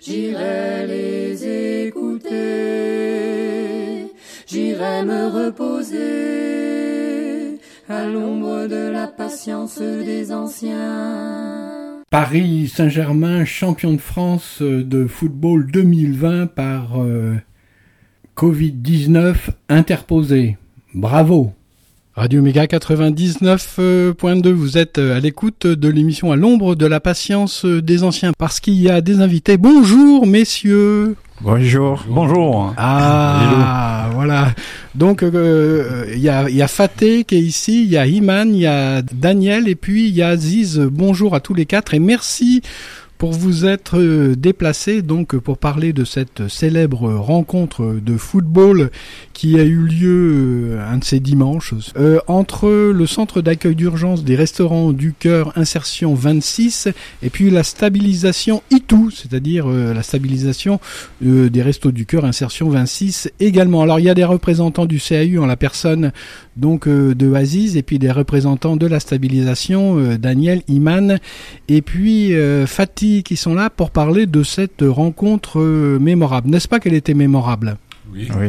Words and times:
J'irai 0.00 0.86
les 0.86 1.86
écouter, 1.86 2.38
j'irai 4.46 5.02
me 5.04 5.26
reposer 5.28 6.00
à 7.88 8.04
l'ombre 8.06 8.66
de 8.66 8.90
la 8.90 9.06
patience 9.06 9.78
des 9.80 10.32
anciens. 10.32 12.02
Paris 12.10 12.68
Saint-Germain, 12.68 13.44
champion 13.44 13.92
de 13.94 13.98
France 13.98 14.60
de 14.60 15.06
football 15.06 15.70
2020 15.70 16.46
par 16.48 17.00
euh, 17.00 17.36
Covid-19 18.36 19.34
interposé. 19.68 20.58
Bravo. 20.94 21.52
Radio 22.14 22.42
Méga 22.42 22.66
99.2, 22.66 24.50
vous 24.50 24.76
êtes 24.76 24.98
à 24.98 25.18
l'écoute 25.18 25.66
de 25.66 25.88
l'émission 25.88 26.30
à 26.30 26.36
l'ombre 26.36 26.74
de 26.74 26.84
la 26.84 27.00
patience 27.00 27.64
des 27.64 28.02
anciens 28.04 28.32
parce 28.36 28.60
qu'il 28.60 28.74
y 28.74 28.90
a 28.90 29.00
des 29.00 29.22
invités. 29.22 29.56
Bonjour 29.56 30.26
messieurs. 30.26 31.16
Bonjour. 31.40 32.04
Bonjour. 32.06 32.74
Ah, 32.76 34.10
voilà. 34.12 34.52
Donc, 34.94 35.22
euh, 35.22 36.04
il 36.12 36.20
y, 36.20 36.28
a, 36.28 36.50
y 36.50 36.60
a 36.60 36.68
Faté 36.68 37.24
qui 37.24 37.36
est 37.36 37.40
ici, 37.40 37.84
il 37.84 37.88
y 37.88 37.96
a 37.96 38.06
Iman, 38.06 38.54
il 38.54 38.60
y 38.60 38.66
a 38.66 39.00
Daniel 39.00 39.66
et 39.66 39.74
puis 39.74 40.08
il 40.08 40.14
y 40.14 40.20
a 40.20 40.28
Aziz. 40.28 40.78
Bonjour 40.78 41.34
à 41.34 41.40
tous 41.40 41.54
les 41.54 41.64
quatre 41.64 41.94
et 41.94 41.98
merci 41.98 42.60
pour 43.22 43.30
vous 43.30 43.66
être 43.66 44.00
euh, 44.00 44.34
déplacé 44.34 45.00
donc 45.00 45.36
pour 45.36 45.56
parler 45.56 45.92
de 45.92 46.04
cette 46.04 46.48
célèbre 46.48 47.08
rencontre 47.08 48.00
de 48.04 48.16
football 48.16 48.90
qui 49.32 49.60
a 49.60 49.62
eu 49.62 49.78
lieu 49.78 50.72
euh, 50.72 50.90
un 50.90 50.98
de 50.98 51.04
ces 51.04 51.20
dimanches 51.20 51.72
euh, 51.96 52.18
entre 52.26 52.68
le 52.68 53.06
centre 53.06 53.40
d'accueil 53.40 53.76
d'urgence 53.76 54.24
des 54.24 54.34
restaurants 54.34 54.90
du 54.90 55.12
cœur 55.12 55.56
insertion 55.56 56.14
26 56.14 56.88
et 57.22 57.30
puis 57.30 57.48
la 57.50 57.62
stabilisation 57.62 58.60
ITU, 58.72 59.12
c'est-à-dire 59.12 59.68
la 59.68 60.02
stabilisation 60.02 60.80
des 61.20 61.62
restos 61.62 61.92
du 61.92 62.06
cœur 62.06 62.24
insertion 62.24 62.70
26 62.70 63.30
également. 63.38 63.82
Alors 63.82 64.00
il 64.00 64.06
y 64.06 64.10
a 64.10 64.14
des 64.14 64.24
représentants 64.24 64.86
du 64.86 64.98
CAU 64.98 65.40
en 65.40 65.46
la 65.46 65.56
personne 65.56 66.10
donc 66.56 66.86
euh, 66.86 67.14
de 67.14 67.32
Aziz 67.32 67.76
et 67.76 67.82
puis 67.82 67.98
des 67.98 68.10
représentants 68.10 68.76
de 68.76 68.86
la 68.86 69.00
stabilisation 69.00 69.98
euh, 69.98 70.18
Daniel 70.18 70.62
Iman 70.68 71.18
et 71.68 71.82
puis 71.82 72.34
euh, 72.34 72.66
Fatih 72.66 73.22
qui 73.22 73.36
sont 73.36 73.54
là 73.54 73.70
pour 73.70 73.90
parler 73.90 74.26
de 74.26 74.42
cette 74.42 74.82
rencontre 74.86 75.60
euh, 75.60 75.98
mémorable. 75.98 76.50
N'est-ce 76.50 76.68
pas 76.68 76.80
qu'elle 76.80 76.94
était 76.94 77.14
mémorable? 77.14 77.76
Oui, 78.12 78.28
Oui. 78.38 78.48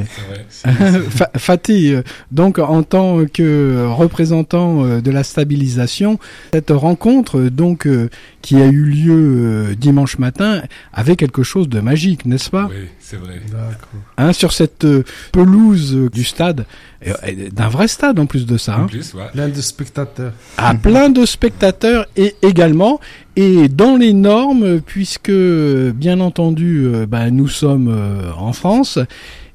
c'est 0.50 0.70
vrai. 0.70 1.00
Fa- 1.10 1.30
Fatih, 1.38 1.96
donc 2.32 2.60
en 2.60 2.84
tant 2.84 3.24
que 3.32 3.86
représentant 3.88 5.00
de 5.00 5.12
la 5.12 5.24
stabilisation, 5.24 6.20
cette 6.54 6.72
rencontre 6.72 7.40
donc 7.44 7.88
qui 8.42 8.58
a 8.58 8.66
eu 8.66 8.84
lieu 8.84 9.76
dimanche 9.80 10.18
matin 10.18 10.64
avait 10.92 11.16
quelque 11.16 11.44
chose 11.44 11.70
de 11.70 11.80
magique, 11.80 12.26
n'est-ce 12.26 12.50
pas? 12.50 12.68
Oui, 12.70 12.88
c'est 13.00 13.16
vrai. 13.16 13.40
Hein, 14.18 14.34
Sur 14.34 14.52
cette 14.52 14.86
pelouse 15.32 16.10
du 16.12 16.26
stade, 16.26 16.66
d'un 17.52 17.68
vrai 17.70 17.88
stade 17.88 18.20
en 18.20 18.26
plus 18.26 18.46
de 18.46 18.58
ça. 18.58 18.78
En 18.78 18.82
hein. 18.84 18.88
plus, 18.88 19.14
ouais. 19.14 19.30
Plein 19.34 19.50
de 19.50 19.62
spectateurs. 19.62 20.34
à 20.58 20.74
plein 20.76 21.10
de 21.10 21.26
spectateurs 21.26 22.06
et 22.16 22.36
également 22.42 23.00
et 23.36 23.68
dans 23.68 23.96
les 23.96 24.14
normes 24.14 24.80
puisque 24.82 25.30
euh, 25.30 25.92
bien 25.94 26.20
entendu 26.20 26.86
euh, 26.86 27.06
ben, 27.06 27.30
nous 27.32 27.48
sommes 27.48 27.90
euh, 27.90 28.32
en 28.38 28.54
France 28.54 29.00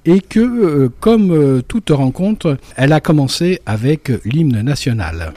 et 0.04 0.20
que 0.20 0.40
euh, 0.40 0.88
comme 1.00 1.30
euh, 1.32 1.62
toute 1.66 1.90
rencontre 1.90 2.56
elle 2.76 2.92
a 2.92 3.00
commencé 3.00 3.60
avec 3.66 4.10
l'hymne 4.24 4.62
national. 4.62 5.32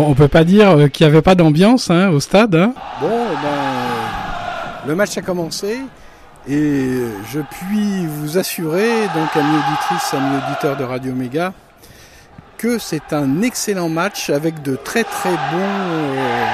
Bon, 0.00 0.08
on 0.08 0.14
peut 0.14 0.28
pas 0.28 0.44
dire 0.44 0.70
euh, 0.70 0.88
qu'il 0.88 1.06
n'y 1.06 1.12
avait 1.12 1.20
pas 1.20 1.34
d'ambiance 1.34 1.90
hein, 1.90 2.08
au 2.08 2.20
stade. 2.20 2.54
Hein. 2.54 2.72
Bon, 3.02 3.08
ben, 3.08 3.48
euh, 3.48 4.86
le 4.86 4.94
match 4.94 5.18
a 5.18 5.20
commencé 5.20 5.78
et 6.48 7.02
je 7.30 7.40
puis 7.40 8.06
vous 8.06 8.38
assurer, 8.38 8.88
donc 9.14 9.36
amis 9.36 9.58
auditrices, 9.58 10.14
amis 10.14 10.38
auditeurs 10.38 10.78
de 10.78 10.84
Radio 10.84 11.12
Méga, 11.12 11.52
que 12.56 12.78
c'est 12.78 13.12
un 13.12 13.42
excellent 13.42 13.90
match 13.90 14.30
avec 14.30 14.62
de 14.62 14.74
très 14.74 15.04
très 15.04 15.32
bons 15.32 15.58
euh, 15.58 16.46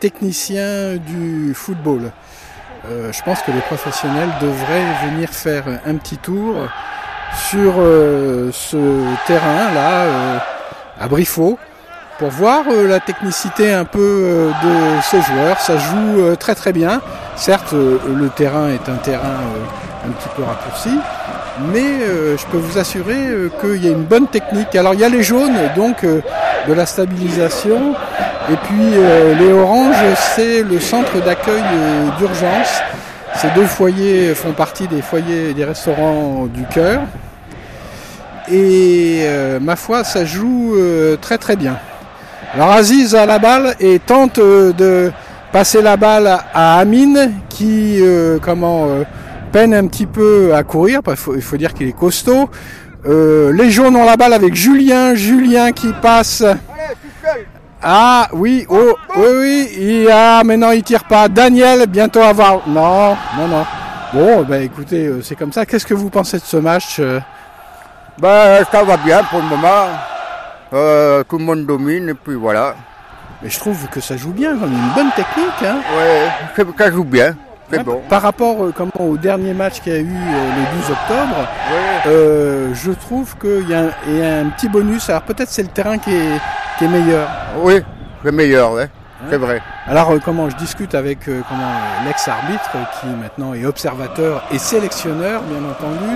techniciens 0.00 0.96
du 0.96 1.54
football. 1.54 2.12
Euh, 2.84 3.10
je 3.14 3.22
pense 3.22 3.40
que 3.40 3.50
les 3.50 3.62
professionnels 3.62 4.28
devraient 4.42 5.08
venir 5.08 5.30
faire 5.30 5.64
un 5.86 5.94
petit 5.94 6.18
tour 6.18 6.54
sur 7.50 7.72
ce 8.52 9.16
terrain-là, 9.26 10.02
euh, 10.02 10.38
à 11.00 11.08
Briffaut, 11.08 11.58
pour 12.18 12.30
voir 12.30 12.64
euh, 12.68 12.88
la 12.88 12.98
technicité 12.98 13.72
un 13.72 13.84
peu 13.84 14.00
euh, 14.00 14.48
de 14.48 15.02
ces 15.02 15.22
joueurs. 15.22 15.60
Ça 15.60 15.78
joue 15.78 16.20
euh, 16.20 16.34
très 16.34 16.54
très 16.54 16.72
bien. 16.72 17.00
Certes, 17.36 17.72
le 17.72 18.28
terrain 18.30 18.68
est 18.68 18.88
un 18.88 18.96
terrain 18.96 19.38
un 20.04 20.10
petit 20.10 20.28
peu 20.36 20.42
raccourci, 20.42 20.90
mais 21.72 21.84
je 22.36 22.44
peux 22.46 22.56
vous 22.56 22.78
assurer 22.78 23.16
qu'il 23.60 23.84
y 23.84 23.86
a 23.86 23.92
une 23.92 24.02
bonne 24.02 24.26
technique. 24.26 24.74
Alors 24.74 24.94
il 24.94 25.00
y 25.00 25.04
a 25.04 25.08
les 25.08 25.22
jaunes, 25.22 25.56
donc 25.76 26.04
de 26.04 26.72
la 26.72 26.84
stabilisation, 26.84 27.94
et 28.50 28.56
puis 28.64 28.90
les 29.38 29.52
oranges, 29.52 30.16
c'est 30.34 30.64
le 30.64 30.80
centre 30.80 31.22
d'accueil 31.24 31.62
d'urgence 32.18 32.80
Ces 33.36 33.50
deux 33.50 33.66
foyers 33.66 34.34
font 34.34 34.52
partie 34.52 34.88
des 34.88 35.00
foyers 35.00 35.54
des 35.54 35.64
restaurants 35.64 36.46
du 36.46 36.64
cœur. 36.64 37.02
Et 38.50 39.28
ma 39.60 39.76
foi, 39.76 40.02
ça 40.02 40.24
joue 40.24 40.76
très 41.20 41.38
très 41.38 41.54
bien. 41.54 41.76
Alors 42.54 42.72
Aziz 42.72 43.14
a 43.14 43.26
la 43.26 43.38
balle 43.38 43.74
et 43.78 43.98
tente 43.98 44.38
euh, 44.38 44.72
de 44.72 45.12
passer 45.52 45.82
la 45.82 45.96
balle 45.96 46.26
à 46.26 46.78
Amine 46.78 47.32
qui 47.48 47.98
euh, 48.00 48.38
comment 48.40 48.86
euh, 48.88 49.04
peine 49.52 49.74
un 49.74 49.86
petit 49.86 50.06
peu 50.06 50.54
à 50.54 50.62
courir. 50.62 51.00
Il 51.34 51.42
faut 51.42 51.56
dire 51.56 51.74
qu'il 51.74 51.88
est 51.88 51.96
costaud. 51.96 52.48
Euh, 53.06 53.52
les 53.52 53.70
jaunes 53.70 53.96
ont 53.96 54.04
la 54.04 54.16
balle 54.16 54.32
avec 54.32 54.54
Julien. 54.54 55.14
Julien 55.14 55.72
qui 55.72 55.92
passe. 56.00 56.44
Ah 57.82 58.28
oui, 58.32 58.66
oh, 58.68 58.96
oui, 59.16 59.26
oui, 59.38 59.68
il 59.78 60.10
a, 60.10 60.42
maintenant 60.42 60.72
il 60.72 60.82
tire 60.82 61.04
pas. 61.04 61.28
Daniel, 61.28 61.86
bientôt 61.86 62.20
avoir. 62.20 62.68
Non, 62.68 63.16
non, 63.36 63.48
non. 63.48 63.66
Bon, 64.12 64.42
bah 64.42 64.58
écoutez, 64.58 65.10
c'est 65.22 65.36
comme 65.36 65.52
ça. 65.52 65.64
Qu'est-ce 65.64 65.86
que 65.86 65.94
vous 65.94 66.10
pensez 66.10 66.38
de 66.38 66.42
ce 66.42 66.56
match 66.56 67.00
Ben, 68.18 68.64
ça 68.72 68.82
va 68.82 68.96
bien 68.96 69.22
pour 69.24 69.38
le 69.38 69.44
moment. 69.44 69.86
Euh, 70.72 71.24
tout 71.24 71.38
le 71.38 71.44
monde 71.44 71.64
domine 71.66 72.08
et 72.10 72.14
puis 72.14 72.34
voilà. 72.34 72.74
Mais 73.42 73.50
je 73.50 73.58
trouve 73.58 73.86
que 73.88 74.00
ça 74.00 74.16
joue 74.16 74.32
bien, 74.32 74.50
comme 74.58 74.72
une 74.72 74.94
bonne 74.94 75.10
technique. 75.12 75.62
Hein 75.64 75.76
Ouais, 75.96 76.64
ça 76.76 76.90
joue 76.90 77.04
bien. 77.04 77.34
Hein, 77.72 77.82
bon. 77.84 78.00
Par 78.08 78.22
rapport 78.22 78.64
euh, 78.64 78.72
comment, 78.76 78.90
au 79.10 79.16
dernier 79.16 79.52
match 79.54 79.80
qu'il 79.80 79.92
y 79.92 79.96
a 79.96 80.00
eu 80.00 80.06
euh, 80.06 80.50
le 80.56 80.76
12 80.80 80.90
octobre, 80.90 81.36
Ouais. 81.70 82.10
euh, 82.10 82.74
je 82.74 82.90
trouve 82.92 83.36
qu'il 83.38 83.68
y, 83.68 83.74
a 83.74 83.80
un- 83.80 83.90
il 84.08 84.16
y 84.16 84.22
a 84.22 84.38
un 84.40 84.46
petit 84.46 84.68
bonus. 84.68 85.08
Alors 85.10 85.22
peut-être 85.22 85.50
c'est 85.50 85.62
le 85.62 85.68
terrain 85.68 85.98
qui 85.98 86.14
est, 86.14 86.40
qui 86.78 86.84
est 86.84 86.88
meilleur. 86.88 87.28
Oui, 87.58 87.80
c'est 88.24 88.32
meilleur, 88.32 88.72
ouais. 88.72 88.88
c'est 89.30 89.36
vrai. 89.36 89.60
Alors 89.86 90.10
euh, 90.10 90.18
comment 90.24 90.48
je 90.50 90.56
discute 90.56 90.94
avec 90.94 91.28
euh, 91.28 91.42
comment 91.48 91.62
euh, 91.62 92.06
l'ex-arbitre 92.06 92.70
euh, 92.74 92.78
qui 93.00 93.06
maintenant 93.06 93.52
est 93.54 93.64
observateur 93.66 94.42
et 94.50 94.58
sélectionneur 94.58 95.42
bien 95.42 95.68
entendu 95.70 96.10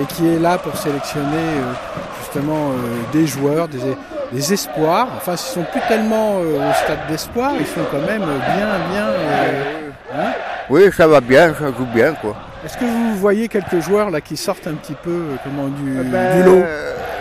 et 0.00 0.04
qui 0.06 0.26
est 0.34 0.38
là 0.38 0.56
pour 0.58 0.76
sélectionner 0.76 1.26
euh, 1.36 1.72
justement 2.26 2.70
euh, 2.70 2.74
des 3.12 3.26
joueurs, 3.26 3.68
des, 3.68 3.78
des 4.32 4.52
espoirs. 4.52 5.08
Enfin, 5.16 5.32
ils 5.32 5.38
sont 5.38 5.62
plus 5.70 5.80
tellement 5.88 6.38
euh, 6.40 6.70
au 6.70 6.72
stade 6.74 7.06
d'espoir, 7.08 7.52
ils 7.58 7.66
sont 7.66 7.86
quand 7.90 7.98
même 8.06 8.22
bien 8.22 8.68
bien. 8.92 9.06
euh, 9.06 9.90
hein. 10.14 10.32
Oui, 10.68 10.90
ça 10.96 11.06
va 11.06 11.20
bien, 11.20 11.54
ça 11.54 11.66
joue 11.66 11.86
bien, 11.94 12.12
quoi. 12.14 12.34
Est-ce 12.64 12.76
que 12.76 12.84
vous 12.84 13.16
voyez 13.16 13.46
quelques 13.48 13.80
joueurs 13.80 14.10
là 14.10 14.20
qui 14.20 14.36
sortent 14.36 14.66
un 14.66 14.74
petit 14.74 14.96
peu 15.00 15.22
comment 15.44 15.68
du, 15.68 15.90
Ben, 16.10 16.36
du 16.38 16.42
lot? 16.42 16.62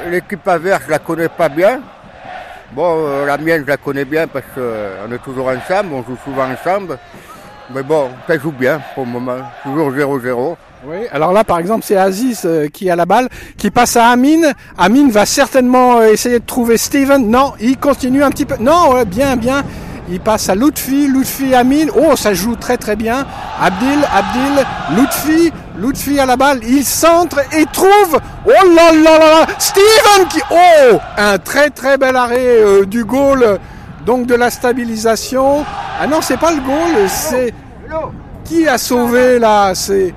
L'équipe 0.09 0.47
à 0.47 0.57
vert, 0.57 0.79
je 0.85 0.89
la 0.91 0.99
connais 0.99 1.29
pas 1.29 1.49
bien. 1.49 1.79
Bon, 2.71 3.05
euh, 3.07 3.25
la 3.25 3.37
mienne, 3.37 3.61
je 3.63 3.67
la 3.69 3.77
connais 3.77 4.05
bien 4.05 4.27
parce 4.27 4.45
qu'on 4.55 5.11
est 5.13 5.23
toujours 5.23 5.47
ensemble, 5.49 5.93
on 5.93 6.03
joue 6.03 6.17
souvent 6.23 6.45
ensemble. 6.51 6.97
Mais 7.73 7.83
bon, 7.83 8.09
ça 8.27 8.37
joue 8.37 8.51
bien 8.51 8.79
pour 8.93 9.05
le 9.05 9.11
moment. 9.11 9.37
Toujours 9.63 9.91
0-0. 9.91 10.55
Oui, 10.87 11.07
alors 11.11 11.33
là 11.33 11.43
par 11.43 11.57
exemple 11.57 11.83
c'est 11.83 11.97
Aziz 11.97 12.41
euh, 12.45 12.67
qui 12.67 12.91
a 12.91 12.95
la 12.95 13.07
balle, 13.07 13.27
qui 13.57 13.71
passe 13.71 13.97
à 13.97 14.09
Amine. 14.09 14.53
Amine 14.77 15.09
va 15.09 15.25
certainement 15.25 15.97
euh, 15.97 16.11
essayer 16.11 16.39
de 16.39 16.45
trouver 16.45 16.77
Steven. 16.77 17.27
Non, 17.27 17.53
il 17.59 17.77
continue 17.77 18.23
un 18.23 18.29
petit 18.29 18.45
peu. 18.45 18.55
Non, 18.59 18.93
ouais, 18.93 19.05
bien, 19.05 19.35
bien. 19.35 19.63
Il 20.09 20.19
passe 20.19 20.47
à 20.49 20.53
Lutfi, 20.53 21.07
Lutfi, 21.07 21.55
Amine. 21.55 21.89
Oh, 21.95 22.15
ça 22.15 22.35
joue 22.35 22.55
très 22.55 22.77
très 22.77 22.95
bien. 22.95 23.25
Abdil, 23.59 23.99
Abdil, 24.13 24.65
Lutfi, 24.95 25.51
Lutfi 25.79 26.19
à 26.19 26.27
la 26.27 26.37
balle. 26.37 26.59
Il 26.67 26.85
centre 26.85 27.39
et 27.51 27.65
trouve. 27.73 28.19
Oh 28.45 28.49
là 28.75 28.91
là 28.93 29.17
là 29.17 29.29
là 29.31 29.45
Steven 29.57 30.27
qui. 30.29 30.39
Oh 30.51 30.97
Un 31.17 31.39
très 31.39 31.71
très 31.71 31.97
bel 31.97 32.15
arrêt 32.15 32.59
euh, 32.59 32.85
du 32.85 33.05
goal. 33.05 33.57
Donc 34.05 34.27
de 34.27 34.35
la 34.35 34.51
stabilisation. 34.51 35.65
Ah 35.99 36.05
non, 36.05 36.21
c'est 36.21 36.37
pas 36.37 36.51
le 36.51 36.61
goal, 36.61 37.09
c'est. 37.09 37.51
Qui 38.43 38.67
a 38.67 38.77
sauvé 38.77 39.39
là? 39.39 39.73
C'est. 39.73 40.13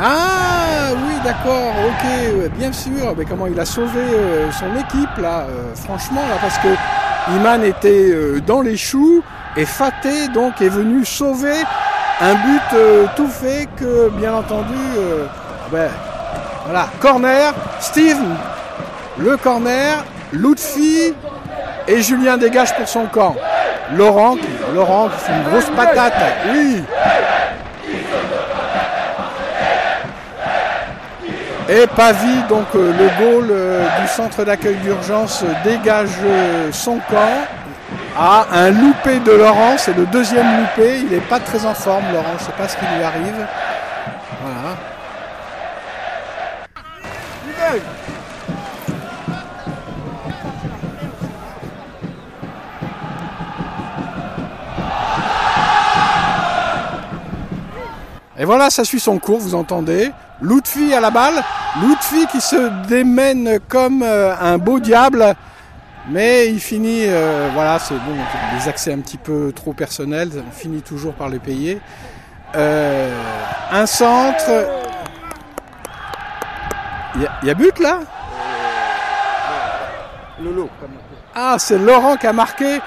Ah 0.00 0.92
oui 0.94 1.14
d'accord, 1.22 1.72
ok, 1.86 2.50
bien 2.56 2.72
sûr, 2.72 3.14
mais 3.16 3.24
comment 3.24 3.46
il 3.46 3.58
a 3.60 3.64
sauvé 3.64 4.00
euh, 4.00 4.50
son 4.50 4.74
équipe 4.76 5.16
là, 5.18 5.40
euh, 5.48 5.74
franchement 5.74 6.22
là, 6.28 6.36
parce 6.40 6.58
que 6.58 6.68
Iman 7.36 7.62
était 7.62 8.10
euh, 8.10 8.40
dans 8.40 8.62
les 8.62 8.76
choux 8.76 9.22
et 9.56 9.66
Faté 9.66 10.28
donc 10.28 10.60
est 10.62 10.70
venu 10.70 11.04
sauver 11.04 11.62
un 12.20 12.34
but 12.34 12.78
tout 13.16 13.28
fait 13.28 13.68
que 13.76 14.08
bien 14.10 14.34
entendu, 14.34 14.74
euh, 14.96 15.26
ben, 15.70 15.90
voilà, 16.64 16.88
corner, 17.00 17.52
Steve, 17.80 18.20
le 19.18 19.36
corner, 19.36 20.04
Lutfi 20.32 21.12
et 21.88 22.00
Julien 22.00 22.38
dégage 22.38 22.74
pour 22.76 22.88
son 22.88 23.06
camp. 23.06 23.34
Laurent, 23.94 24.36
Laurent 24.74 25.10
fait 25.10 25.32
une 25.32 25.50
grosse 25.50 25.68
patate, 25.76 26.14
oui. 26.54 26.82
Et 31.68 31.86
Pavie, 31.86 32.42
donc 32.48 32.66
euh, 32.74 32.92
le 32.92 33.24
goal 33.24 33.48
euh, 33.50 33.86
du 34.00 34.08
centre 34.08 34.44
d'accueil 34.44 34.74
d'urgence, 34.76 35.44
euh, 35.44 35.52
dégage 35.64 36.10
son 36.72 36.98
camp. 37.08 37.46
à 38.18 38.46
un 38.52 38.70
loupé 38.70 39.20
de 39.20 39.30
Laurent, 39.32 39.74
c'est 39.76 39.96
le 39.96 40.06
deuxième 40.06 40.46
loupé. 40.58 40.98
Il 40.98 41.10
n'est 41.10 41.20
pas 41.20 41.38
très 41.38 41.64
en 41.64 41.74
forme, 41.74 42.04
Laurent. 42.12 42.34
Je 42.38 42.42
ne 42.42 42.46
sais 42.46 42.56
pas 42.58 42.68
ce 42.68 42.76
qui 42.76 42.84
lui 42.84 43.02
arrive. 43.02 43.46
Voilà, 58.52 58.68
ça 58.68 58.84
suit 58.84 59.00
son 59.00 59.18
cours, 59.18 59.38
vous 59.38 59.54
entendez. 59.54 60.12
Lutfi 60.42 60.92
à 60.92 61.00
la 61.00 61.10
balle. 61.10 61.42
Lutfi 61.82 62.26
qui 62.26 62.38
se 62.42 62.68
démène 62.86 63.58
comme 63.66 64.02
euh, 64.02 64.34
un 64.38 64.58
beau 64.58 64.78
diable. 64.78 65.34
Mais 66.10 66.48
il 66.48 66.60
finit, 66.60 67.04
euh, 67.06 67.48
voilà, 67.54 67.78
c'est 67.78 67.94
bon, 67.94 68.14
des 68.58 68.68
accès 68.68 68.92
un 68.92 68.98
petit 68.98 69.16
peu 69.16 69.52
trop 69.56 69.72
personnels. 69.72 70.28
On 70.46 70.52
finit 70.52 70.82
toujours 70.82 71.14
par 71.14 71.30
les 71.30 71.38
payer. 71.38 71.80
Euh, 72.54 73.10
un 73.70 73.86
centre. 73.86 74.50
Il 77.14 77.22
y, 77.22 77.26
a- 77.26 77.30
il 77.42 77.48
y 77.48 77.50
a 77.50 77.54
but 77.54 77.78
là? 77.78 78.00
Ah, 81.34 81.56
c'est 81.58 81.78
Laurent 81.78 82.16
qui 82.18 82.26
a 82.26 82.34
marqué 82.34 82.80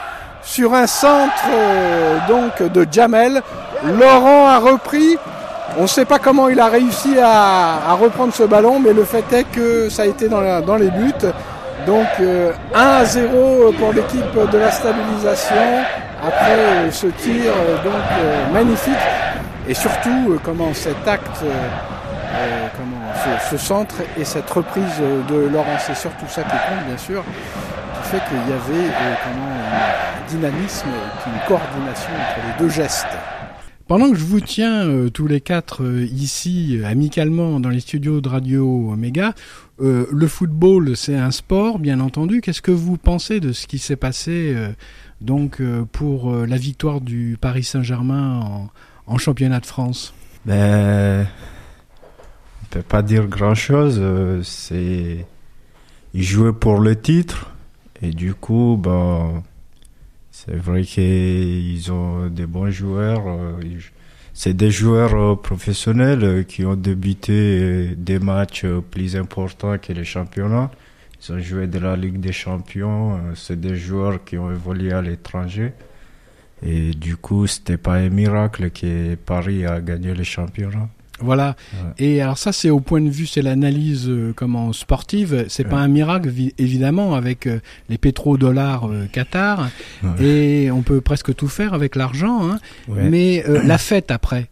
sur 0.44 0.76
un 0.76 0.86
centre 0.86 1.34
euh, 1.50 2.20
donc 2.28 2.62
de 2.62 2.86
Jamel. 2.92 3.42
Laurent 3.84 4.46
a 4.48 4.60
repris. 4.60 5.18
On 5.78 5.84
ne 5.84 5.88
sait 5.88 6.06
pas 6.06 6.20
comment 6.20 6.48
il 6.50 6.60
a 6.60 6.68
réussi 6.68 7.18
à, 7.22 7.94
reprendre 8.00 8.34
ce 8.34 8.44
ballon, 8.44 8.80
mais 8.80 8.94
le 8.94 9.04
fait 9.04 9.26
est 9.34 9.44
que 9.44 9.90
ça 9.90 10.04
a 10.04 10.06
été 10.06 10.30
dans, 10.30 10.42
les 10.78 10.90
buts. 10.90 11.12
Donc 11.86 12.08
euh, 12.20 12.52
1 12.74 12.80
à 12.80 13.06
0 13.06 13.74
pour 13.78 13.94
l'équipe 13.94 14.50
de 14.52 14.58
la 14.58 14.72
stabilisation 14.72 15.56
après 16.26 16.58
euh, 16.58 16.92
ce 16.92 17.08
tir 17.08 17.52
euh, 17.52 17.76
donc 17.84 17.94
euh, 18.18 18.54
magnifique 18.54 18.94
et 19.68 19.74
surtout 19.74 20.32
euh, 20.32 20.40
comment 20.44 20.74
cet 20.74 21.08
acte, 21.08 21.42
euh, 21.44 21.50
euh, 22.36 22.68
comment 22.78 23.02
ce, 23.42 23.58
ce 23.58 23.64
centre 23.64 23.96
et 24.18 24.24
cette 24.24 24.50
reprise 24.50 24.84
euh, 25.02 25.22
de 25.24 25.48
Laurent, 25.50 25.78
c'est 25.80 25.96
surtout 25.96 26.28
ça 26.28 26.44
qui 26.44 26.50
compte 26.50 26.86
bien 26.88 26.98
sûr, 26.98 27.24
qui 27.24 28.10
fait 28.10 28.22
qu'il 28.30 28.38
y 28.38 28.54
avait 28.54 28.90
euh, 28.90 29.16
un 29.26 30.30
dynamisme, 30.30 30.88
et 30.90 31.30
une 31.30 31.48
coordination 31.48 32.12
entre 32.14 32.48
les 32.48 32.64
deux 32.64 32.70
gestes. 32.70 33.08
Pendant 33.88 34.10
que 34.10 34.18
je 34.18 34.24
vous 34.24 34.42
tiens 34.42 34.88
euh, 34.88 35.10
tous 35.10 35.28
les 35.28 35.42
quatre 35.42 35.84
euh, 35.84 36.06
ici 36.06 36.80
euh, 36.80 36.88
amicalement 36.88 37.60
dans 37.60 37.70
les 37.70 37.82
studios 37.82 38.20
de 38.20 38.28
Radio 38.28 38.92
Omega, 38.92 39.36
le 39.80 40.28
football 40.28 40.96
c'est 40.96 41.16
un 41.16 41.32
sport 41.32 41.78
bien 41.78 42.00
entendu. 42.00 42.42
Qu'est-ce 42.42 42.62
que 42.62 42.72
vous 42.72 42.98
pensez 42.98 43.40
de 43.40 43.52
ce 43.52 43.68
qui 43.68 43.78
s'est 43.78 43.98
passé 43.98 44.56
donc 45.20 45.62
pour 45.92 46.34
la 46.34 46.56
victoire 46.56 47.02
du 47.02 47.38
Paris 47.40 47.66
Saint-Germain 47.66 48.70
en, 49.06 49.18
championnat 49.18 49.60
de 49.60 49.66
France? 49.66 50.14
Ben, 50.46 51.28
on 52.64 52.66
peut 52.70 52.84
pas 52.84 53.02
dire 53.02 53.28
grand-chose. 53.28 54.02
C'est, 54.44 55.26
ils 56.14 56.54
pour 56.54 56.80
le 56.80 56.96
titre 56.96 57.52
et 58.02 58.12
du 58.12 58.34
coup, 58.34 58.80
ben, 58.82 59.44
c'est 60.46 60.56
vrai 60.58 60.84
qu'ils 60.84 61.92
ont 61.92 62.28
des 62.28 62.46
bons 62.46 62.70
joueurs. 62.70 63.28
euh, 63.28 63.60
C'est 64.34 64.54
des 64.54 64.70
joueurs 64.72 65.16
euh, 65.16 65.36
professionnels 65.36 66.24
euh, 66.24 66.44
qui 66.44 66.66
ont 66.66 66.76
débuté 66.76 67.96
des 67.96 68.20
matchs 68.20 68.66
plus 68.92 69.16
importants 69.16 69.78
que 69.80 69.94
les 69.94 70.04
championnats. 70.04 70.70
Ils 71.22 71.34
ont 71.34 71.40
joué 71.40 71.68
de 71.68 71.80
la 71.80 71.96
Ligue 71.96 72.20
des 72.20 72.34
Champions. 72.34 73.20
C'est 73.36 73.60
des 73.60 73.76
joueurs 73.76 74.24
qui 74.24 74.38
ont 74.38 74.52
évolué 74.52 74.92
à 74.92 75.02
l'étranger. 75.02 75.74
Et 76.64 76.92
du 76.92 77.18
coup, 77.18 77.48
c'était 77.48 77.78
pas 77.78 77.96
un 77.96 78.10
miracle 78.10 78.70
que 78.72 79.16
Paris 79.16 79.66
a 79.66 79.82
gagné 79.82 80.14
le 80.14 80.24
championnat. 80.24 80.90
Voilà. 81.22 81.56
Ouais. 81.74 82.06
Et 82.06 82.22
alors 82.22 82.38
ça, 82.38 82.52
c'est 82.52 82.70
au 82.70 82.82
point 82.82 83.00
de 83.02 83.10
vue, 83.10 83.26
c'est 83.26 83.42
l'analyse 83.42 84.10
euh, 84.10 84.34
comment 84.36 84.74
sportive. 84.74 85.46
C'est 85.48 85.64
pas 85.64 85.78
un 85.78 85.88
miracle, 85.88 86.30
vi- 86.30 86.54
évidemment, 86.58 87.16
avec 87.16 87.48
euh, 87.48 87.60
les 87.90 87.98
pétrodollars 87.98 88.90
euh, 88.90 89.06
Qatar. 89.12 89.70
Ouais. 90.04 90.26
Et 90.26 90.72
on 90.72 90.82
peut 90.82 91.00
presque 91.02 91.34
tout 91.34 91.48
faire 91.48 91.74
avec 91.74 91.96
l'argent. 91.96 92.50
Hein. 92.50 92.60
Mais 92.90 93.44
euh, 93.48 93.64
la 93.64 93.78
fête 93.78 94.12
après. 94.12 94.48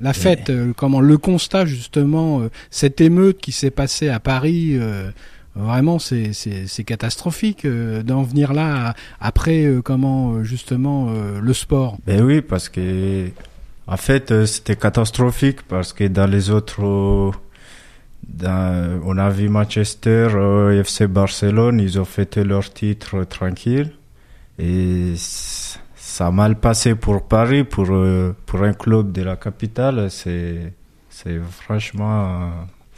La 0.00 0.14
fête, 0.14 0.50
comment 0.78 1.02
le 1.02 1.18
constat 1.18 1.66
justement, 1.66 2.40
cette 2.70 3.02
émeute 3.02 3.38
qui 3.38 3.52
s'est 3.52 3.70
passée 3.70 4.08
à 4.08 4.18
Paris, 4.18 4.70
euh, 4.78 5.10
vraiment 5.54 5.98
c'est 5.98 6.32
c'est 6.32 6.84
catastrophique 6.84 7.66
euh, 7.66 8.02
d'en 8.02 8.22
venir 8.22 8.54
là 8.54 8.88
à- 8.88 8.94
après 9.20 9.62
euh, 9.66 9.82
comment 9.82 10.42
justement 10.42 11.08
euh, 11.10 11.38
le 11.42 11.52
sport. 11.52 11.98
Ben 12.06 12.22
oui, 12.22 12.40
parce 12.40 12.70
que 12.70 13.28
en 13.90 13.96
fait 13.96 14.30
euh, 14.30 14.46
c'était 14.46 14.76
catastrophique 14.76 15.62
parce 15.62 15.92
que 15.92 16.04
dans 16.04 16.26
les 16.26 16.50
autres, 16.50 16.82
euh, 16.82 17.32
on 19.04 19.18
a 19.18 19.30
vu 19.30 19.48
Manchester, 19.48 20.28
euh, 20.34 20.80
FC 20.80 21.08
Barcelone, 21.08 21.80
ils 21.80 21.98
ont 21.98 22.04
fêté 22.04 22.44
leur 22.44 22.72
titre 22.72 23.24
tranquille. 23.24 23.92
Et 24.58 25.14
ça 25.16 26.28
a 26.28 26.30
mal 26.30 26.60
passé 26.60 26.94
pour 26.94 27.26
Paris, 27.26 27.64
pour 27.64 27.86
pour 28.46 28.62
un 28.62 28.72
club 28.74 29.12
de 29.12 29.22
la 29.22 29.36
capitale, 29.36 30.10
c'est 30.10 30.74
c'est 31.08 31.40
franchement 31.40 32.50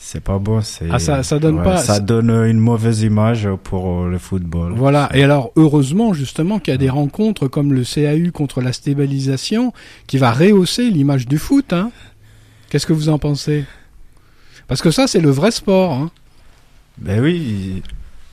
c'est 0.04 0.20
pas 0.22 0.38
bon, 0.38 0.60
c'est 0.62 0.86
Ah, 0.90 0.98
ça- 0.98 1.22
ça 1.22 1.38
donne 1.38 1.62
pas- 1.62 1.76
ça 1.78 2.00
donne 2.00 2.30
une 2.30 2.58
mauvaise 2.58 3.02
image 3.02 3.48
pour 3.62 4.02
euh, 4.02 4.10
le 4.10 4.18
football. 4.18 4.72
Voilà. 4.74 5.08
Et 5.14 5.22
alors 5.22 5.52
heureusement 5.56 6.12
justement 6.12 6.58
qu'il 6.58 6.72
y 6.72 6.74
a 6.74 6.78
des 6.78 6.90
rencontres 6.90 7.46
comme 7.48 7.72
le 7.72 7.84
CAU 7.84 8.32
contre 8.32 8.60
la 8.60 8.72
stabilisation 8.72 9.72
qui 10.08 10.18
va 10.18 10.32
rehausser 10.32 10.90
l'image 10.90 11.26
du 11.28 11.38
foot. 11.38 11.72
Hein. 11.72 11.92
Qu'est-ce 12.68 12.86
que 12.86 12.92
vous 12.92 13.08
en 13.08 13.18
pensez? 13.18 13.64
Parce 14.66 14.82
que 14.82 14.90
ça 14.90 15.06
c'est 15.06 15.20
le 15.20 15.30
vrai 15.30 15.50
sport. 15.52 15.92
Hein. 15.92 16.10
Ben 16.98 17.22
oui, 17.22 17.82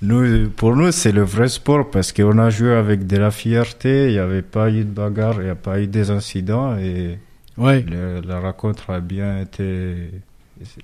nous, 0.02 0.50
pour 0.50 0.76
nous, 0.76 0.92
c'est 0.92 1.12
le 1.12 1.24
vrai 1.24 1.48
sport 1.50 1.90
parce 1.92 2.12
qu'on 2.12 2.38
a 2.40 2.50
joué 2.50 2.74
avec 2.74 3.06
de 3.08 3.18
la 3.18 3.32
fierté, 3.32 4.08
il 4.08 4.14
n'y 4.14 4.18
avait 4.20 4.42
pas 4.42 4.70
eu 4.70 4.80
de 4.84 4.90
bagarre, 4.90 5.36
il 5.40 5.46
n'y 5.46 5.50
a 5.50 5.56
pas 5.56 5.80
eu 5.80 5.88
des 5.88 6.10
incidents 6.10 6.76
et 6.78 7.20
Ouais. 7.58 7.86
le- 7.88 8.22
la 8.28 8.40
rencontre 8.40 8.90
a 8.90 9.00
bien 9.02 9.42
été. 9.42 10.10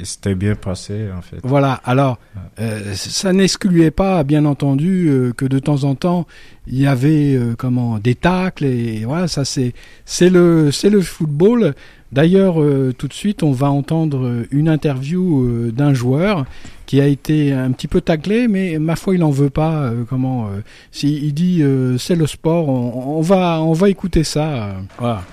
C'était 0.01 0.35
bien 0.35 0.55
passé 0.55 1.07
en 1.15 1.21
fait. 1.21 1.37
Voilà. 1.43 1.81
Alors, 1.83 2.17
euh, 2.59 2.93
ça 2.93 3.33
n'excluait 3.33 3.91
pas, 3.91 4.23
bien 4.23 4.45
entendu, 4.45 5.07
euh, 5.09 5.33
que 5.33 5.45
de 5.45 5.59
temps 5.59 5.83
en 5.83 5.95
temps 5.95 6.25
il 6.67 6.79
y 6.79 6.87
avait 6.87 7.35
euh, 7.35 7.55
comment 7.57 7.99
des 7.99 8.15
tacles 8.15 8.65
et 8.65 9.03
voilà, 9.05 9.27
ça 9.27 9.45
c'est 9.45 9.73
c'est 10.05 10.29
le 10.29 10.71
c'est 10.71 10.89
le 10.89 11.01
football. 11.01 11.75
D'ailleurs, 12.11 12.61
euh, 12.61 12.93
tout 12.97 13.09
de 13.09 13.13
suite, 13.13 13.43
on 13.43 13.51
va 13.51 13.69
entendre 13.69 14.45
une 14.51 14.69
interview 14.69 15.43
euh, 15.43 15.71
d'un 15.71 15.93
joueur 15.93 16.45
qui 16.85 17.01
a 17.01 17.07
été 17.07 17.51
un 17.51 17.71
petit 17.71 17.87
peu 17.89 17.99
taclé, 17.99 18.47
mais 18.47 18.79
ma 18.79 18.95
foi, 18.95 19.15
il 19.15 19.23
en 19.23 19.31
veut 19.31 19.49
pas. 19.49 19.81
euh, 19.81 20.03
comment 20.07 20.45
euh, 20.47 20.61
si 20.91 21.13
il 21.17 21.33
dit 21.33 21.61
euh, 21.61 21.97
c'est 21.97 22.15
le 22.15 22.25
sport, 22.27 22.69
on, 22.69 23.17
on 23.17 23.21
va 23.21 23.61
on 23.61 23.73
va 23.73 23.89
écouter 23.89 24.23
ça. 24.23 24.75
voilà. 24.97 25.23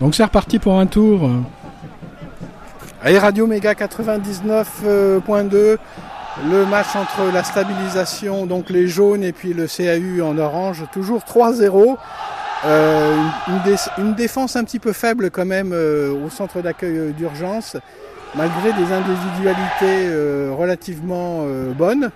Donc 0.00 0.14
c'est 0.14 0.24
reparti 0.24 0.58
pour 0.60 0.78
un 0.78 0.86
tour. 0.86 1.28
Euh. 3.04 3.08
Allez, 3.08 3.18
Radio 3.18 3.46
Méga 3.46 3.74
99.2, 3.74 5.76
le 6.50 6.66
match 6.66 6.96
entre 6.96 7.32
la 7.32 7.44
stabilisation, 7.44 8.46
donc 8.46 8.70
les 8.70 8.88
jaunes 8.88 9.22
et 9.22 9.32
puis 9.32 9.54
le 9.54 9.66
CAU 9.66 10.22
en 10.24 10.36
orange, 10.38 10.84
toujours 10.92 11.22
3-0. 11.22 11.96
Euh, 12.66 13.14
une, 13.48 13.54
une 13.54 13.62
dé- 13.62 13.76
une 13.98 14.14
défense 14.14 14.56
un 14.56 14.64
petit 14.64 14.78
peu 14.78 14.94
faible 14.94 15.30
quand 15.30 15.44
même 15.44 15.72
euh, 15.74 16.14
au 16.24 16.30
centre 16.30 16.62
d'accueil 16.62 16.96
euh, 16.96 17.10
d'urgence, 17.10 17.76
malgré 18.34 18.72
des 18.72 18.90
individualités 18.90 20.08
euh, 20.08 20.50
relativement 20.56 21.40
euh, 21.42 21.72
bonnes. 21.72 22.10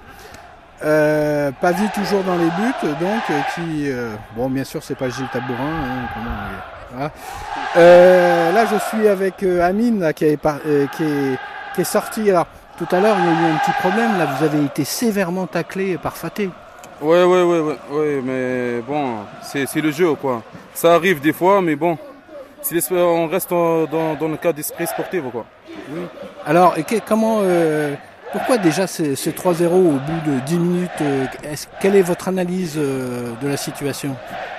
Euh, 0.84 1.50
Pavie 1.60 1.88
toujours 1.92 2.22
dans 2.22 2.36
les 2.36 2.46
buts, 2.46 2.88
donc 3.00 3.20
euh, 3.30 3.40
qui, 3.54 3.90
euh, 3.90 4.14
bon 4.36 4.48
bien 4.48 4.62
sûr 4.64 4.82
c'est 4.82 4.94
pas 4.94 5.08
Gilles 5.10 5.28
Tabourin, 5.32 5.58
hein, 5.66 6.08
comment, 6.92 7.10
euh, 7.76 8.52
là, 8.52 8.64
je 8.66 8.76
suis 8.88 9.08
avec 9.08 9.42
euh, 9.42 9.62
Amine 9.62 10.00
là, 10.00 10.12
qui, 10.12 10.24
est 10.24 10.36
par- 10.36 10.58
euh, 10.66 10.86
qui, 10.96 11.04
est, 11.04 11.38
qui 11.74 11.80
est 11.82 11.84
sorti. 11.84 12.30
Alors, 12.30 12.46
tout 12.78 12.86
à 12.90 13.00
l'heure, 13.00 13.16
il 13.18 13.24
y 13.24 13.28
a 13.28 13.48
eu 13.48 13.52
un 13.52 13.58
petit 13.58 13.72
problème. 13.80 14.18
Là, 14.18 14.26
vous 14.26 14.44
avez 14.44 14.64
été 14.64 14.84
sévèrement 14.84 15.46
taclé 15.46 15.98
par 15.98 16.16
Faté. 16.16 16.50
Ouais, 17.00 17.22
ouais, 17.24 17.42
ouais, 17.42 17.60
ouais, 17.60 17.76
ouais, 17.90 18.20
mais 18.24 18.80
bon, 18.80 19.18
c'est 19.42 19.80
le 19.80 19.90
jeu, 19.92 20.14
quoi. 20.14 20.42
Ça 20.74 20.94
arrive 20.94 21.20
des 21.20 21.32
fois, 21.32 21.60
mais 21.60 21.76
bon, 21.76 21.96
on 22.90 23.26
reste 23.28 23.50
dans, 23.50 24.14
dans 24.14 24.28
le 24.28 24.36
cadre 24.36 24.56
d'esprit 24.56 24.86
sportif, 24.86 25.22
quoi. 25.30 25.44
Alors, 26.44 26.76
et 26.76 26.82
que- 26.82 27.00
comment, 27.06 27.38
euh, 27.42 27.94
pourquoi 28.32 28.58
déjà 28.58 28.86
c'est 28.86 29.14
c'est 29.16 29.34
3-0 29.36 29.66
au 29.66 29.98
bout 29.98 30.20
de 30.26 30.40
10 30.40 30.58
minutes 30.58 30.90
euh, 31.00 31.24
Quelle 31.80 31.96
est 31.96 32.02
votre 32.02 32.28
analyse 32.28 32.74
euh, 32.76 33.32
de 33.42 33.48
la 33.48 33.56
situation? 33.56 34.16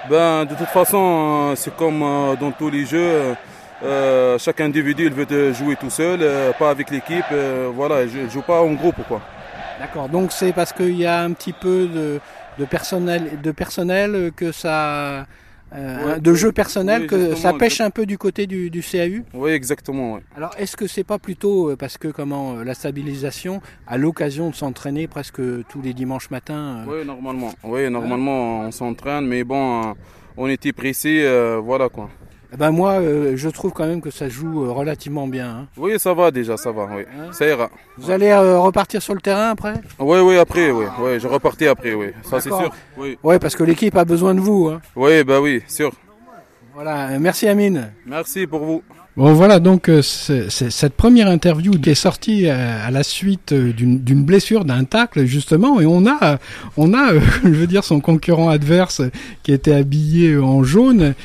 Ben, 0.09 0.45
de 0.45 0.55
toute 0.55 0.69
façon, 0.69 1.51
euh, 1.51 1.55
c'est 1.55 1.75
comme 1.75 1.99
dans 2.39 2.51
tous 2.51 2.69
les 2.69 2.85
jeux. 2.85 3.35
euh, 3.83 4.37
chaque 4.39 4.59
individu 4.61 5.05
il 5.05 5.13
veut 5.13 5.53
jouer 5.53 5.75
tout 5.75 5.89
seul, 5.89 6.19
euh, 6.21 6.51
pas 6.53 6.69
avec 6.69 6.89
l'équipe. 6.89 7.25
euh, 7.31 7.69
voilà, 7.73 8.07
je 8.07 8.19
ne 8.19 8.29
joue 8.29 8.41
pas 8.41 8.61
en 8.61 8.73
groupe, 8.73 9.01
quoi. 9.07 9.21
D'accord. 9.79 10.09
Donc, 10.09 10.31
c'est 10.33 10.51
parce 10.53 10.73
qu'il 10.73 10.97
y 10.97 11.05
a 11.05 11.21
un 11.21 11.31
petit 11.33 11.53
peu 11.53 11.87
de, 11.87 12.19
de 12.57 12.65
personnel, 12.65 13.39
de 13.41 13.51
personnel 13.51 14.31
que 14.35 14.51
ça, 14.51 15.25
euh, 15.73 16.13
Ouais, 16.13 16.19
de 16.19 16.33
jeu 16.33 16.51
personnel 16.51 17.01
oui, 17.01 17.07
que 17.07 17.35
ça 17.35 17.53
pêche 17.53 17.81
un 17.81 17.89
peu 17.89 18.05
du 18.05 18.17
côté 18.17 18.47
du, 18.47 18.69
du 18.69 18.81
CAU. 18.81 19.23
Oui, 19.33 19.51
exactement. 19.51 20.15
Ouais. 20.15 20.21
Alors, 20.35 20.51
est-ce 20.57 20.75
que 20.75 20.87
c'est 20.87 21.03
pas 21.03 21.19
plutôt 21.19 21.71
euh, 21.71 21.75
parce 21.75 21.97
que 21.97 22.07
comment 22.07 22.57
euh, 22.57 22.63
la 22.63 22.73
stabilisation 22.73 23.61
a 23.87 23.97
l'occasion 23.97 24.49
de 24.49 24.55
s'entraîner 24.55 25.07
presque 25.07 25.41
tous 25.67 25.81
les 25.81 25.93
dimanches 25.93 26.29
matins 26.29 26.85
euh, 26.87 26.99
Oui, 26.99 27.05
normalement. 27.05 27.51
Oui, 27.63 27.89
normalement, 27.89 28.61
on 28.61 28.71
s'entraîne, 28.71 29.25
mais 29.27 29.43
bon, 29.43 29.95
on 30.37 30.47
était 30.47 30.73
pressé, 30.73 31.21
euh, 31.23 31.59
voilà, 31.63 31.89
quoi. 31.89 32.09
Eh 32.51 32.57
Ben 32.57 32.71
moi, 32.71 32.93
euh, 32.93 33.33
je 33.35 33.47
trouve 33.49 33.71
quand 33.73 33.85
même 33.85 34.01
que 34.01 34.09
ça 34.11 34.27
joue 34.27 34.65
euh, 34.65 34.71
relativement 34.71 35.27
bien. 35.27 35.47
hein. 35.49 35.67
Oui, 35.77 35.93
ça 35.99 36.13
va 36.13 36.31
déjà, 36.31 36.57
ça 36.57 36.71
va, 36.71 36.85
oui. 36.95 37.03
Hein 37.15 37.31
Ça 37.31 37.47
ira. 37.47 37.69
Vous 37.97 38.09
allez 38.09 38.29
euh, 38.29 38.57
repartir 38.59 39.01
sur 39.01 39.13
le 39.13 39.21
terrain 39.21 39.49
après? 39.51 39.73
Oui, 39.99 40.19
oui, 40.19 40.37
après, 40.37 40.71
oui. 40.71 40.85
Oui, 40.99 41.19
je 41.19 41.27
repartais 41.27 41.67
après, 41.67 41.93
oui. 41.93 42.07
Ça, 42.23 42.39
c'est 42.39 42.49
sûr. 42.49 42.71
Oui. 42.97 43.17
Ouais, 43.23 43.37
parce 43.39 43.55
que 43.55 43.63
l'équipe 43.63 43.95
a 43.95 44.05
besoin 44.05 44.33
de 44.33 44.39
vous. 44.39 44.67
hein. 44.69 44.81
Oui, 44.95 45.23
bah 45.23 45.39
oui, 45.41 45.61
sûr. 45.67 45.91
Voilà. 46.73 47.09
Euh, 47.09 47.17
Merci 47.19 47.47
Amine. 47.47 47.91
Merci 48.05 48.47
pour 48.47 48.61
vous. 48.65 48.83
Bon 49.17 49.33
voilà 49.33 49.59
donc 49.59 49.89
euh, 49.89 50.01
c'est- 50.01 50.49
c'est 50.49 50.69
cette 50.69 50.93
première 50.93 51.27
interview 51.27 51.71
qui 51.73 51.89
est 51.89 51.95
sortie 51.95 52.47
euh, 52.47 52.87
à 52.87 52.89
la 52.89 53.03
suite 53.03 53.51
euh, 53.51 53.73
d'une 53.73 53.99
d'une 53.99 54.23
blessure 54.23 54.63
d'un 54.63 54.85
tacle 54.85 55.25
justement 55.25 55.81
et 55.81 55.85
on 55.85 56.05
a 56.07 56.37
on 56.77 56.93
a 56.93 57.13
euh, 57.13 57.19
je 57.43 57.49
veux 57.49 57.67
dire 57.67 57.83
son 57.83 57.99
concurrent 57.99 58.47
adverse 58.49 59.01
qui 59.43 59.51
était 59.51 59.73
habillé 59.73 60.37
en 60.37 60.63
jaune 60.63 61.15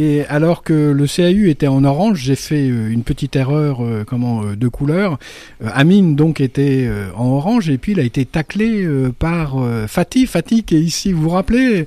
et 0.00 0.24
alors 0.26 0.62
que 0.62 0.92
le 0.92 1.06
CAU 1.06 1.48
était 1.50 1.66
en 1.66 1.82
orange 1.82 2.20
j'ai 2.20 2.36
fait 2.36 2.68
euh, 2.70 2.88
une 2.88 3.02
petite 3.02 3.34
erreur 3.34 3.82
euh, 3.84 4.04
comment 4.06 4.44
euh, 4.44 4.54
de 4.56 4.68
couleur 4.68 5.18
Euh, 5.62 5.70
Amine 5.74 6.14
donc 6.14 6.40
était 6.40 6.88
en 7.16 7.26
orange 7.38 7.68
et 7.68 7.78
puis 7.78 7.92
il 7.92 8.00
a 8.00 8.04
été 8.04 8.24
taclé 8.24 8.86
par 9.18 9.56
Fatih 9.88 10.26
Fatih 10.26 10.62
qui 10.62 10.76
est 10.76 10.80
ici 10.80 11.12
vous 11.12 11.22
vous 11.22 11.28
rappelez 11.30 11.86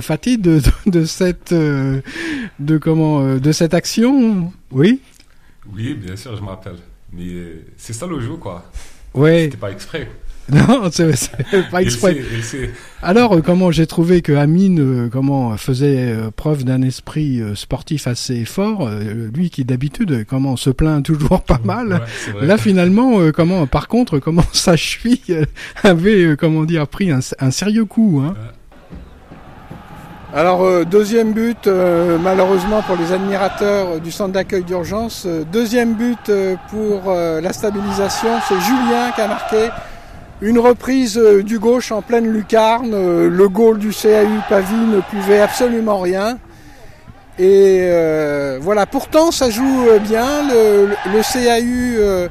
Fatih 0.00 0.38
de, 0.38 0.60
de, 0.60 0.90
de 1.00 1.04
cette 1.04 1.52
de 1.52 2.78
comment 2.78 3.36
de 3.46 3.52
cette 3.52 3.74
action? 3.74 4.52
Oui? 4.70 5.00
Oui, 5.74 5.94
bien 5.94 6.16
sûr, 6.16 6.36
je 6.36 6.42
me 6.42 6.48
rappelle. 6.48 6.76
Mais 7.12 7.26
c'est 7.76 7.92
ça 7.92 8.06
le 8.06 8.20
jeu, 8.20 8.36
quoi. 8.36 8.64
ouais 9.14 9.44
C'était 9.44 9.56
pas 9.56 9.72
exprès. 9.72 10.08
non 10.68 10.88
c'est 10.90 11.06
pas 11.70 11.82
Il 11.82 11.88
exprès 11.88 12.14
sait, 12.14 12.24
il 12.36 12.42
sait. 12.44 12.70
alors 13.02 13.34
euh, 13.36 13.40
comment 13.40 13.70
j'ai 13.70 13.86
trouvé 13.86 14.22
que 14.22 14.32
Amine 14.32 14.80
euh, 14.80 15.08
comment 15.08 15.56
faisait 15.56 16.12
euh, 16.12 16.30
preuve 16.34 16.64
d'un 16.64 16.82
esprit 16.82 17.40
sportif 17.54 18.06
assez 18.06 18.44
fort 18.44 18.88
lui 19.34 19.50
qui 19.50 19.64
d'habitude 19.64 20.24
comment 20.28 20.56
se 20.56 20.70
plaint 20.70 21.04
toujours 21.04 21.42
pas 21.42 21.60
mal 21.64 22.00
Ouais. 22.34 22.46
Là 22.46 22.56
finalement, 22.56 23.30
comment 23.32 23.66
par 23.66 23.88
contre, 23.88 24.18
comment 24.18 24.44
sa 24.52 24.76
cheville 24.76 25.46
avait 25.82 26.36
comment 26.38 26.64
dire 26.64 26.86
pris 26.86 27.10
un, 27.10 27.20
un 27.40 27.50
sérieux 27.50 27.84
coup. 27.84 28.22
Hein. 28.24 28.34
Alors 30.32 30.62
euh, 30.62 30.84
deuxième 30.84 31.32
but, 31.32 31.66
euh, 31.66 32.16
malheureusement 32.22 32.82
pour 32.82 32.96
les 32.96 33.12
admirateurs 33.12 34.00
du 34.00 34.12
centre 34.12 34.32
d'accueil 34.32 34.62
d'urgence. 34.62 35.24
Euh, 35.26 35.42
deuxième 35.42 35.94
but 35.94 36.30
pour 36.70 37.12
la 37.12 37.52
stabilisation, 37.52 38.28
c'est 38.48 38.60
Julien 38.60 39.10
qui 39.14 39.20
a 39.20 39.28
marqué 39.28 39.68
une 40.42 40.58
reprise 40.58 41.18
euh, 41.18 41.42
du 41.42 41.58
gauche 41.58 41.92
en 41.92 42.02
pleine 42.02 42.26
lucarne. 42.26 42.92
Euh, 42.94 43.28
le 43.28 43.48
goal 43.48 43.78
du 43.78 43.90
CAU 43.90 44.40
Pavie 44.48 44.74
ne 44.74 45.00
pouvait 45.00 45.40
absolument 45.40 45.98
rien. 45.98 46.38
Et 47.38 47.80
euh, 47.82 48.58
voilà, 48.60 48.86
pourtant 48.86 49.30
ça 49.30 49.50
joue 49.50 49.86
bien. 50.02 50.42
Le, 50.48 51.22
CAU 51.22 52.28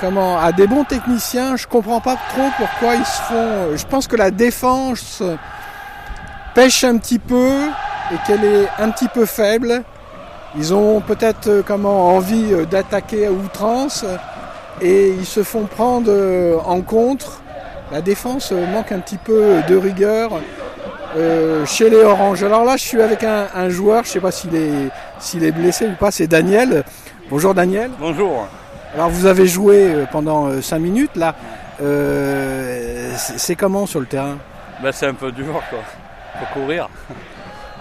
comment, 0.00 0.38
a 0.38 0.52
des 0.52 0.66
bons 0.66 0.84
techniciens. 0.84 1.56
Je 1.56 1.66
comprends 1.66 2.00
pas 2.00 2.16
trop 2.30 2.48
pourquoi 2.56 2.94
ils 2.96 3.06
se 3.06 3.22
font. 3.22 3.76
Je 3.76 3.86
pense 3.86 4.08
que 4.08 4.16
la 4.16 4.30
défense 4.30 5.22
pêche 6.54 6.82
un 6.82 6.98
petit 6.98 7.20
peu 7.20 7.52
et 8.12 8.16
qu'elle 8.26 8.44
est 8.44 8.68
un 8.78 8.90
petit 8.90 9.08
peu 9.08 9.24
faible. 9.24 9.82
Ils 10.56 10.74
ont 10.74 11.00
peut-être 11.00 11.62
comment 11.64 12.16
envie 12.16 12.66
d'attaquer 12.68 13.26
à 13.26 13.30
outrance 13.30 14.04
et 14.80 15.08
ils 15.10 15.26
se 15.26 15.42
font 15.42 15.64
prendre 15.64 16.10
euh, 16.10 16.56
en 16.64 16.80
contre. 16.82 17.42
La 17.90 18.00
défense 18.02 18.52
euh, 18.52 18.66
manque 18.72 18.92
un 18.92 18.98
petit 19.00 19.16
peu 19.16 19.60
de 19.66 19.76
rigueur 19.76 20.30
euh, 21.16 21.64
chez 21.64 21.88
les 21.88 22.02
Oranges. 22.02 22.42
Alors 22.42 22.64
là, 22.64 22.76
je 22.76 22.82
suis 22.84 23.00
avec 23.00 23.24
un, 23.24 23.46
un 23.54 23.68
joueur, 23.70 24.04
je 24.04 24.10
sais 24.10 24.20
pas 24.20 24.30
s'il 24.30 24.54
est, 24.54 24.90
s'il 25.18 25.42
est 25.44 25.52
blessé 25.52 25.86
ou 25.86 25.94
pas, 25.94 26.10
c'est 26.10 26.26
Daniel. 26.26 26.84
Bonjour 27.30 27.54
Daniel. 27.54 27.90
Bonjour. 27.98 28.46
Alors 28.94 29.08
vous 29.10 29.26
avez 29.26 29.46
joué 29.46 29.94
euh, 29.94 30.04
pendant 30.10 30.60
5 30.60 30.78
minutes 30.78 31.16
là. 31.16 31.34
Euh, 31.80 33.12
c'est 33.16 33.38
c'est 33.38 33.54
comment 33.54 33.86
sur 33.86 34.00
le 34.00 34.06
terrain? 34.06 34.38
Ben, 34.82 34.92
c'est 34.92 35.06
un 35.06 35.14
peu 35.14 35.32
dur, 35.32 35.60
quoi. 35.70 35.78
Faut 36.38 36.60
courir. 36.60 36.88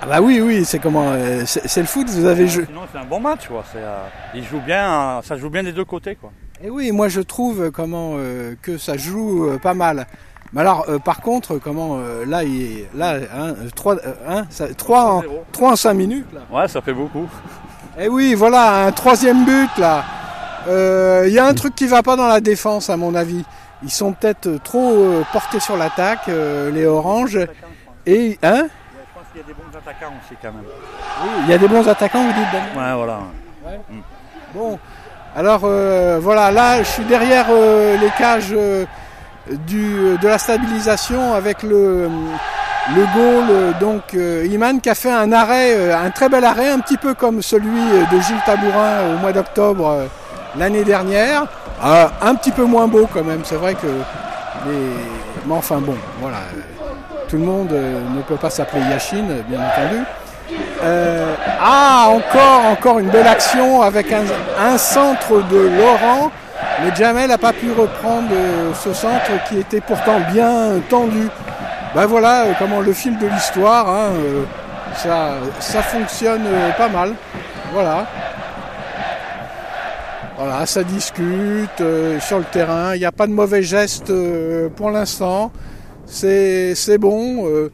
Ah 0.02 0.06
bah 0.06 0.22
oui, 0.22 0.40
oui, 0.42 0.64
c'est 0.66 0.80
comment 0.80 1.12
euh, 1.12 1.44
C'est 1.46 1.68
c'est 1.68 1.82
le 1.82 1.88
foot, 1.88 2.08
vous 2.10 2.26
avez 2.26 2.48
joué. 2.48 2.66
Sinon, 2.66 2.82
c'est 2.92 3.00
un 3.00 3.06
bon 3.06 3.20
match, 3.20 3.48
quoi. 3.48 3.64
C'est, 3.72 3.80
euh, 3.80 3.98
il 4.36 4.44
joue 4.44 4.60
bien, 4.60 4.92
euh, 4.92 5.22
ça 5.24 5.38
joue 5.38 5.50
bien 5.50 5.64
des 5.64 5.72
deux 5.72 5.86
côtés, 5.86 6.16
quoi. 6.16 6.32
Et 6.64 6.70
oui, 6.70 6.92
moi 6.92 7.08
je 7.08 7.22
trouve 7.22 7.64
euh, 7.64 7.72
comment 7.72 8.14
euh, 8.16 8.56
que 8.62 8.78
ça 8.78 8.98
joue 8.98 9.46
euh, 9.48 9.58
pas 9.60 9.74
mal. 9.74 10.08
Mais 10.54 10.62
alors, 10.62 10.86
euh, 10.90 10.98
par 10.98 11.22
contre, 11.22 11.58
comment 11.58 12.00
là, 12.26 12.44
il 12.44 12.62
est, 12.80 12.90
là, 12.96 13.18
hein, 13.36 13.54
3, 13.76 13.96
hein, 14.28 14.46
ça- 14.50 14.74
trois 14.74 15.04
en, 15.04 15.22
3-0. 15.22 15.26
trois 15.52 15.72
en 15.74 15.76
5 15.76 15.94
minutes 15.94 16.28
là. 16.34 16.42
Ouais, 16.50 16.68
ça 16.68 16.82
fait 16.82 16.94
beaucoup. 16.94 17.28
Et 18.00 18.08
oui, 18.08 18.34
voilà, 18.34 18.86
un 18.86 18.92
troisième 18.92 19.44
but 19.46 19.70
là. 19.78 20.04
Il 21.26 21.32
y 21.34 21.40
a 21.40 21.46
un 21.46 21.54
truc 21.54 21.76
qui 21.76 21.86
va 21.88 22.02
pas 22.04 22.16
dans 22.16 22.28
la 22.28 22.40
défense, 22.42 22.90
à 22.90 22.98
mon 22.98 23.14
avis. 23.16 23.44
Ils 23.84 23.92
sont 23.92 24.12
peut-être 24.14 24.58
trop 24.64 25.22
portés 25.32 25.60
sur 25.60 25.78
l'attaque, 25.78 26.28
les 26.28 26.86
oranges. 26.86 27.40
Et 28.06 28.38
hein? 28.44 28.68
Je 28.68 29.14
pense 29.14 29.28
qu'il 29.32 29.42
y 29.42 29.44
a 29.44 29.48
des 29.48 29.54
bons 29.54 29.78
attaquants 29.78 30.14
aussi, 30.24 30.36
quand 30.42 30.52
même. 30.52 30.64
Oui, 31.24 31.30
Il 31.46 31.50
y 31.50 31.54
a 31.54 31.58
des 31.58 31.68
bons 31.68 31.88
attaquants, 31.88 32.24
vous 32.24 32.34
dites 32.34 32.52
Daniel? 32.52 32.70
Ouais, 32.78 32.96
voilà. 32.96 33.20
Bon, 34.54 34.80
alors 35.38 35.62
euh, 35.66 36.18
voilà, 36.20 36.50
là 36.50 36.80
je 36.80 36.88
suis 36.88 37.04
derrière 37.04 37.46
euh, 37.52 37.96
les 37.98 38.10
cages 38.18 38.54
euh, 38.54 38.86
de 39.48 40.28
la 40.28 40.40
stabilisation 40.40 41.36
avec 41.36 41.62
le, 41.62 42.10
goal, 43.14 43.76
donc 43.80 44.14
Iman 44.14 44.82
qui 44.82 44.90
a 44.90 44.96
fait 44.96 45.12
un 45.12 45.32
arrêt, 45.32 45.94
un 45.94 46.10
très 46.10 46.28
bel 46.28 46.44
arrêt, 46.44 46.70
un 46.70 46.80
petit 46.80 46.98
peu 46.98 47.14
comme 47.14 47.44
celui 47.44 47.82
de 48.12 48.20
Gilles 48.20 48.42
Tabourin 48.48 49.14
au 49.14 49.20
mois 49.20 49.32
d'octobre 49.32 50.08
l'année 50.58 50.84
dernière. 50.84 51.46
Euh, 51.86 52.08
un 52.20 52.34
petit 52.34 52.52
peu 52.52 52.64
moins 52.64 52.88
beau 52.88 53.08
quand 53.14 53.24
même, 53.24 53.42
c'est 53.44 53.58
vrai 53.58 53.76
que. 53.76 53.88
Mais 54.66 55.54
enfin 55.54 55.78
bon, 55.78 55.96
voilà. 56.20 56.38
Tout 57.30 57.38
le 57.38 57.44
monde 57.44 57.72
ne 57.72 58.22
peut 58.24 58.38
pas 58.38 58.50
s'appeler 58.50 58.82
Yachine, 58.90 59.44
bien 59.48 59.60
entendu. 59.60 60.04
Euh, 60.88 61.36
ah, 61.60 62.08
encore, 62.10 62.66
encore 62.72 63.00
une 63.00 63.10
belle 63.10 63.28
action 63.28 63.82
avec 63.82 64.08
un, 64.14 64.78
centre 64.78 65.44
de 65.50 65.58
Laurent. 65.58 66.32
Mais 66.82 66.96
Jamel 66.96 67.28
n'a 67.28 67.38
pas 67.38 67.54
pu 67.54 67.72
reprendre 67.72 68.30
euh, 68.32 68.74
ce 68.74 68.94
centre 68.94 69.32
qui 69.50 69.60
était 69.60 69.82
pourtant 69.82 70.20
bien 70.32 70.80
tendu. 70.90 71.28
Ben 71.94 72.06
voilà 72.06 72.44
euh, 72.44 72.54
comment 72.58 72.80
le 72.80 72.94
fil 72.94 73.18
de 73.18 73.28
l'histoire, 73.28 73.90
hein, 73.90 74.10
ça, 74.96 75.36
ça 75.60 75.82
fonctionne 75.82 76.46
pas 76.78 76.88
mal. 76.88 77.14
Voilà. 77.74 78.06
Voilà, 80.38 80.66
ça 80.68 80.84
discute 80.84 81.84
sur 82.20 82.38
le 82.38 82.46
terrain. 82.46 82.94
Il 82.94 83.00
n'y 83.00 83.06
a 83.06 83.12
pas 83.12 83.28
de 83.28 83.34
mauvais 83.34 83.64
gestes 83.64 84.14
pour 84.76 84.92
l'instant. 84.92 85.52
C'est 86.06 86.98
bon. 87.00 87.70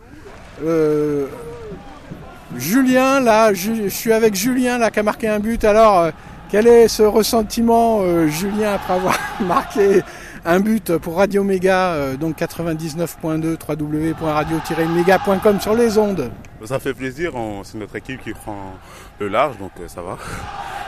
Julien, 2.58 3.20
là, 3.20 3.54
je 3.54 3.88
suis 3.90 4.14
avec 4.14 4.36
Julien 4.36 4.78
là 4.78 4.90
qui 4.92 5.00
a 5.00 5.04
marqué 5.04 5.28
un 5.28 5.40
but. 5.40 5.64
Alors, 5.64 6.00
euh, 6.00 6.12
quel 6.50 6.68
est 6.68 6.88
ce 6.88 7.02
ressentiment, 7.04 8.02
euh, 8.02 8.28
Julien, 8.28 8.74
après 8.74 8.94
avoir 8.94 9.18
marqué 9.42 10.02
un 10.46 10.60
but 10.60 10.98
pour 10.98 11.18
Radio 11.18 11.44
Méga, 11.44 11.94
euh, 11.94 12.16
donc 12.16 12.38
99.2 12.38 13.58
www.radio-méga.com 13.68 15.60
sur 15.62 15.74
les 15.76 15.98
ondes? 15.98 16.30
Ça 16.66 16.80
fait 16.80 16.94
plaisir, 16.94 17.32
c'est 17.64 17.78
notre 17.78 17.96
équipe 17.96 18.22
qui 18.24 18.34
prend 18.34 18.74
le 19.20 19.28
large, 19.30 19.58
donc 19.58 19.72
ça 19.88 20.02
va. 20.02 20.18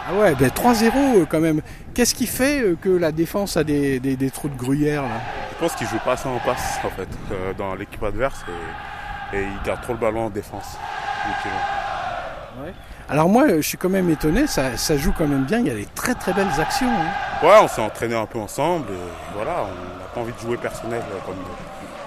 Ah 0.08 0.14
ouais, 0.22 0.36
ben 0.36 0.50
3-0 0.50 0.92
euh, 0.96 1.26
quand 1.28 1.40
même. 1.40 1.62
Qu'est-ce 1.96 2.14
qui 2.14 2.28
fait 2.28 2.64
que 2.80 2.90
la 2.90 3.12
défense 3.12 3.58
a 3.58 3.64
des, 3.64 4.00
des- 4.00 4.16
des 4.16 4.30
trous 4.30 4.50
de 4.50 4.56
gruyère 4.56 5.02
là? 5.02 5.10
Je 5.54 5.58
pense 5.66 5.74
qu'ils 5.76 5.88
jouent 5.88 5.98
pas 6.06 6.12
assez 6.14 6.30
en 6.30 6.38
passe 6.46 6.80
en 6.84 6.90
fait 6.90 7.08
dans 7.58 7.74
l'équipe 7.76 8.04
adverse 8.04 8.46
et, 9.34 9.38
et 9.38 9.42
ils 9.42 9.66
gardent 9.66 9.82
trop 9.82 9.94
le 9.94 10.00
ballon 10.00 10.26
en 10.26 10.30
défense. 10.30 10.78
Alors 13.08 13.30
moi, 13.30 13.46
je 13.58 13.62
suis 13.62 13.78
quand 13.78 13.90
même 13.90 14.10
étonné, 14.10 14.48
ça, 14.48 14.78
ça 14.78 14.98
joue 14.98 15.14
quand 15.16 15.28
même 15.28 15.44
bien, 15.44 15.60
il 15.60 15.68
y 15.68 15.72
a 15.72 15.76
des 15.76 15.86
très 15.86 16.16
très 16.16 16.34
belles 16.34 16.60
actions. 16.60 16.88
hein. 16.90 17.46
Ouais, 17.46 17.54
on 17.62 17.68
s'est 17.68 17.82
entraîné 17.82 18.16
un 18.16 18.26
peu 18.26 18.40
ensemble. 18.40 18.88
et 18.92 19.36
voilà, 19.36 19.52
on 19.66 20.00
n'a 20.00 20.06
pas 20.14 20.22
envie 20.22 20.34
de 20.34 20.40
jouer 20.40 20.58
personnel 20.58 21.02
euh, 21.02 21.20
comme 21.26 21.36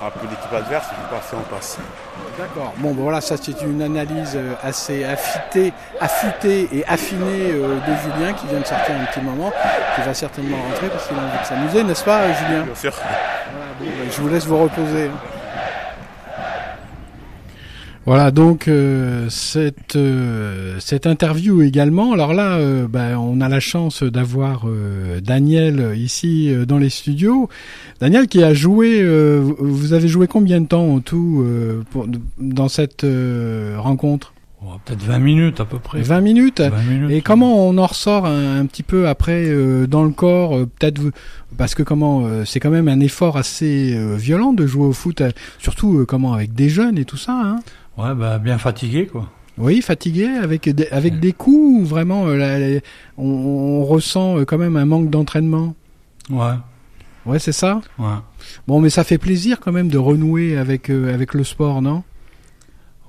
un 0.04 0.10
peu 0.10 0.26
l'équipe 0.28 0.52
adverse, 0.52 0.86
ils 0.90 0.96
jouent 0.96 1.08
pas 1.10 1.18
assez 1.18 1.36
en 1.36 1.40
passe. 1.54 1.78
D'accord. 2.36 2.72
Bon, 2.78 2.92
ben 2.94 3.02
voilà, 3.02 3.20
ça 3.20 3.36
c'est 3.36 3.60
une 3.62 3.80
analyse 3.82 4.32
euh, 4.34 4.54
assez 4.64 5.04
affûtée, 5.04 5.72
affûtée 6.00 6.68
et 6.72 6.84
affinée 6.88 7.52
euh, 7.52 7.76
de 7.76 7.94
Julien 8.02 8.32
qui 8.32 8.46
vient 8.48 8.60
de 8.60 8.66
sortir 8.66 8.94
un 9.00 9.04
petit 9.04 9.20
moment, 9.20 9.52
qui 9.94 10.00
va 10.02 10.14
certainement 10.14 10.56
rentrer 10.68 10.88
parce 10.88 11.06
qu'il 11.06 11.16
a 11.16 11.20
envie 11.20 11.38
de 11.40 11.44
s'amuser, 11.46 11.84
n'est-ce 11.84 12.04
pas, 12.04 12.32
Julien? 12.32 12.62
Bien 12.62 12.74
sûr. 12.74 12.92
Voilà, 12.92 13.66
bon, 13.78 13.86
ben, 13.86 14.10
Je 14.10 14.20
vous 14.20 14.28
laisse 14.28 14.46
vous 14.46 14.58
reposer. 14.62 15.10
Voilà 18.08 18.30
donc 18.30 18.68
euh, 18.68 19.26
cette 19.28 19.96
euh, 19.96 20.76
cette 20.80 21.06
interview 21.06 21.60
également. 21.60 22.14
Alors 22.14 22.32
là, 22.32 22.56
euh, 22.56 22.86
bah, 22.88 23.18
on 23.20 23.42
a 23.42 23.50
la 23.50 23.60
chance 23.60 24.02
d'avoir 24.02 24.62
euh, 24.66 25.20
Daniel 25.20 25.78
euh, 25.78 25.94
ici 25.94 26.50
euh, 26.50 26.64
dans 26.64 26.78
les 26.78 26.88
studios. 26.88 27.50
Daniel 28.00 28.26
qui 28.26 28.42
a 28.42 28.54
joué. 28.54 29.00
euh, 29.02 29.40
vous- 29.58 29.92
avez 29.92 30.08
joué 30.08 30.26
combien 30.26 30.60
de 30.62 30.66
temps 30.66 30.86
en 30.88 31.00
tout 31.00 31.42
euh, 31.44 31.82
pour, 31.90 32.06
dans 32.38 32.68
cette 32.68 33.04
euh, 33.04 33.74
rencontre? 33.78 34.32
Oh, 34.62 34.70
Peut-être 34.84 35.02
20 35.04 35.18
minutes 35.18 35.60
à 35.60 35.64
peu 35.66 35.78
près. 35.78 36.00
20 36.00 36.20
minutes. 36.22 36.60
20 36.62 36.70
minutes. 36.90 37.10
Et 37.10 37.20
comment 37.20 37.68
on 37.68 37.76
en 37.78 37.86
ressort 37.86 38.24
un, 38.26 38.58
un 38.60 38.64
petit 38.66 38.82
peu 38.82 39.06
après 39.06 39.44
euh, 39.46 39.86
dans 39.86 40.02
le 40.02 40.10
corps 40.10 40.56
euh, 40.56 40.64
Peut-être 40.66 40.98
vous- 40.98 41.10
parce 41.58 41.74
que 41.74 41.82
comment 41.82 42.22
euh, 42.24 42.44
c'est 42.46 42.58
quand 42.58 42.70
même 42.70 42.88
un 42.88 43.00
effort 43.00 43.36
assez 43.36 43.94
euh, 43.94 44.16
violent 44.16 44.52
de 44.54 44.66
jouer 44.66 44.86
au 44.86 44.92
foot, 44.92 45.22
surtout 45.58 45.98
euh, 45.98 46.04
comment 46.06 46.32
avec 46.32 46.54
des 46.54 46.68
jeunes 46.70 46.96
et 46.98 47.04
tout 47.04 47.16
ça. 47.18 47.32
Hein? 47.40 47.60
Ouais, 47.98 48.14
bah, 48.14 48.38
bien 48.38 48.56
fatigué, 48.58 49.06
quoi. 49.06 49.28
oui, 49.58 49.82
fatigué 49.82 50.26
avec 50.26 50.68
des, 50.68 50.86
avec 50.88 51.18
des 51.20 51.32
coups 51.32 51.82
ou 51.82 51.84
vraiment 51.84 52.26
euh, 52.28 52.78
on, 53.16 53.24
on 53.24 53.84
ressent 53.84 54.38
euh, 54.38 54.44
quand 54.44 54.56
même 54.58 54.76
un 54.76 54.84
manque 54.86 55.10
d'entraînement. 55.10 55.74
Ouais, 56.30 56.54
Ouais, 57.26 57.38
c'est 57.38 57.52
ça? 57.52 57.80
ouais. 57.98 58.06
Bon, 58.66 58.80
mais 58.80 58.88
ça 58.88 59.04
fait 59.04 59.18
plaisir 59.18 59.60
quand 59.60 59.72
même 59.72 59.88
de 59.88 59.98
renouer 59.98 60.56
avec 60.56 60.88
euh, 60.90 61.12
avec 61.12 61.34
le 61.34 61.44
sport, 61.44 61.82
non? 61.82 62.02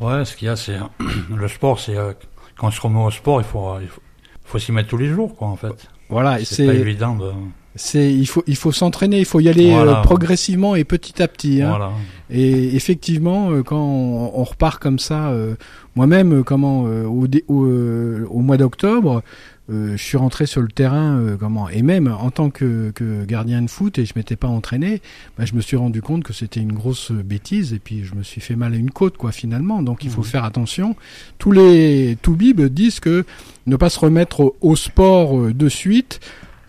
Ouais, 0.01 0.25
ce 0.25 0.35
qu'il 0.35 0.47
y 0.47 0.49
a, 0.49 0.55
c'est 0.55 0.77
le 1.35 1.47
sport, 1.47 1.79
c'est 1.79 1.95
euh, 1.95 2.13
quand 2.57 2.67
on 2.67 2.71
se 2.71 2.81
remet 2.81 2.99
au 2.99 3.11
sport, 3.11 3.39
il 3.41 3.45
faut, 3.45 3.79
il 3.79 3.87
faut, 3.87 4.01
faut 4.43 4.59
s'y 4.59 4.71
mettre 4.71 4.89
tous 4.89 4.97
les 4.97 5.07
jours, 5.07 5.35
quoi, 5.35 5.47
en 5.47 5.55
fait. 5.55 5.87
Voilà, 6.09 6.43
C'est 6.43 6.65
pas 6.65 6.73
évident 6.73 7.15
de. 7.15 7.31
C'est 7.81 8.13
il 8.13 8.27
faut 8.27 8.43
il 8.45 8.55
faut 8.57 8.71
s'entraîner, 8.73 9.19
il 9.19 9.25
faut 9.25 9.39
y 9.39 9.47
aller 9.47 9.71
Voilà. 9.71 9.99
euh, 9.99 10.01
progressivement 10.03 10.75
et 10.75 10.83
petit 10.83 11.21
à 11.23 11.27
petit. 11.27 11.61
Hein. 11.61 11.69
Voilà. 11.69 11.91
Et 12.29 12.75
effectivement, 12.75 13.51
euh, 13.51 13.63
quand 13.63 13.79
on, 13.81 14.31
on 14.39 14.43
repart 14.43 14.81
comme 14.81 14.99
ça, 14.99 15.29
euh, 15.29 15.55
moi-même, 15.95 16.39
euh, 16.39 16.43
comment 16.43 16.85
euh, 16.87 17.05
au, 17.05 17.27
dé- 17.27 17.45
au, 17.47 17.63
euh, 17.65 18.27
au 18.29 18.39
mois 18.41 18.57
d'octobre, 18.57 19.23
euh, 19.71 19.95
je 19.95 20.03
suis 20.03 20.17
rentré 20.17 20.45
sur 20.45 20.61
le 20.61 20.67
terrain, 20.67 21.17
euh, 21.19 21.37
comment 21.39 21.69
et 21.69 21.81
même 21.81 22.07
en 22.07 22.29
tant 22.31 22.49
que, 22.49 22.91
que 22.93 23.23
gardien 23.25 23.61
de 23.61 23.69
foot 23.69 23.97
et 23.97 24.05
je 24.05 24.13
m'étais 24.15 24.35
pas 24.35 24.47
entraîné, 24.47 25.01
bah, 25.37 25.45
je 25.45 25.53
me 25.55 25.61
suis 25.61 25.77
rendu 25.77 26.01
compte 26.01 26.23
que 26.23 26.33
c'était 26.33 26.59
une 26.59 26.73
grosse 26.73 27.11
bêtise 27.11 27.71
et 27.73 27.79
puis 27.79 28.03
je 28.03 28.13
me 28.13 28.23
suis 28.23 28.41
fait 28.41 28.55
mal 28.55 28.73
à 28.73 28.77
une 28.77 28.91
côte 28.91 29.15
quoi 29.17 29.31
finalement. 29.31 29.81
Donc 29.81 30.03
il 30.03 30.09
faut 30.09 30.23
faire 30.23 30.43
attention. 30.43 30.95
Tous 31.37 31.51
les 31.53 32.17
toubibs 32.21 32.61
disent 32.61 32.99
que 32.99 33.25
ne 33.67 33.75
pas 33.75 33.89
se 33.89 33.99
remettre 33.99 34.41
au, 34.41 34.55
au 34.61 34.75
sport 34.75 35.37
de 35.53 35.69
suite. 35.69 36.19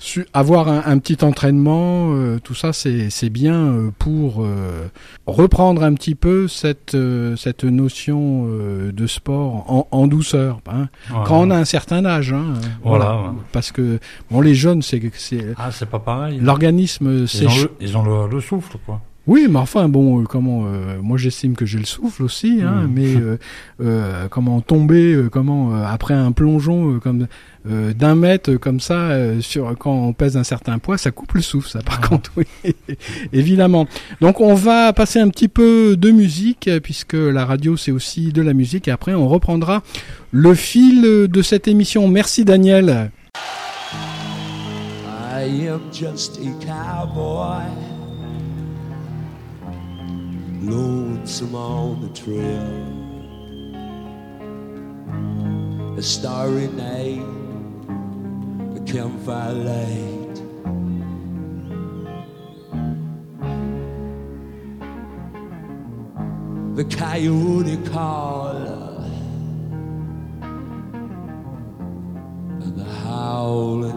Su- 0.00 0.26
avoir 0.32 0.66
un, 0.68 0.82
un 0.86 0.98
petit 0.98 1.22
entraînement, 1.24 2.12
euh, 2.14 2.40
tout 2.42 2.54
ça 2.54 2.72
c'est 2.72 3.08
c'est 3.10 3.30
bien 3.30 3.54
euh, 3.66 3.90
pour 3.98 4.42
euh, 4.42 4.88
reprendre 5.26 5.84
un 5.84 5.94
petit 5.94 6.14
peu 6.16 6.48
cette 6.48 6.94
euh, 6.96 7.36
cette 7.36 7.62
notion 7.64 8.46
euh, 8.48 8.90
de 8.90 9.06
sport 9.06 9.70
en, 9.70 9.86
en 9.92 10.06
douceur 10.08 10.60
hein. 10.66 10.88
Quand 11.26 11.42
on 11.42 11.50
a 11.50 11.56
un 11.56 11.64
certain 11.64 12.04
âge 12.04 12.32
hein, 12.32 12.54
Voilà, 12.82 13.14
ouais. 13.20 13.28
parce 13.52 13.70
que 13.70 14.00
bon 14.30 14.40
les 14.40 14.54
jeunes 14.54 14.82
c'est 14.82 15.00
c'est 15.14 15.54
Ah, 15.56 15.70
c'est 15.70 15.88
pas 15.88 15.98
pareil. 16.00 16.40
l'organisme 16.40 17.26
c'est 17.28 17.44
Ils 17.44 17.48
ont, 17.48 17.62
le, 17.62 17.70
ils 17.80 17.96
ont 17.98 18.02
le, 18.02 18.28
le 18.34 18.40
souffle, 18.40 18.76
quoi. 18.86 19.00
Oui 19.26 19.46
mais 19.50 19.58
enfin 19.58 19.88
bon 19.88 20.20
euh, 20.22 20.24
comment 20.24 20.64
euh, 20.66 20.98
moi 21.02 21.18
j'estime 21.18 21.54
que 21.54 21.66
j'ai 21.66 21.78
le 21.78 21.84
souffle 21.84 22.22
aussi 22.22 22.60
hein, 22.62 22.86
Mm. 22.86 22.92
mais 22.94 23.14
euh, 23.16 23.36
euh, 23.82 24.28
comment 24.28 24.60
tomber 24.60 25.12
euh, 25.12 25.28
comment 25.28 25.74
euh, 25.74 25.84
après 25.86 26.14
un 26.14 26.32
plongeon 26.32 26.94
euh, 26.94 26.98
comme 26.98 27.26
euh, 27.68 27.92
d'un 27.92 28.14
mètre 28.14 28.54
comme 28.54 28.80
ça 28.80 28.94
euh, 29.10 29.40
sur 29.42 29.76
quand 29.78 29.92
on 29.92 30.12
pèse 30.14 30.36
un 30.38 30.44
certain 30.44 30.78
poids 30.78 30.96
ça 30.96 31.10
coupe 31.10 31.32
le 31.34 31.42
souffle 31.42 31.68
ça 31.68 31.80
par 31.82 32.00
contre 32.00 32.32
oui 32.36 32.46
évidemment. 33.32 33.86
Donc 34.22 34.40
on 34.40 34.54
va 34.54 34.92
passer 34.94 35.18
un 35.20 35.28
petit 35.28 35.48
peu 35.48 35.96
de 35.96 36.10
musique 36.10 36.70
puisque 36.82 37.12
la 37.14 37.44
radio 37.44 37.76
c'est 37.76 37.92
aussi 37.92 38.32
de 38.32 38.40
la 38.42 38.54
musique 38.54 38.88
et 38.88 38.90
après 38.90 39.12
on 39.14 39.28
reprendra 39.28 39.82
le 40.32 40.54
fil 40.54 41.02
de 41.02 41.42
cette 41.42 41.68
émission. 41.68 42.08
Merci 42.08 42.44
Daniel. 42.46 43.10
I 45.42 45.66
am 45.68 45.80
just 45.92 46.38
a 46.38 46.64
cowboy, 46.64 47.64
lonesome 50.60 51.54
on 51.54 52.00
the 52.02 52.08
trail. 52.08 52.98
A 55.98 56.02
starry 56.02 56.68
night 56.68 57.40
a 58.76 58.80
campfire 58.84 59.52
light. 59.52 60.34
The 66.76 66.84
coyote 66.96 67.76
call 67.90 68.56
and 72.62 72.76
the 72.76 72.84
howling 72.84 73.89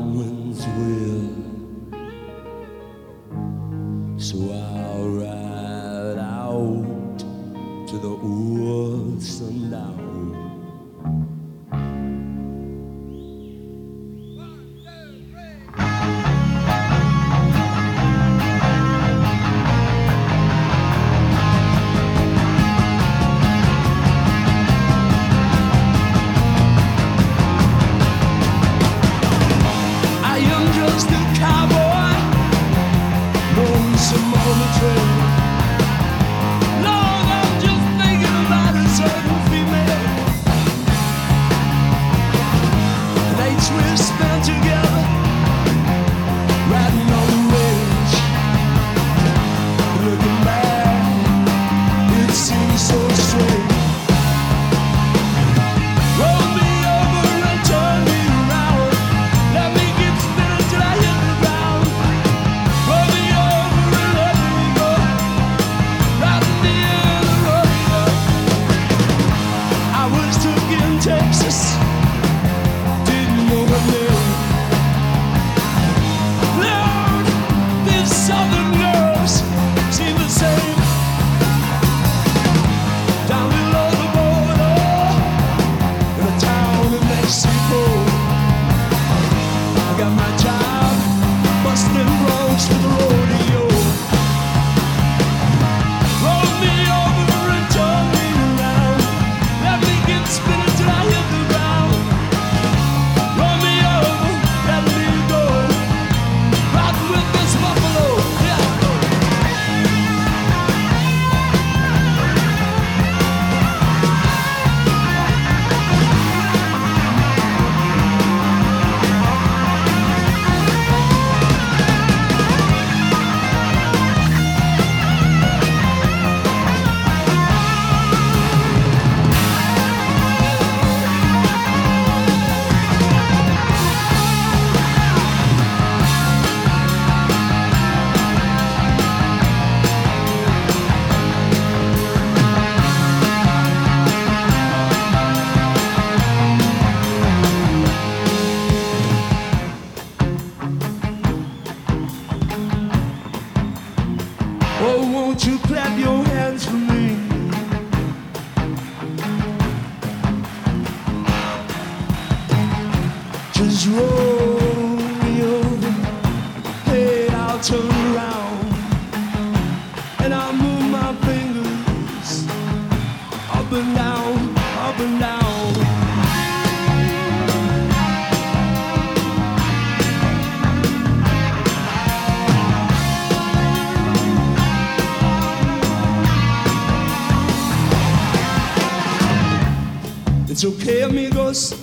It's 190.66 190.82
okay, 190.82 191.02
amigos. 191.02 191.74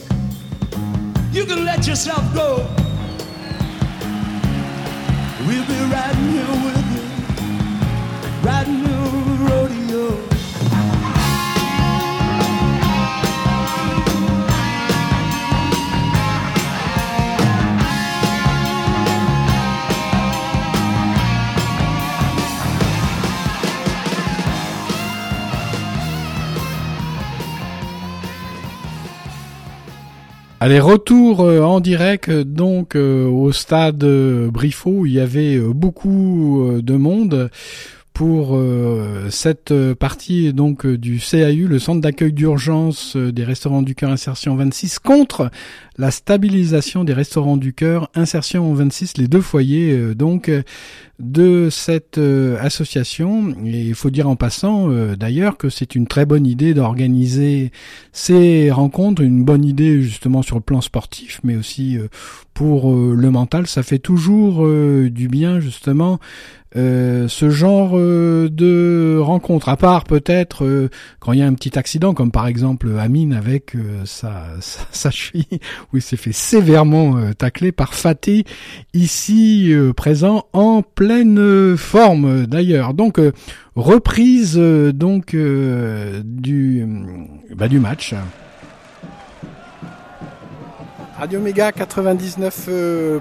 You 1.32 1.44
can 1.44 1.66
let 1.66 1.86
yourself 1.86 2.24
go. 2.32 2.66
We'll 5.46 5.66
be 5.66 5.78
riding 5.92 6.30
here 6.30 6.48
with 6.64 6.88
you, 6.94 6.99
Allez, 30.62 30.78
retour 30.78 31.40
euh, 31.40 31.62
en 31.62 31.80
direct 31.80 32.28
euh, 32.28 32.44
donc 32.44 32.94
euh, 32.94 33.26
au 33.26 33.50
stade 33.50 34.04
Briffaut. 34.04 35.06
Il 35.06 35.12
y 35.12 35.18
avait 35.18 35.58
beaucoup 35.58 36.70
de 36.82 36.96
monde 36.96 37.50
pour 38.20 38.50
euh, 38.54 39.30
cette 39.30 39.70
euh, 39.70 39.94
partie 39.94 40.52
donc 40.52 40.84
euh, 40.84 40.98
du 40.98 41.18
CAU, 41.18 41.66
le 41.66 41.78
centre 41.78 42.02
d'accueil 42.02 42.34
d'urgence 42.34 43.16
euh, 43.16 43.32
des 43.32 43.44
restaurants 43.44 43.80
du 43.80 43.94
cœur 43.94 44.10
insertion 44.10 44.56
26 44.56 44.98
contre 44.98 45.50
la 45.96 46.10
stabilisation 46.10 47.02
des 47.04 47.14
restaurants 47.14 47.56
du 47.56 47.72
cœur 47.72 48.10
insertion 48.14 48.74
26 48.74 49.16
les 49.16 49.26
deux 49.26 49.40
foyers 49.40 50.14
donc 50.14 50.50
de 51.18 51.68
cette 51.70 52.18
association. 52.18 53.54
Et 53.66 53.82
il 53.82 53.94
faut 53.94 54.08
dire 54.08 54.26
en 54.26 54.34
passant 54.34 54.88
d'ailleurs 55.14 55.58
que 55.58 55.68
c'est 55.68 55.94
une 55.94 56.06
très 56.06 56.24
bonne 56.24 56.46
idée 56.46 56.72
d'organiser 56.72 57.70
ces 58.12 58.70
rencontres, 58.70 59.20
une 59.20 59.44
bonne 59.44 59.62
idée 59.62 60.00
justement 60.00 60.40
sur 60.40 60.56
le 60.56 60.62
plan 60.62 60.80
sportif 60.80 61.40
mais 61.44 61.56
aussi 61.56 61.98
pour 62.54 62.90
le 62.94 63.30
mental, 63.30 63.66
ça 63.66 63.82
fait 63.82 63.98
toujours 63.98 64.66
du 64.66 65.28
bien 65.28 65.60
justement 65.60 66.18
euh, 66.76 67.26
ce 67.28 67.50
genre 67.50 67.92
euh, 67.94 68.48
de 68.50 69.18
rencontre, 69.20 69.68
à 69.68 69.76
part 69.76 70.04
peut-être 70.04 70.64
euh, 70.64 70.88
quand 71.18 71.32
il 71.32 71.40
y 71.40 71.42
a 71.42 71.46
un 71.46 71.54
petit 71.54 71.78
accident, 71.78 72.14
comme 72.14 72.30
par 72.30 72.46
exemple 72.46 72.88
Amine 72.98 73.32
avec 73.32 73.74
euh, 73.74 74.02
sa, 74.04 74.44
sa, 74.60 74.80
sa 74.92 75.10
cheville, 75.10 75.60
où 75.92 75.96
il 75.96 76.02
s'est 76.02 76.16
fait 76.16 76.32
sévèrement 76.32 77.16
euh, 77.16 77.32
tacler 77.32 77.72
par 77.72 77.94
Fatih, 77.94 78.44
ici 78.94 79.74
présent 79.96 80.46
en 80.52 80.82
pleine 80.82 81.76
forme 81.76 82.46
d'ailleurs. 82.46 82.94
Donc 82.94 83.20
reprise 83.74 84.56
donc 84.56 85.34
du, 85.34 86.86
bah, 87.56 87.68
du 87.68 87.78
match. 87.80 88.14
Radio 91.20 91.38
Méga 91.38 91.70
99.2. 91.70 93.20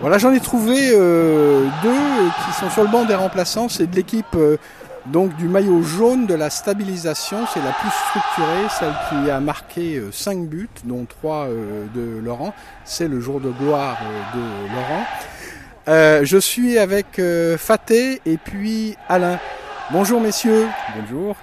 Voilà, 0.00 0.18
j'en 0.18 0.30
ai 0.30 0.40
trouvé 0.40 0.90
euh, 0.92 1.66
deux 1.82 1.88
euh, 1.88 2.28
qui 2.44 2.52
sont 2.52 2.68
sur 2.68 2.82
le 2.82 2.90
banc 2.90 3.06
des 3.06 3.14
remplaçants. 3.14 3.70
C'est 3.70 3.90
de 3.90 3.96
l'équipe 3.96 4.26
euh, 4.34 4.58
donc 5.06 5.34
du 5.36 5.48
maillot 5.48 5.82
jaune 5.82 6.26
de 6.26 6.34
la 6.34 6.50
stabilisation. 6.50 7.38
C'est 7.54 7.62
la 7.62 7.72
plus 7.72 7.88
structurée, 8.08 8.68
celle 8.78 8.92
qui 9.08 9.30
a 9.30 9.40
marqué 9.40 10.02
5 10.12 10.46
buts, 10.46 10.68
dont 10.84 11.06
3 11.06 11.48
de 11.94 12.20
Laurent. 12.22 12.52
C'est 12.84 13.08
le 13.08 13.20
jour 13.20 13.40
de 13.40 13.50
gloire 13.52 13.96
euh, 14.02 14.36
de 14.36 14.74
Laurent. 14.74 15.04
Euh, 15.88 16.20
je 16.24 16.36
suis 16.36 16.78
avec 16.78 17.18
euh, 17.18 17.56
Faté 17.56 18.20
et 18.26 18.36
puis 18.36 18.96
Alain. 19.08 19.38
Bonjour 19.90 20.20
messieurs. 20.20 20.66
Bonjour. 20.94 21.36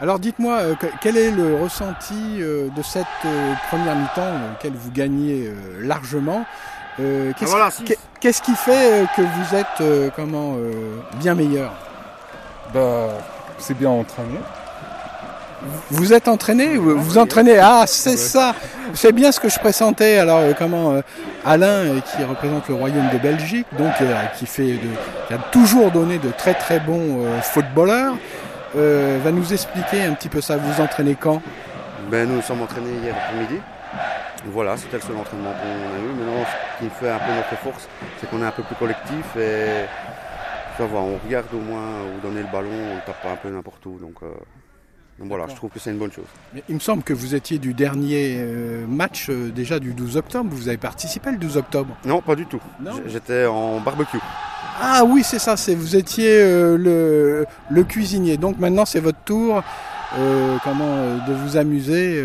Alors 0.00 0.18
dites-moi, 0.18 0.54
euh, 0.58 0.74
que- 0.76 0.86
quel 1.00 1.16
est 1.16 1.30
le 1.30 1.56
ressenti 1.56 2.38
euh, 2.40 2.68
de 2.76 2.82
cette 2.82 3.04
euh, 3.24 3.52
première 3.68 3.96
mi-temps 3.96 4.20
dans 4.32 4.48
laquelle 4.52 4.74
vous 4.74 4.90
gagnez 4.90 5.52
largement 5.80 6.44
Euh, 7.00 7.30
Qu'est-ce 7.38 7.52
Ah, 7.52 7.56
voilà, 7.56 7.70
qui- 7.70 7.84
qu'est- 7.84 7.98
qu'est-ce 8.18 8.42
qui 8.42 8.54
fait 8.56 9.06
que 9.16 9.22
vous 9.22 9.54
êtes 9.56 9.80
euh, 9.80 10.10
comment 10.16 10.56
euh, 10.56 10.72
bien 11.20 11.36
meilleur? 11.36 11.70
Bah, 12.74 13.06
c'est 13.58 13.78
bien 13.78 13.90
entraîné. 13.90 14.38
Vous 15.90 16.12
êtes 16.12 16.26
entraîné 16.26 16.76
Vous 16.76 17.00
vous 17.00 17.18
entraînez? 17.18 17.56
Ah, 17.60 17.84
c'est 17.86 18.16
ça. 18.16 18.52
C'est 18.94 19.12
bien 19.12 19.30
ce 19.30 19.38
que 19.38 19.48
je 19.48 19.60
pressentais. 19.60 20.18
Alors, 20.18 20.40
comment 20.58 21.00
Alain, 21.44 22.00
qui 22.00 22.24
représente 22.24 22.66
le 22.68 22.74
Royaume 22.74 23.08
de 23.12 23.18
Belgique, 23.18 23.66
donc 23.78 23.92
qui 24.36 24.46
fait, 24.46 24.72
de, 24.72 24.88
qui 25.28 25.34
a 25.34 25.38
toujours 25.52 25.92
donné 25.92 26.18
de 26.18 26.30
très 26.36 26.54
très 26.54 26.80
bons 26.80 27.24
footballeurs, 27.42 28.14
euh, 28.76 29.18
va 29.22 29.32
nous 29.32 29.52
expliquer 29.52 30.04
un 30.04 30.14
petit 30.14 30.28
peu 30.28 30.40
ça. 30.40 30.56
Vous 30.56 30.82
entraînez 30.82 31.14
quand 31.14 31.42
Ben, 32.10 32.28
nous 32.28 32.36
nous 32.36 32.42
sommes 32.42 32.62
entraînés 32.62 32.92
hier 33.02 33.14
après-midi. 33.14 33.60
Voilà, 34.46 34.76
c'était 34.76 34.96
le 34.96 35.02
seul 35.02 35.16
entraînement 35.16 35.52
qu'on 35.52 35.96
a 35.96 35.98
eu. 35.98 36.14
Maintenant, 36.16 36.44
ce 36.44 36.84
qui 36.84 36.90
fait 36.90 37.10
un 37.10 37.18
peu 37.18 37.32
notre 37.34 37.56
force, 37.62 37.88
c'est 38.20 38.30
qu'on 38.30 38.40
est 38.42 38.46
un 38.46 38.52
peu 38.52 38.62
plus 38.62 38.76
collectif 38.76 39.36
et 39.36 39.86
ça 40.76 40.86
va, 40.86 40.98
on 40.98 41.18
regarde 41.24 41.46
au 41.52 41.58
moins 41.58 42.02
où 42.04 42.20
donner 42.20 42.42
le 42.42 42.52
ballon, 42.52 42.70
on 42.70 42.94
ne 42.96 43.00
tape 43.00 43.20
pas 43.22 43.30
un 43.30 43.36
peu 43.36 43.50
n'importe 43.50 43.84
où. 43.86 43.98
Donc, 43.98 44.14
euh, 44.22 44.28
donc 45.18 45.28
voilà, 45.28 45.46
je 45.48 45.54
trouve 45.56 45.70
que 45.70 45.78
c'est 45.80 45.90
une 45.90 45.98
bonne 45.98 46.12
chose. 46.12 46.24
Mais 46.54 46.62
Il 46.68 46.76
me 46.76 46.80
semble 46.80 47.02
que 47.02 47.12
vous 47.12 47.34
étiez 47.34 47.58
du 47.58 47.74
dernier 47.74 48.36
euh, 48.38 48.86
match 48.86 49.26
euh, 49.30 49.50
déjà 49.50 49.78
du 49.80 49.92
12 49.92 50.16
octobre. 50.16 50.48
Vous 50.52 50.68
avez 50.68 50.76
participé 50.76 51.30
le 51.32 51.38
12 51.38 51.56
octobre 51.56 51.96
Non, 52.04 52.20
pas 52.22 52.36
du 52.36 52.46
tout. 52.46 52.60
J'étais 53.06 53.46
en 53.46 53.80
barbecue. 53.80 54.18
Ah 54.80 55.02
oui, 55.04 55.22
c'est 55.24 55.40
ça. 55.40 55.56
C'est 55.56 55.74
vous 55.74 55.96
étiez 55.96 56.40
euh, 56.40 56.76
le, 56.78 57.46
le 57.68 57.84
cuisinier. 57.84 58.36
Donc 58.36 58.58
maintenant, 58.60 58.84
c'est 58.84 59.00
votre 59.00 59.18
tour. 59.24 59.62
euh, 60.18 60.56
comment 60.62 60.84
euh, 60.88 61.18
de 61.26 61.34
vous 61.34 61.56
amuser. 61.56 62.22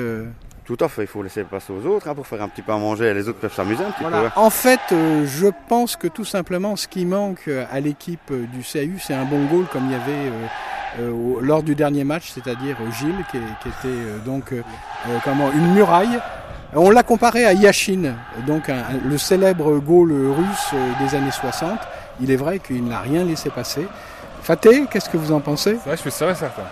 Tout 0.65 0.77
à 0.79 0.88
fait, 0.88 1.01
il 1.01 1.08
faut 1.08 1.21
laisser 1.21 1.43
passer 1.43 1.73
aux 1.73 1.86
autres 1.86 2.08
hein, 2.08 2.15
pour 2.15 2.25
faire 2.25 2.41
un 2.41 2.47
petit 2.47 2.62
peu 2.62 2.71
à 2.71 2.77
manger 2.77 3.08
et 3.08 3.13
les 3.13 3.27
autres 3.27 3.39
peuvent 3.39 3.53
s'amuser 3.53 3.84
un 3.84 3.91
petit 3.91 4.03
Voilà. 4.03 4.29
peu. 4.29 4.39
En 4.39 4.49
fait, 4.49 4.79
je 4.91 5.47
pense 5.67 5.97
que 5.97 6.08
tout 6.08 6.23
simplement, 6.23 6.77
ce 6.77 6.88
qui 6.88 7.06
manque 7.06 7.49
à 7.69 7.79
l'équipe 7.82 8.32
du 8.32 8.60
CAU, 8.62 8.97
c'est 8.99 9.13
un 9.13 9.25
bon 9.25 9.43
goal 9.47 9.65
comme 9.69 9.84
il 9.88 9.91
y 9.91 9.95
avait 9.95 10.32
euh, 10.99 11.12
lors 11.41 11.63
du 11.63 11.75
dernier 11.75 12.03
match, 12.03 12.32
c'est-à-dire 12.34 12.75
Gilles, 12.97 13.23
qui, 13.32 13.38
qui 13.62 13.67
était 13.69 13.86
euh, 13.86 14.17
donc 14.25 14.51
euh, 14.53 14.62
comment 15.23 15.51
une 15.51 15.73
muraille. 15.73 16.19
On 16.75 16.89
l'a 16.89 17.03
comparé 17.03 17.45
à 17.45 17.53
Yashin, 17.53 18.13
donc 18.47 18.67
un- 18.69 18.84
le 19.08 19.17
célèbre 19.19 19.77
goal 19.77 20.12
russe 20.12 20.73
des 20.99 21.15
années 21.15 21.29
60. 21.32 21.77
Il 22.21 22.32
est 22.32 22.36
vrai 22.36 22.60
qu'il 22.60 22.84
n'a 22.86 22.99
rien 22.99 23.23
laissé 23.23 23.49
passer. 23.49 23.88
Faté, 24.41 24.84
qu'est-ce 24.91 25.08
que 25.10 25.15
vous 25.17 25.32
en 25.32 25.39
pensez? 25.39 25.73
Ouais, 25.86 25.91
je 25.93 25.95
suis 25.97 26.12
sûr 26.12 26.29
et 26.29 26.36
certain. 26.36 26.63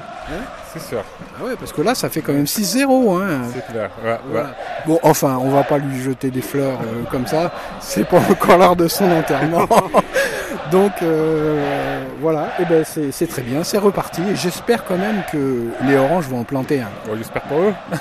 c'est 0.74 0.82
sûr. 0.82 1.04
Ah 1.40 1.46
ouais, 1.46 1.56
parce 1.58 1.72
que 1.72 1.82
là, 1.82 1.96
ça 1.96 2.10
fait 2.10 2.20
quand 2.22 2.34
même 2.34 2.44
6-0. 2.46 3.16
Hein. 3.22 3.42
C'est 3.54 3.66
clair. 3.72 3.90
Ouais, 4.04 4.18
Voilà. 4.30 4.48
ouais. 4.48 4.54
Bon, 4.88 5.00
enfin, 5.04 5.38
on 5.42 5.50
va 5.52 5.64
pas 5.64 5.78
lui 5.78 6.02
jeter 6.02 6.32
des 6.32 6.42
fleurs 6.42 6.80
euh, 6.82 7.04
comme 7.10 7.26
ça. 7.28 7.52
C'est 7.80 8.04
pas 8.08 8.18
encore 8.30 8.58
l'heure 8.58 8.76
de 8.76 8.88
son 8.90 9.10
enterrement. 9.12 9.66
Donc 10.72 10.94
euh, 11.02 12.04
voilà, 12.22 12.54
et 12.60 12.66
ben 12.66 12.84
c'est 12.86 13.12
c'est 13.12 13.28
très 13.28 13.42
bien, 13.42 13.64
c'est 13.64 13.78
reparti. 13.78 14.22
Et 14.22 14.36
j'espère 14.36 14.86
quand 14.86 14.98
même 14.98 15.24
que 15.32 15.68
les 15.86 15.98
oranges 15.98 16.28
vont 16.28 16.40
en 16.40 16.44
planter 16.46 16.82
un. 16.82 16.90
J'espère 17.18 17.42
pour 17.44 17.60
eux. 17.60 17.74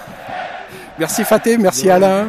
Merci 0.99 1.25
Faté, 1.25 1.57
merci 1.57 1.89
Alain. 1.89 2.29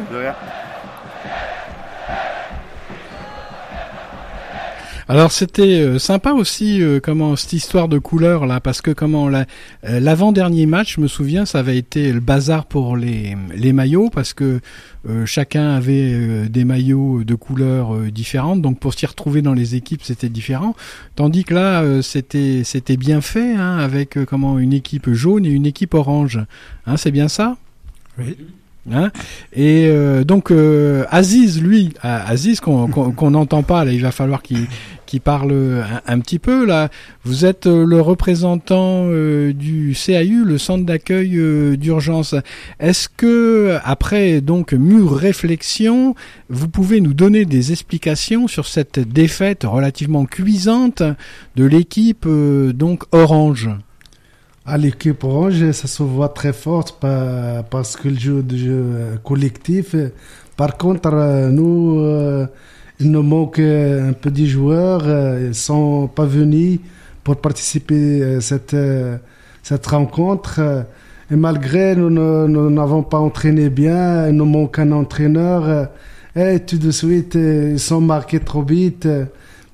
Alors 5.08 5.32
c'était 5.32 5.80
euh, 5.80 5.98
sympa 5.98 6.32
aussi 6.32 6.82
euh, 6.82 7.00
comment 7.00 7.36
cette 7.36 7.52
histoire 7.52 7.88
de 7.88 7.98
couleur 7.98 8.46
là 8.46 8.60
parce 8.60 8.80
que 8.80 8.90
comment 8.90 9.28
euh, 9.28 9.44
l'avant-dernier 9.82 10.66
match 10.66 10.96
je 10.96 11.00
me 11.00 11.08
souviens 11.08 11.44
ça 11.44 11.58
avait 11.58 11.76
été 11.76 12.12
le 12.12 12.20
bazar 12.20 12.66
pour 12.66 12.96
les 12.96 13.36
les 13.54 13.72
maillots 13.72 14.10
parce 14.10 14.32
que 14.32 14.60
euh, 15.08 15.26
chacun 15.26 15.70
avait 15.70 16.12
euh, 16.14 16.48
des 16.48 16.64
maillots 16.64 17.24
de 17.24 17.34
couleurs 17.34 17.94
euh, 17.94 18.10
différentes. 18.10 18.62
Donc 18.62 18.78
pour 18.78 18.94
s'y 18.94 19.04
retrouver 19.04 19.42
dans 19.42 19.54
les 19.54 19.74
équipes 19.74 20.02
c'était 20.02 20.28
différent. 20.28 20.76
Tandis 21.16 21.44
que 21.44 21.54
là 21.54 22.02
c'était 22.02 22.62
c'était 22.64 22.96
bien 22.96 23.20
fait 23.20 23.54
hein, 23.54 23.78
avec 23.78 24.18
comment 24.24 24.58
une 24.58 24.72
équipe 24.72 25.10
jaune 25.12 25.44
et 25.44 25.50
une 25.50 25.66
équipe 25.66 25.94
orange. 25.94 26.40
Hein, 26.86 26.96
c'est 26.96 27.10
bien 27.10 27.28
ça? 27.28 27.56
Oui. 28.18 28.36
Hein 28.90 29.12
et 29.52 29.86
euh, 29.86 30.24
donc 30.24 30.50
euh, 30.50 31.04
Aziz, 31.08 31.62
lui, 31.62 31.94
Aziz 32.02 32.58
qu'on 32.58 33.30
n'entend 33.30 33.62
pas, 33.62 33.84
là, 33.84 33.92
il 33.92 34.02
va 34.02 34.10
falloir 34.10 34.42
qu'il 34.42 34.66
parle 35.20 35.84
un, 36.06 36.18
petit 36.18 36.40
peu 36.40 36.66
là. 36.66 36.88
Vous 37.22 37.44
êtes 37.44 37.66
euh, 37.68 37.84
le 37.84 38.00
représentant 38.00 39.06
du 39.06 39.94
CAU, 39.94 40.44
le 40.44 40.58
centre 40.58 40.84
d'accueil 40.84 41.76
d'urgence. 41.76 42.34
Est-ce 42.80 43.08
que 43.08 43.78
après 43.84 44.40
donc 44.40 44.72
mûre 44.72 45.14
réflexion, 45.14 46.16
vous 46.48 46.68
pouvez 46.68 47.00
nous 47.00 47.14
donner 47.14 47.44
des 47.44 47.70
explications 47.70 48.48
sur 48.48 48.66
cette 48.66 48.98
défaite 48.98 49.62
relativement 49.62 50.24
cuisante 50.24 51.04
de 51.54 51.64
l'équipe 51.64 52.26
donc 52.26 53.04
Orange? 53.12 53.70
À 54.64 54.78
l'équipe 54.78 55.24
orange, 55.24 55.72
ça 55.72 55.88
se 55.88 56.02
voit 56.04 56.28
très 56.28 56.52
fort 56.52 56.84
pa- 57.00 57.64
parce 57.68 57.96
que 57.96 58.08
le 58.08 58.16
jeu 58.18 58.42
de 58.42 58.56
jeu 58.56 58.84
collectif. 59.24 59.96
Par 60.56 60.76
contre, 60.76 61.10
euh, 61.12 61.48
nous, 61.50 61.98
euh, 61.98 62.46
il 63.00 63.10
nous 63.10 63.22
manque 63.24 63.58
un 63.58 64.12
peu 64.12 64.30
des 64.30 64.46
joueurs. 64.46 65.02
euh, 65.04 65.46
Ils 65.48 65.54
sont 65.54 66.06
pas 66.14 66.26
venus 66.26 66.78
pour 67.24 67.36
participer 67.40 68.36
à 68.36 68.40
cette, 68.40 68.76
cette 69.64 69.86
rencontre. 69.86 70.60
Et 71.30 71.36
malgré 71.36 71.96
nous 71.96 72.10
nous 72.10 72.70
n'avons 72.70 73.02
pas 73.02 73.18
entraîné 73.18 73.68
bien, 73.68 74.28
il 74.28 74.36
nous 74.36 74.44
manque 74.44 74.78
un 74.78 74.92
entraîneur. 74.92 75.88
Et 76.36 76.60
tout 76.60 76.78
de 76.78 76.90
suite, 76.92 77.34
ils 77.34 77.80
sont 77.80 78.00
marqués 78.00 78.38
trop 78.40 78.62
vite 78.62 79.08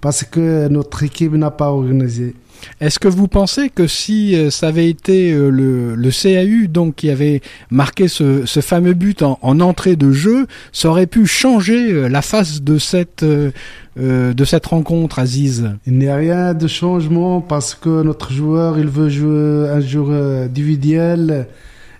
parce 0.01 0.25
que 0.25 0.69
notre 0.69 1.03
équipe 1.03 1.33
n'a 1.33 1.51
pas 1.51 1.71
organisé. 1.71 2.35
Est-ce 2.81 2.99
que 2.99 3.09
vous 3.09 3.29
pensez 3.29 3.69
que 3.69 3.87
si 3.87 4.35
euh, 4.35 4.51
ça 4.51 4.69
avait 4.69 4.89
été 4.89 5.33
euh, 5.33 5.49
le, 5.49 5.95
le 5.95 6.11
CAU 6.11 6.67
donc 6.67 6.97
qui 6.97 7.09
avait 7.09 7.41
marqué 7.71 8.09
ce, 8.09 8.47
ce 8.47 8.61
fameux 8.61 8.95
but 8.95 9.23
en, 9.23 9.39
en 9.43 9.61
entrée 9.61 9.95
de 9.95 10.11
jeu, 10.11 10.47
ça 10.73 10.89
aurait 10.91 11.07
pu 11.07 11.25
changer 11.27 11.93
euh, 11.93 12.09
la 12.09 12.21
face 12.21 12.63
de 12.63 12.79
cette 12.79 13.23
euh, 13.23 13.53
de 13.97 14.45
cette 14.45 14.67
rencontre, 14.67 15.19
Aziz? 15.19 15.71
Il 15.87 15.99
n'y 15.99 16.09
a 16.09 16.17
rien 16.17 16.55
de 16.55 16.67
changement 16.69 17.41
parce 17.41 17.75
que 17.75 18.03
notre 18.03 18.33
joueur, 18.33 18.79
il 18.79 18.87
veut 18.87 19.09
jouer 19.09 19.69
un 19.71 19.81
euh, 19.81 20.47
individuel 20.47 21.47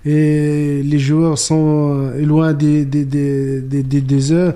et 0.05 0.81
les 0.85 0.99
joueurs 0.99 1.39
sont 1.39 2.13
loin 2.19 2.53
des, 2.53 2.85
des, 2.85 3.05
des, 3.05 3.61
des, 3.61 3.83
des, 3.83 4.01
des 4.01 4.33
œufs. 4.33 4.55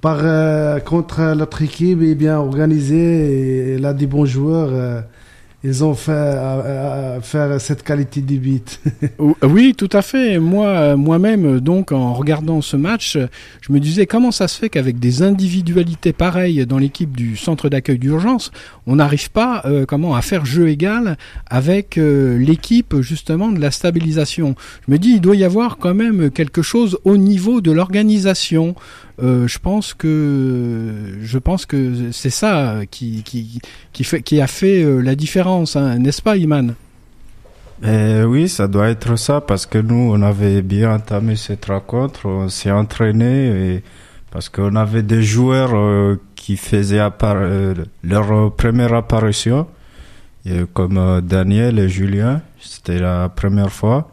Par 0.00 0.20
euh, 0.22 0.80
contre, 0.80 1.20
notre 1.34 1.60
équipe 1.60 2.00
est 2.00 2.14
bien 2.14 2.38
organisée 2.38 2.96
et 2.96 3.74
elle 3.74 3.84
a 3.84 3.92
des 3.92 4.06
bons 4.06 4.24
joueurs. 4.24 4.70
Euh, 5.64 5.68
ils 5.68 5.84
ont 5.84 5.94
fait 5.94 6.12
à, 6.12 7.14
à 7.16 7.20
faire 7.20 7.60
cette 7.60 7.82
qualité 7.82 8.20
de 8.20 8.36
but. 8.36 8.80
Ou- 9.18 9.34
Oui, 9.42 9.74
tout 9.76 9.88
à 9.92 10.02
fait. 10.02 10.38
Moi, 10.38 10.66
euh, 10.66 10.96
moi-même, 10.96 11.56
euh, 11.56 11.60
donc, 11.60 11.92
en 11.92 12.14
regardant 12.14 12.60
ce 12.62 12.76
match, 12.76 13.16
euh, 13.16 13.26
je 13.60 13.72
me 13.72 13.80
disais 13.80 14.06
comment 14.06 14.30
ça 14.32 14.48
se 14.48 14.58
fait 14.58 14.68
qu'avec 14.68 14.98
des 14.98 15.22
individualités 15.22 16.12
pareilles 16.12 16.66
dans 16.66 16.78
l'équipe 16.78 17.16
du 17.16 17.36
centre 17.36 17.68
d'accueil 17.68 17.98
d'urgence, 17.98 18.50
on 18.86 18.96
n'arrive 18.96 19.30
pas, 19.30 19.62
euh, 19.66 19.84
comment, 19.86 20.14
à 20.14 20.22
faire 20.22 20.44
jeu 20.46 20.68
égal 20.68 21.16
avec 21.48 21.98
euh, 21.98 22.38
l'équipe 22.38 23.00
justement 23.00 23.50
de 23.52 23.60
la 23.60 23.70
stabilisation? 23.70 24.54
Je 24.86 24.92
me 24.92 24.98
dis, 24.98 25.10
il 25.10 25.20
doit 25.20 25.36
y 25.36 25.44
avoir 25.44 25.76
quand 25.78 25.94
même 25.94 26.30
quelque 26.30 26.62
chose 26.62 26.98
au 27.04 27.16
niveau 27.16 27.60
de 27.60 27.70
l'organisation. 27.70 28.74
Euh, 29.22 29.46
je 29.46 29.58
pense 29.58 29.92
que 29.92 30.94
je 31.22 31.36
pense 31.38 31.66
que 31.66 32.10
c'est 32.10 32.30
ça 32.30 32.76
qui 32.90 33.22
qui 33.22 33.60
qui 33.92 34.02
fait 34.02 34.22
qui 34.22 34.40
a 34.40 34.46
fait 34.46 34.82
euh, 34.82 35.00
la 35.00 35.14
différence, 35.14 35.49
hein, 35.50 35.98
n'est-ce 35.98 36.22
pas, 36.22 36.36
Iman? 36.36 36.74
Eh 37.82 38.24
oui, 38.24 38.48
ça 38.48 38.68
doit 38.68 38.90
être 38.90 39.16
ça 39.16 39.40
parce 39.40 39.66
que 39.66 39.78
nous, 39.78 40.12
on 40.12 40.20
avait 40.22 40.60
bien 40.62 40.94
entamé 40.94 41.36
cette 41.36 41.64
rencontre, 41.66 42.26
on 42.26 42.48
s'est 42.48 42.70
entraîné 42.70 43.82
parce 44.30 44.48
qu'on 44.48 44.76
avait 44.76 45.02
des 45.02 45.22
joueurs 45.22 45.74
euh, 45.74 46.20
qui 46.36 46.56
faisaient 46.56 47.00
euh, 47.00 47.74
leur 48.04 48.54
première 48.54 48.94
apparition, 48.94 49.66
et 50.46 50.60
comme 50.72 50.98
euh, 50.98 51.20
Daniel 51.20 51.78
et 51.78 51.88
Julien, 51.88 52.42
c'était 52.60 52.98
la 52.98 53.28
première 53.28 53.72
fois. 53.72 54.12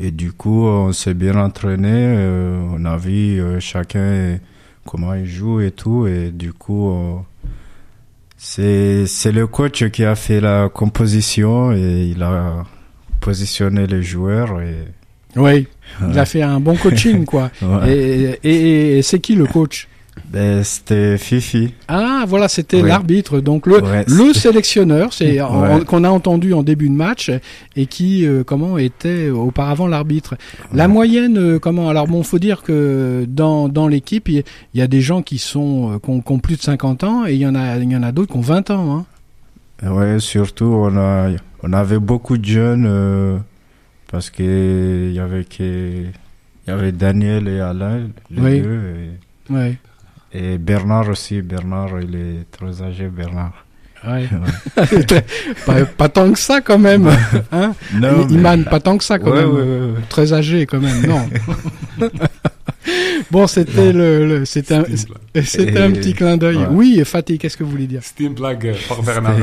Et 0.00 0.10
du 0.10 0.32
coup, 0.32 0.66
on 0.66 0.92
s'est 0.92 1.14
bien 1.14 1.36
entraîné. 1.36 2.16
on 2.72 2.84
a 2.86 2.96
vu 2.96 3.60
chacun 3.60 4.38
comment 4.86 5.12
il 5.12 5.26
joue 5.26 5.60
et 5.60 5.70
tout. 5.70 6.06
Et 6.06 6.30
du 6.30 6.54
coup, 6.54 7.22
c'est 8.44 9.06
c'est 9.06 9.30
le 9.30 9.46
coach 9.46 9.84
qui 9.90 10.04
a 10.04 10.16
fait 10.16 10.40
la 10.40 10.68
composition 10.68 11.70
et 11.72 12.10
il 12.12 12.22
a 12.24 12.64
positionné 13.20 13.86
les 13.86 14.02
joueurs. 14.02 14.60
Et... 14.60 14.74
Oui, 15.36 15.68
il 16.10 16.18
a 16.18 16.24
fait 16.26 16.42
un 16.42 16.58
bon 16.58 16.76
coaching, 16.76 17.24
quoi. 17.24 17.50
Ouais. 17.62 17.96
Et, 17.96 18.38
et- 18.42 18.98
et 18.98 19.02
c'est 19.02 19.20
qui 19.20 19.36
le 19.36 19.46
coach? 19.46 19.86
Ben, 20.32 20.64
c'était 20.64 21.18
Fifi. 21.18 21.74
Ah, 21.88 22.24
voilà, 22.26 22.48
c'était 22.48 22.80
Ouais. 22.80 22.88
l'arbitre, 22.88 23.40
donc 23.40 23.66
le, 23.66 23.82
Ouais, 23.82 24.04
le 24.08 24.32
sélectionneur, 24.32 25.12
c'est 25.12 25.42
Ouais. 25.42 25.84
qu'on 25.86 26.04
a 26.04 26.08
entendu 26.08 26.54
en 26.54 26.62
début 26.62 26.88
de 26.88 26.94
match 26.94 27.30
et 27.76 27.84
qui, 27.84 28.24
euh, 28.26 28.42
comment, 28.42 28.78
était 28.78 29.28
auparavant 29.28 29.86
l'arbitre. 29.86 30.36
La 30.72 30.88
moyenne, 30.88 31.36
euh, 31.36 31.58
comment 31.58 31.90
Alors 31.90 32.06
bon, 32.06 32.22
faut 32.22 32.38
dire 32.38 32.62
que 32.62 33.26
dans 33.28 33.68
dans 33.68 33.86
l'équipe, 33.88 34.28
il 34.30 34.42
y, 34.74 34.80
a 34.80 34.86
des 34.86 35.02
gens 35.02 35.20
qui 35.20 35.36
sont 35.36 35.92
euh, 35.92 35.98
qui 35.98 36.08
ont, 36.10 36.20
qui 36.22 36.32
ont 36.32 36.38
plus 36.38 36.56
de 36.56 36.62
50 36.62 37.04
ans 37.04 37.26
et 37.26 37.34
il 37.34 37.38
y 37.38 37.46
en 37.46 37.54
a 37.54 37.76
il 37.76 37.90
y 37.92 37.96
en 37.96 38.02
a 38.02 38.10
d'autres 38.10 38.32
qui 38.32 38.38
ont 38.38 38.42
20 38.42 38.70
ans. 38.70 39.04
Hein. 39.84 39.90
Ouais, 39.90 40.18
surtout, 40.18 40.64
on, 40.64 40.96
a, 40.96 41.28
on 41.62 41.72
avait 41.74 41.98
beaucoup 41.98 42.38
de 42.38 42.44
jeunes 42.46 42.86
euh, 42.88 43.36
parce 44.10 44.30
que 44.30 45.08
il 45.10 45.14
y 45.14 45.18
avait 45.20 45.44
que 45.44 46.04
il 46.66 46.68
y 46.68 46.70
avait 46.70 46.92
Daniel 46.92 47.48
et 47.48 47.60
Alain, 47.60 48.08
les 48.30 48.40
Oui. 48.40 48.60
deux. 48.62 48.80
Et, 49.50 49.52
Ouais. 49.52 49.76
Et 50.34 50.58
Bernard 50.58 51.08
aussi. 51.08 51.42
Bernard, 51.42 52.00
il 52.00 52.14
est 52.16 52.50
très 52.50 52.82
âgé, 52.82 53.08
Bernard. 53.08 53.64
Ouais. 54.06 54.28
pas, 55.66 55.84
pas 55.84 56.08
tant 56.08 56.32
que 56.32 56.38
ça 56.38 56.60
quand 56.60 56.78
même. 56.78 57.08
Hein 57.52 57.72
Non, 57.94 58.26
mais- 58.26 58.34
Iman, 58.34 58.64
pas 58.64 58.80
tant 58.80 58.98
que 58.98 59.04
ça 59.04 59.18
quand 59.18 59.30
Ouais, 59.30 59.42
même. 59.42 59.50
ouais, 59.50 59.60
ouais, 59.62 59.66
ouais. 59.92 60.00
Très 60.08 60.32
âgé 60.32 60.66
quand 60.66 60.80
même, 60.80 61.06
non. 61.06 61.28
bon, 63.30 63.46
c'était 63.46 63.92
le, 63.92 64.26
le- 64.26 64.44
c'était 64.44 64.74
un, 64.74 64.84
c'était 65.44 65.78
un 65.78 65.90
Et- 65.90 65.92
petit 65.92 66.14
clin 66.14 66.36
d'œil. 66.36 66.56
Ouais. 66.56 66.66
Oui, 66.70 67.02
Fatih, 67.04 67.38
qu'est-ce 67.38 67.56
que 67.56 67.64
vous 67.64 67.70
voulez 67.70 67.86
dire? 67.86 68.00
C'était 68.02 68.24
une 68.24 68.34
blague 68.34 68.66
euh, 68.66 68.74
par 68.88 69.02
Bernard. 69.02 69.36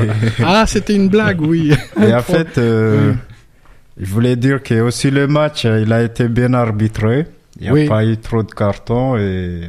Ah, 0.44 0.64
c'était 0.66 0.94
une 0.94 1.08
blague, 1.08 1.40
oui. 1.40 1.72
Et 2.00 2.12
en 2.14 2.22
fait, 2.22 2.58
euh, 2.58 3.12
Oui. 3.12 3.16
je 3.98 4.10
voulais 4.12 4.36
dire 4.36 4.62
que 4.62 4.80
aussi 4.80 5.10
le 5.10 5.26
match, 5.26 5.64
euh, 5.64 5.80
il 5.80 5.92
a 5.92 6.02
été 6.02 6.28
bien 6.28 6.52
arbitré. 6.54 7.26
Il 7.58 7.62
n'y 7.64 7.68
a 7.68 7.72
Oui. 7.72 7.88
pas 7.88 8.04
eu 8.04 8.16
trop 8.16 8.42
de 8.42 8.50
cartons 8.52 9.16
et 9.16 9.62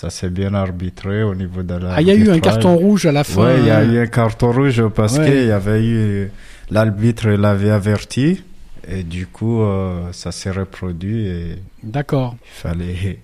ça 0.00 0.08
s'est 0.08 0.30
bien 0.30 0.54
arbitré 0.54 1.22
au 1.22 1.34
niveau 1.34 1.62
de 1.62 1.74
la. 1.74 1.94
Ah, 1.96 2.00
il 2.00 2.08
y 2.08 2.10
a 2.10 2.14
eu 2.14 2.30
un 2.30 2.40
carton 2.40 2.74
rouge 2.74 3.04
à 3.04 3.12
la 3.12 3.22
fin, 3.22 3.42
Ouais, 3.44 3.58
il 3.60 3.66
y 3.66 3.70
a 3.70 3.84
eu 3.84 3.98
un 3.98 4.06
carton 4.06 4.50
rouge 4.50 4.82
parce 4.94 5.18
Ouais. 5.18 5.26
qu'il 5.26 5.46
y 5.46 5.50
avait 5.50 5.84
eu 5.84 6.30
l'arbitre 6.70 7.28
l'avait 7.28 7.68
averti 7.70 8.42
et 8.88 9.02
du 9.02 9.26
coup 9.26 9.60
euh, 9.60 10.10
ça 10.12 10.32
s'est 10.32 10.50
reproduit 10.50 11.26
et 11.26 11.56
D'accord. 11.82 12.34
il 12.42 12.60
fallait 12.62 13.18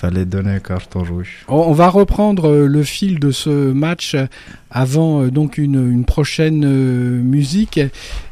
fallait 0.00 0.24
donner 0.24 0.52
un 0.52 0.60
carton 0.60 1.04
rouge. 1.04 1.44
On 1.48 1.72
va 1.72 1.90
reprendre 1.90 2.48
euh, 2.48 2.66
le 2.66 2.82
fil 2.84 3.20
de 3.20 3.30
ce 3.30 3.50
match 3.50 4.16
avant 4.70 5.22
euh, 5.24 5.30
donc 5.30 5.58
une, 5.58 5.92
une 5.92 6.06
prochaine 6.06 6.64
euh, 6.64 7.20
musique. 7.20 7.78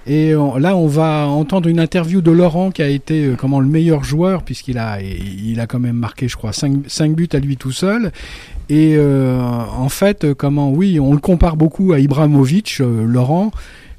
Et 0.06 0.32
là 0.32 0.74
on 0.74 0.86
va 0.86 1.26
entendre 1.26 1.68
une 1.68 1.78
interview 1.78 2.22
de 2.22 2.30
Laurent 2.30 2.70
qui 2.70 2.80
a 2.80 2.88
été 2.88 3.32
comment 3.36 3.60
le 3.60 3.66
meilleur 3.66 4.04
joueur 4.04 4.42
puisqu'il 4.42 4.78
a 4.78 5.02
il 5.02 5.60
a 5.60 5.66
quand 5.66 5.80
même 5.80 5.96
marqué 5.96 6.28
je 6.28 6.36
crois 6.38 6.54
5, 6.54 6.86
buts 7.14 7.28
à 7.34 7.38
lui 7.38 7.58
tout 7.58 7.72
seul. 7.72 8.10
Et 8.70 8.98
en 8.98 9.88
fait 9.90 10.32
comment 10.32 10.70
oui 10.70 10.98
on 10.98 11.12
le 11.12 11.20
compare 11.20 11.58
beaucoup 11.58 11.92
à 11.92 11.98
Ibrahimovic 11.98 12.78
Laurent 12.78 13.50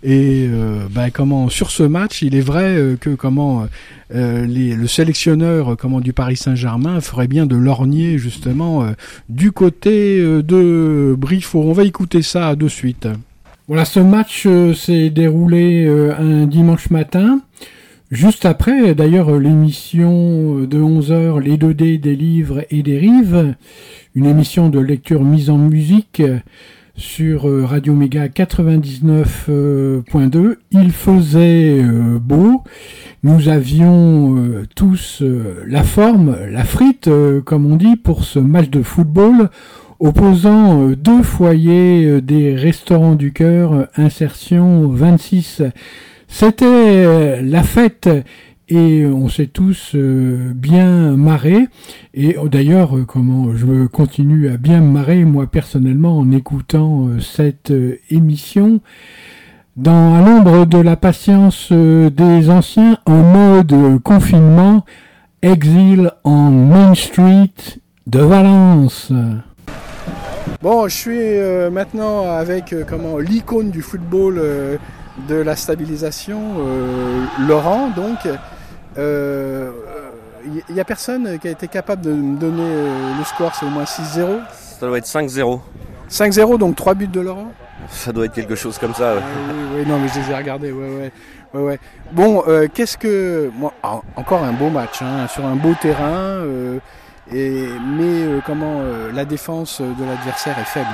et 0.02 0.48
euh, 0.48 0.88
ben, 0.90 1.10
comment 1.12 1.50
sur 1.50 1.72
ce 1.72 1.84
match, 1.84 2.22
il 2.22 2.36
est 2.36 2.42
vrai 2.42 2.78
euh, 2.78 2.96
que 2.96 3.10
comment 3.10 3.68
euh, 4.16 4.46
le 4.48 4.88
sélectionneur 4.88 5.76
comment 5.78 6.00
du 6.00 6.14
Paris 6.14 6.38
Saint-Germain 6.38 7.02
ferait 7.02 7.28
bien 7.28 7.46
de 7.46 7.58
lorgner 7.58 8.18
justement 8.18 8.86
du 9.28 9.52
côté 9.52 10.20
de 10.22 11.16
Briffaut. 11.18 11.62
On 11.62 11.74
va 11.74 11.84
écouter 11.84 12.22
ça 12.22 12.56
de 12.56 12.68
suite. 12.68 13.08
Voilà, 13.68 13.86
ce 13.86 14.00
match 14.00 14.48
s'est 14.76 15.10
déroulé 15.10 15.88
un 16.18 16.48
dimanche 16.48 16.90
matin. 16.90 17.42
Juste 18.10 18.46
après, 18.46 18.96
d'ailleurs, 18.96 19.38
l'émission 19.38 20.62
de 20.62 20.80
11h, 20.80 21.40
Les 21.40 21.58
2D 21.58 22.00
des 22.00 22.16
livres 22.16 22.66
et 22.72 22.82
des 22.82 22.98
rives, 22.98 23.54
une 24.16 24.26
émission 24.26 24.70
de 24.70 24.80
lecture 24.80 25.24
mise 25.24 25.52
en 25.52 25.60
musique 25.60 26.24
sur 27.00 27.48
euh, 27.48 27.66
Radio 27.66 27.96
Méga 27.96 28.28
99.2. 28.28 30.58
Il 30.72 30.92
faisait 30.92 31.82
euh, 31.82 32.20
beau. 32.20 32.62
Nous 33.24 33.50
avions 33.50 34.38
euh, 34.38 34.68
tous 34.76 35.22
euh, 35.22 35.64
la 35.66 35.84
forme, 35.84 36.36
la 36.52 36.66
frite, 36.66 37.08
euh, 37.08 37.42
comme 37.42 37.72
on 37.72 37.78
dit, 37.78 37.96
pour 37.96 38.26
ce 38.26 38.40
match 38.40 38.70
de 38.70 38.84
football 38.84 39.50
opposant 40.00 40.90
euh, 40.90 40.96
deux 40.96 41.24
foyers 41.24 42.06
euh, 42.06 42.22
des 42.22 42.54
restaurants 42.56 43.16
du 43.16 43.32
cœur, 43.32 43.74
euh, 43.74 43.86
insertion 43.96 44.90
26. 44.90 45.64
C'était 46.28 46.66
euh, 46.66 47.42
la 47.42 47.64
fête 47.64 48.10
et 48.70 49.06
on 49.06 49.30
s'est 49.30 49.48
tous 49.48 49.92
euh, 49.96 50.52
bien 50.54 51.18
marrés. 51.18 51.68
Et 52.14 52.36
d'ailleurs, 52.46 52.98
euh, 52.98 53.06
comment 53.06 53.56
je 53.56 53.88
continue 53.88 54.50
à 54.50 54.58
bien 54.58 54.80
me 54.80 54.92
marrer 54.92 55.26
moi 55.26 55.48
personnellement 55.48 56.20
en 56.20 56.32
écoutant 56.32 57.08
euh, 57.08 57.20
cette 57.20 57.74
émission. 58.10 58.80
Dans 59.76 60.24
l'ombre 60.24 60.66
de 60.66 60.78
la 60.78 60.98
patience 60.98 61.72
des 61.72 62.50
anciens 62.50 62.98
en 63.06 63.22
mode 63.22 64.02
confinement, 64.04 64.84
exil 65.42 66.12
en 66.26 66.52
Main 66.52 66.96
Street 66.96 67.54
de 68.06 68.20
Valence. 68.20 69.14
Bon, 70.62 70.90
je 70.90 70.96
suis 70.96 71.72
maintenant 71.72 72.30
avec 72.30 72.76
comment 72.90 73.20
l'icône 73.20 73.72
du 73.72 73.82
football 73.82 74.42
de 75.30 75.36
la 75.36 75.56
stabilisation, 75.56 76.42
Laurent. 77.48 77.90
Donc, 77.96 78.18
il 80.70 80.74
n'y 80.74 80.80
a 80.80 80.86
personne 80.86 81.38
qui 81.40 81.48
a 81.48 81.52
été 81.52 81.68
capable 81.68 82.02
de 82.02 82.12
me 82.12 82.38
donner 82.38 82.64
euh, 82.64 83.18
le 83.18 83.24
score, 83.24 83.54
c'est 83.56 83.66
au 83.66 83.70
moins 83.70 83.84
6-0. 83.84 84.40
Ça 84.80 84.88
doit 84.88 84.98
être 84.98 85.06
5-0. 85.06 85.60
5-0, 86.10 86.58
donc 86.58 86.76
3 86.76 86.94
buts 86.96 87.08
de 87.08 87.20
Laurent 87.20 87.52
Ça 87.90 88.12
doit 88.12 88.26
être 88.26 88.34
quelque 88.34 88.56
chose 88.56 88.78
comme 88.78 88.94
ça. 88.94 89.16
ouais. 89.16 89.22
Ah 89.24 89.52
oui, 89.54 89.80
oui, 89.82 89.86
non, 89.88 90.00
mais 90.00 90.08
je 90.08 90.20
les 90.20 90.32
ai 90.32 90.36
regardés, 90.36 90.72
ouais, 90.72 90.90
ouais. 90.90 91.12
ouais, 91.54 91.62
ouais. 91.62 91.80
Bon, 92.12 92.44
euh, 92.48 92.68
qu'est-ce 92.74 92.98
que. 92.98 93.52
Moi, 93.56 93.74
en- 93.84 94.02
encore 94.16 94.44
un 94.44 94.54
beau 94.54 94.70
match, 94.70 95.02
hein, 95.02 95.28
sur 95.28 95.46
un 95.46 95.56
beau 95.56 95.74
terrain, 95.82 96.42
euh, 96.44 96.80
et, 97.32 97.68
mais 97.98 98.24
euh, 98.24 98.40
comment 98.46 98.80
euh, 98.80 99.12
la 99.14 99.26
défense 99.26 99.82
de 99.82 100.04
l'adversaire 100.06 100.58
est 100.58 100.64
faible? 100.66 100.88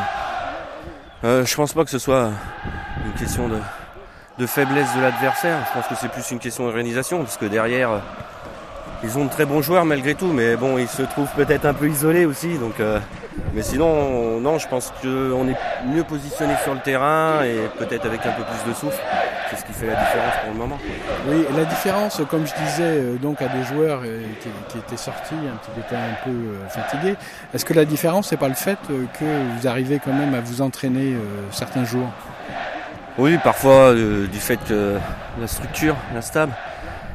Euh, 1.24 1.46
je 1.46 1.56
pense 1.56 1.74
pas 1.74 1.84
que 1.86 1.90
ce 1.92 2.00
soit 2.00 2.30
une 3.06 3.14
question 3.14 3.48
de, 3.48 3.56
de 4.38 4.46
faiblesse 4.46 4.94
de 4.96 5.02
l'adversaire. 5.02 5.60
Je 5.68 5.74
pense 5.74 5.88
que 5.88 5.96
c'est 5.96 6.10
plus 6.10 6.30
une 6.32 6.40
question 6.40 6.66
d'organisation, 6.66 7.20
parce 7.20 7.38
que 7.38 7.46
derrière, 7.46 7.92
euh, 7.92 8.00
ils 9.04 9.18
ont 9.18 9.26
de 9.26 9.30
très 9.30 9.46
bons 9.46 9.62
joueurs 9.62 9.86
malgré 9.86 10.16
tout, 10.16 10.32
mais 10.34 10.56
bon, 10.56 10.78
ils 10.78 10.88
se 10.88 11.04
trouvent 11.04 11.32
peut-être 11.36 11.66
un 11.66 11.74
peu 11.74 11.88
isolés 11.88 12.26
aussi. 12.26 12.58
Euh, 12.80 13.00
mais 13.54 13.62
sinon, 13.62 14.40
non, 14.42 14.58
je 14.58 14.68
pense 14.68 14.94
qu'on 15.02 15.48
est 15.48 15.58
mieux 15.86 16.04
positionné 16.04 16.54
sur 16.64 16.74
le 16.74 16.80
terrain 16.80 17.44
et 17.44 17.70
peut-être 17.78 18.06
avec 18.06 18.26
un 18.26 18.32
peu 18.32 18.44
plus 18.44 18.70
de 18.72 18.76
souffle. 18.76 19.02
C'est 19.50 19.58
ce 19.58 19.66
qui 19.66 19.74
fait 19.74 19.88
la 19.88 19.96
différence 19.96 20.34
pour 20.44 20.54
le 20.54 20.58
moment. 20.58 20.78
Oui, 21.28 21.46
la 21.56 21.66
différence, 21.66 22.22
comme 22.30 22.46
je 22.48 22.54
disais 22.66 22.84
euh, 22.84 23.16
donc 23.18 23.42
à 23.42 23.48
des 23.48 23.64
joueurs 23.64 24.02
qui, 24.42 24.50
qui 24.70 24.78
étaient 24.80 24.98
sortis, 24.98 25.36
qui 25.74 25.80
étaient 25.80 25.96
un 25.96 26.16
peu 26.26 26.34
fatigués, 26.70 27.16
est-ce 27.54 27.64
que 27.64 27.74
la 27.74 27.86
différence, 27.86 28.30
c'est 28.30 28.38
pas 28.38 28.50
le 28.50 28.56
fait 28.56 28.80
que 28.88 29.26
vous 29.60 29.68
arrivez 29.68 30.02
quand 30.04 30.14
même 30.14 30.34
à 30.34 30.42
vous 30.42 30.62
entraîner 30.62 31.16
certains 31.52 31.86
jours? 31.86 32.10
Oui, 33.18 33.38
parfois 33.42 33.94
euh, 33.94 34.28
du 34.28 34.40
fait 34.40 34.60
que 34.68 34.98
la 35.40 35.48
structure, 35.48 35.96
la 36.14 36.22
stab, 36.22 36.50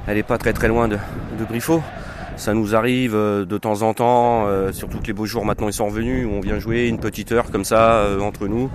elle 0.06 0.16
n'est 0.16 0.22
pas 0.22 0.38
très 0.38 0.54
très 0.54 0.66
loin 0.66 0.88
de, 0.88 0.96
de 1.38 1.44
Briffaut. 1.44 1.82
Ça 2.36 2.54
nous 2.54 2.74
arrive 2.74 3.14
euh, 3.14 3.44
de 3.44 3.58
temps 3.58 3.82
en 3.82 3.92
temps, 3.92 4.46
euh, 4.46 4.72
surtout 4.72 4.98
que 4.98 5.08
les 5.08 5.12
beaux 5.12 5.26
jours 5.26 5.44
maintenant 5.44 5.68
ils 5.68 5.74
sont 5.74 5.84
revenus, 5.84 6.26
où 6.26 6.30
on 6.30 6.40
vient 6.40 6.58
jouer 6.58 6.88
une 6.88 6.98
petite 6.98 7.32
heure 7.32 7.50
comme 7.50 7.64
ça 7.64 7.92
euh, 7.92 8.20
entre 8.20 8.48
nous. 8.48 8.70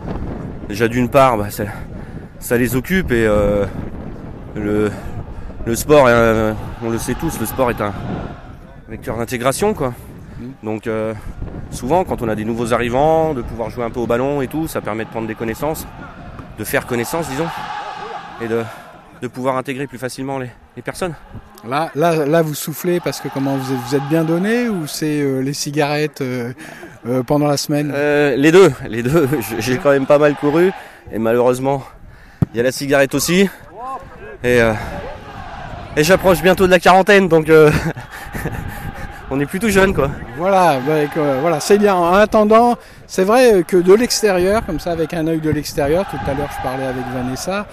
Déjà 0.69 0.87
d'une 0.87 1.09
part, 1.09 1.37
bah, 1.37 1.49
ça, 1.49 1.63
ça 2.39 2.57
les 2.57 2.75
occupe 2.75 3.11
et 3.11 3.25
euh, 3.25 3.65
le, 4.55 4.91
le 5.65 5.75
sport, 5.75 6.05
on 6.83 6.89
le 6.91 6.97
sait 6.99 7.15
tous, 7.15 7.39
le 7.39 7.47
sport 7.47 7.71
est 7.71 7.81
un 7.81 7.93
vecteur 8.87 9.17
d'intégration 9.17 9.73
quoi. 9.73 9.93
Donc 10.61 10.85
euh, 10.85 11.15
souvent 11.71 12.03
quand 12.03 12.21
on 12.21 12.29
a 12.29 12.35
des 12.35 12.45
nouveaux 12.45 12.71
arrivants, 12.71 13.33
de 13.33 13.41
pouvoir 13.41 13.71
jouer 13.71 13.83
un 13.83 13.89
peu 13.89 13.99
au 13.99 14.05
ballon 14.05 14.43
et 14.43 14.47
tout, 14.47 14.67
ça 14.67 14.79
permet 14.79 15.05
de 15.05 15.09
prendre 15.09 15.27
des 15.27 15.33
connaissances 15.33 15.87
de 16.57 16.63
faire 16.63 16.85
connaissance, 16.85 17.27
disons, 17.29 17.47
et 18.41 18.47
de, 18.47 18.63
de 19.21 19.27
pouvoir 19.27 19.57
intégrer 19.57 19.87
plus 19.87 19.97
facilement 19.97 20.39
les, 20.39 20.49
les 20.75 20.81
personnes. 20.81 21.13
Là, 21.67 21.89
là, 21.95 22.25
là, 22.25 22.41
vous 22.41 22.53
soufflez 22.53 22.99
parce 22.99 23.19
que 23.19 23.27
comment 23.27 23.55
vous 23.57 23.73
êtes, 23.73 23.79
vous 23.79 23.95
êtes 23.95 24.07
bien 24.07 24.23
donné 24.23 24.69
ou 24.69 24.85
c'est 24.85 25.19
euh, 25.21 25.39
les 25.39 25.53
cigarettes 25.53 26.21
euh, 26.21 26.53
euh, 27.07 27.23
pendant 27.23 27.47
la 27.47 27.57
semaine? 27.57 27.91
Les 27.91 28.51
deux, 28.51 28.71
les 28.87 29.01
deux. 29.01 29.27
J'ai 29.59 29.77
quand 29.77 29.89
même 29.89 30.05
pas 30.05 30.19
mal 30.19 30.35
couru 30.35 30.71
et 31.11 31.17
malheureusement, 31.17 31.83
il 32.53 32.57
y 32.57 32.59
a 32.59 32.63
la 32.63 32.71
cigarette 32.71 33.15
aussi. 33.15 33.49
Et, 34.43 34.59
Et 35.97 36.03
j'approche 36.03 36.41
bientôt 36.43 36.67
de 36.67 36.71
la 36.71 36.79
quarantaine, 36.79 37.27
donc 37.27 37.49
on 39.31 39.39
est 39.39 39.45
plutôt 39.47 39.69
jeune 39.69 39.93
quoi. 39.93 40.11
Voilà, 40.37 40.77
bah, 40.85 40.93
voilà, 41.41 41.59
c'est 41.59 41.79
bien. 41.79 41.95
En 41.95 42.13
attendant, 42.13 42.75
c'est 43.07 43.23
vrai 43.23 43.63
que 43.67 43.77
de 43.77 43.93
l'extérieur, 43.93 44.65
comme 44.65 44.79
ça, 44.79 44.91
avec 44.91 45.13
un 45.13 45.27
œil 45.27 45.39
de 45.39 45.49
l'extérieur, 45.49 46.05
tout 46.09 46.17
à 46.29 46.33
l'heure 46.33 46.49
je 46.57 46.63
parlais 46.63 46.85
avec 46.85 47.03
Vanessa, 47.13 47.65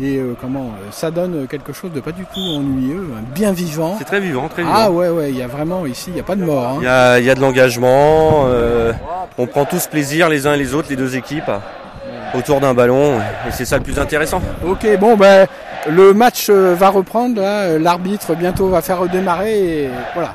et 0.00 0.16
euh, 0.16 0.34
comment, 0.40 0.66
euh, 0.72 0.90
ça 0.90 1.10
donne 1.12 1.46
quelque 1.46 1.72
chose 1.72 1.92
de 1.92 2.00
pas 2.00 2.10
du 2.12 2.24
tout 2.24 2.40
ennuyeux, 2.40 3.06
hein, 3.16 3.22
bien 3.32 3.52
vivant. 3.52 3.94
C'est 3.98 4.04
très 4.04 4.18
vivant, 4.20 4.48
très 4.48 4.62
vivant. 4.62 4.74
Ah 4.76 4.90
ouais, 4.90 5.08
ouais, 5.08 5.30
il 5.30 5.36
y 5.36 5.42
a 5.42 5.46
vraiment 5.46 5.86
ici, 5.86 6.06
il 6.08 6.14
n'y 6.14 6.20
a 6.20 6.24
pas 6.24 6.34
de 6.34 6.44
mort. 6.44 6.66
hein. 6.68 6.76
Il 6.80 6.84
y 6.84 6.88
a, 6.88 7.18
il 7.20 7.24
y 7.24 7.30
a 7.30 7.34
de 7.36 7.40
l'engagement, 7.40 8.44
euh, 8.46 8.92
on 9.38 9.46
prend 9.46 9.64
tous 9.64 9.86
plaisir 9.86 10.28
les 10.28 10.46
uns 10.48 10.54
et 10.54 10.58
les 10.58 10.74
autres, 10.74 10.88
les 10.90 10.96
deux 10.96 11.14
équipes, 11.16 11.50
autour 12.36 12.60
d'un 12.60 12.74
ballon, 12.74 13.18
et 13.46 13.52
c'est 13.52 13.64
ça 13.64 13.76
le 13.78 13.84
plus 13.84 13.98
intéressant. 14.00 14.42
Ok, 14.66 14.84
bon, 14.98 15.16
ben, 15.16 15.46
le 15.88 16.12
match 16.12 16.50
va 16.50 16.88
reprendre, 16.88 17.40
l'arbitre 17.78 18.34
bientôt 18.34 18.68
va 18.68 18.82
faire 18.82 18.98
redémarrer, 18.98 19.84
et 19.84 19.90
voilà. 20.14 20.34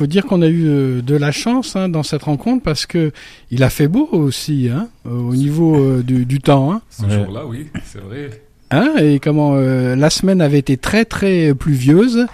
Faut 0.00 0.06
dire 0.06 0.24
qu'on 0.24 0.40
a 0.40 0.48
eu 0.48 0.66
euh, 0.66 1.02
de 1.02 1.14
la 1.14 1.30
chance 1.30 1.76
hein, 1.76 1.90
dans 1.90 2.02
cette 2.02 2.22
rencontre 2.22 2.62
parce 2.62 2.86
que 2.86 3.12
il 3.50 3.62
a 3.62 3.68
fait 3.68 3.86
beau 3.86 4.08
aussi, 4.12 4.70
hein, 4.72 4.88
euh, 5.04 5.10
au 5.10 5.34
niveau 5.34 5.76
euh, 5.76 6.02
du, 6.02 6.24
du 6.24 6.40
temps. 6.40 6.72
Hein. 6.72 6.80
Ce 6.88 7.06
jour-là, 7.06 7.44
oui, 7.46 7.66
c'est 7.84 8.00
vrai. 8.00 8.30
Hein, 8.70 8.94
et 8.98 9.18
comment 9.18 9.56
euh, 9.56 9.96
la 9.96 10.08
semaine 10.08 10.40
avait 10.40 10.58
été 10.58 10.78
très 10.78 11.04
très 11.04 11.52
pluvieuse. 11.54 12.26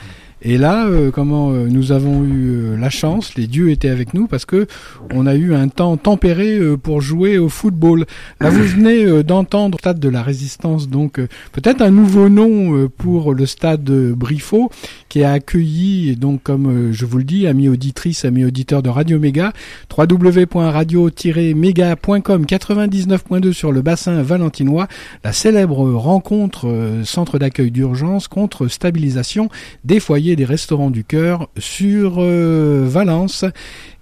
Et 0.43 0.59
là, 0.59 0.87
euh, 0.87 1.11
comment 1.11 1.51
euh, 1.51 1.67
nous 1.67 1.93
avons 1.93 2.23
eu 2.23 2.51
euh, 2.51 2.77
la 2.77 2.91
chance, 2.91 3.37
les 3.37 3.47
dieux 3.47 3.71
étaient 3.71 3.89
avec 3.89 4.13
nous 4.13 4.27
parce 4.27 4.45
que 4.45 4.67
on 5.15 5.27
a 5.27 5.35
eu 5.35 5.55
un 5.55 5.69
temps 5.69 5.97
tempéré 5.97 6.59
euh, 6.59 6.77
pour 6.77 7.01
jouer 7.01 7.39
au 7.39 7.49
football. 7.49 8.05
Là, 8.41 8.51
vous 8.51 8.63
venez 8.63 9.05
euh, 9.05 9.23
d'entendre 9.23 9.79
stade 9.79 9.99
de 9.99 10.09
la 10.09 10.23
Résistance, 10.23 10.89
donc 10.89 11.19
euh, 11.19 11.29
peut-être 11.53 11.81
un 11.81 11.91
nouveau 11.91 12.29
nom 12.29 12.89
pour 12.97 13.33
le 13.33 13.47
stade 13.47 13.85
Briffaut 13.85 14.71
qui 15.09 15.25
a 15.25 15.33
accueilli, 15.33 16.17
donc 16.17 16.43
comme 16.43 16.93
je 16.93 17.07
vous 17.07 17.19
le 17.19 17.25
dis, 17.25 17.47
amis 17.47 17.69
auditrices, 17.69 18.25
amis 18.25 18.45
auditeurs 18.45 18.83
de 18.83 18.91
Radio 18.91 19.19
Méga, 19.19 19.53
www.radio-méga.com 19.97 22.45
99.2 22.45 23.53
sur 23.53 23.73
le 23.73 23.83
bassin 23.83 24.23
valentinois, 24.23 24.89
la 25.25 25.33
célèbre 25.33 25.91
rencontre 25.93 27.01
centre 27.05 27.39
d'accueil 27.39 27.71
d'urgence 27.71 28.29
contre 28.29 28.69
stabilisation 28.69 29.49
des 29.85 30.01
foyers 30.01 30.36
des 30.37 30.45
restaurants 30.45 30.91
du 30.91 31.05
cœur 31.05 31.49
sur 31.59 32.17
euh, 32.19 32.87
Valence. 32.89 33.45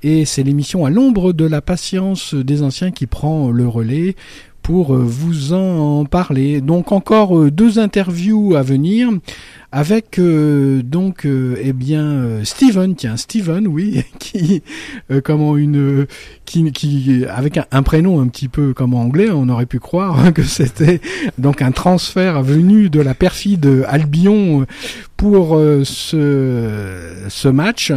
Et 0.02 0.26
c'est 0.26 0.42
l'émission 0.42 0.84
à 0.84 0.90
l'ombre 0.90 1.32
de 1.32 1.46
la 1.46 1.62
patience 1.62 2.34
des 2.34 2.62
anciens 2.62 2.90
qui 2.90 3.06
prend 3.06 3.50
le 3.50 3.66
relais 3.66 4.16
pour 4.64 4.94
euh, 4.94 4.98
vous 4.98 5.52
en 5.52 6.06
parler. 6.06 6.60
Donc 6.60 6.90
encore 6.90 7.38
euh, 7.38 7.50
deux 7.50 7.78
interviews 7.78 8.56
à 8.56 8.62
venir 8.62 9.10
avec 9.70 10.20
euh, 10.20 10.82
donc 10.82 11.26
euh, 11.26 11.56
eh 11.60 11.72
bien 11.72 12.04
euh, 12.04 12.44
Steven 12.44 12.94
tiens 12.94 13.16
Steven 13.16 13.66
oui 13.66 14.04
qui 14.20 14.62
euh, 15.10 15.20
comment 15.20 15.56
une 15.56 16.06
qui 16.44 16.70
qui 16.72 17.24
avec 17.28 17.58
un, 17.72 17.82
prénom 17.82 18.20
un 18.20 18.28
petit 18.28 18.46
peu 18.46 18.72
comme 18.72 18.94
en 18.94 19.02
anglais 19.02 19.30
on 19.32 19.48
aurait 19.48 19.66
pu 19.66 19.80
croire 19.80 20.32
que 20.34 20.44
c'était 20.44 21.00
donc 21.38 21.60
un 21.60 21.72
transfert 21.72 22.42
venu 22.42 22.88
de 22.88 23.00
la 23.00 23.14
perfide 23.14 23.84
Albion 23.88 24.64
pour 25.16 25.58
ce 25.84 27.10
ce 27.28 27.48
match 27.48 27.92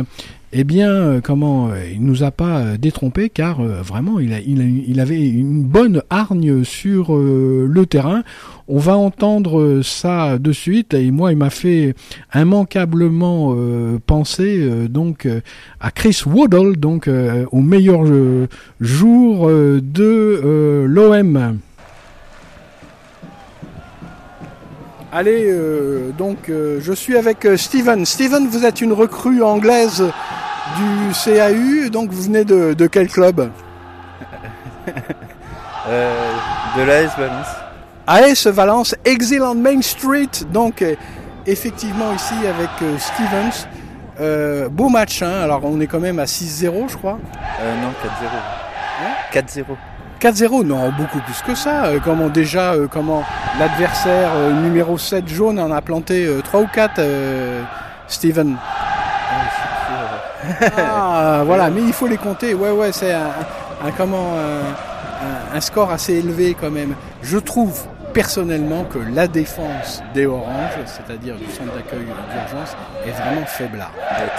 eh 0.54 0.64
bien, 0.64 0.89
euh, 0.89 1.22
comment 1.22 1.70
euh, 1.70 1.89
il 1.91 2.02
nous 2.02 2.24
a 2.24 2.32
pas 2.32 2.60
euh, 2.60 2.78
détrompé 2.78 3.30
car 3.30 3.62
vraiment 3.62 4.20
il, 4.20 4.32
il, 4.48 5.00
avait 5.02 5.28
une 5.28 5.64
bonne 5.64 6.02
hargne 6.10 6.64
sur 6.64 7.16
le 7.16 7.86
terrain. 7.86 8.24
On 8.68 8.80
va 8.80 8.95
entendre 8.95 9.82
ça 9.84 10.38
de 10.39 10.52
suite 10.52 10.93
et 10.93 11.12
moi 11.12 11.32
il 11.32 11.38
m'a 11.38 11.50
fait 11.50 11.95
immanquablement 12.34 13.56
penser 14.06 14.88
donc 14.89 15.28
à 15.80 15.91
Chris 15.91 16.22
Waddle 16.26 16.78
donc 16.78 17.10
au 17.52 17.62
meilleur 17.62 18.04
jour 18.82 19.48
de 19.48 20.86
l'OM. 20.86 21.60
Allez, 25.12 25.45
euh, 25.45 26.12
donc 26.18 26.49
euh, 26.49 26.80
je 26.82 26.91
suis 26.91 27.18
avec 27.18 27.45
euh, 27.45 27.55
Steven. 27.55 28.05
Steven, 28.05 28.45
vous 28.47 28.66
êtes 28.66 28.82
une 28.82 28.91
recrue 28.91 29.41
anglaise 29.41 30.03
du 30.76 31.14
CAU, 31.24 31.89
donc 31.89 32.12
vous 32.12 32.24
venez 32.24 32.43
de, 32.43 32.74
de 32.74 32.88
quel 32.88 33.08
club? 33.08 33.49
Euh, 35.89 36.34
de 36.76 36.82
l'AS 36.82 37.18
Valence. 37.18 37.47
AS 38.08 38.47
Valence, 38.47 38.95
Excellent 39.05 39.55
Main 39.55 39.82
Street, 39.82 40.30
donc 40.51 40.84
effectivement 41.45 42.12
ici 42.14 42.34
avec 42.45 42.99
Stevens. 42.99 44.70
Beau 44.70 44.89
match, 44.89 45.22
hein. 45.22 45.43
alors 45.43 45.62
on 45.64 45.80
est 45.80 45.88
quand 45.88 46.01
même 46.01 46.20
à 46.20 46.26
6-0 46.26 46.89
je 46.89 46.97
crois. 46.97 47.18
Non, 47.62 47.93
4-0. 49.34 49.64
4-0. 49.64 49.64
4-0, 50.18 50.63
non, 50.65 50.91
beaucoup 50.97 51.20
plus 51.20 51.41
que 51.45 51.55
ça. 51.55 51.86
Euh, 51.86 51.99
comment 52.03 52.28
déjà, 52.28 52.74
euh, 52.74 52.88
comment 52.89 53.24
l'adversaire 53.59 54.30
euh, 54.36 54.51
numéro 54.51 54.97
7 54.97 55.28
jaune 55.28 55.59
en 55.59 55.72
a 55.72 55.82
planté 55.82 56.28
3 56.43 56.61
ou 56.61 56.68
4, 56.68 56.93
euh, 56.99 57.61
Steven 58.07 58.55
Ah, 60.78 61.41
voilà, 61.45 61.70
mais 61.70 61.82
il 61.82 61.93
faut 61.93 62.07
les 62.07 62.18
compter. 62.18 62.53
Ouais, 62.53 62.72
ouais, 62.72 62.91
c'est 62.91 63.13
un, 63.13 63.28
un- 63.86 63.91
comment 63.91 64.34
un, 65.53 65.61
score 65.61 65.91
assez 65.91 66.13
élevé 66.13 66.55
quand 66.59 66.72
même. 66.72 66.95
Je 67.22 67.38
trouve 67.38 67.86
personnellement 68.13 68.84
que 68.86 68.99
la 69.13 69.28
défense 69.28 70.01
des 70.13 70.26
Oranges, 70.26 70.78
c'est-à-dire 70.86 71.36
du 71.36 71.45
centre 71.45 71.74
d'accueil 71.76 72.05
d'urgence, 72.05 72.76
est 73.05 73.11
vraiment 73.11 73.45
faiblard. 73.45 73.91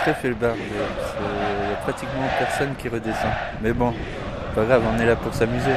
Très 0.02 0.30
bar. 0.30 0.54
Il 0.56 1.70
y 1.70 1.72
a 1.72 1.76
pratiquement 1.82 2.28
personne 2.38 2.74
qui 2.78 2.88
redescend. 2.88 3.30
Mais 3.62 3.72
bon, 3.72 3.92
pas 4.58 4.64
grave, 4.64 4.82
on 4.96 5.00
est 5.00 5.06
là 5.06 5.16
pour 5.16 5.32
s'amuser. 5.34 5.76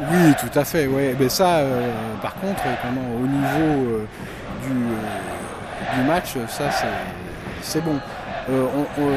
Oui, 0.00 0.34
tout 0.40 0.58
à 0.58 0.64
fait. 0.64 0.86
Ouais. 0.86 1.14
Mais 1.18 1.28
ça, 1.28 1.58
euh, 1.58 1.90
par 2.22 2.34
contre, 2.36 2.62
comment 2.82 3.06
au 3.16 3.26
niveau 3.26 3.98
euh, 3.98 4.04
du, 4.66 4.72
euh, 4.72 6.00
du 6.02 6.08
match, 6.08 6.34
ça 6.48 6.64
c'est 7.62 7.82
bon. 7.84 7.96
On- 8.48 9.02
on- 9.02 9.10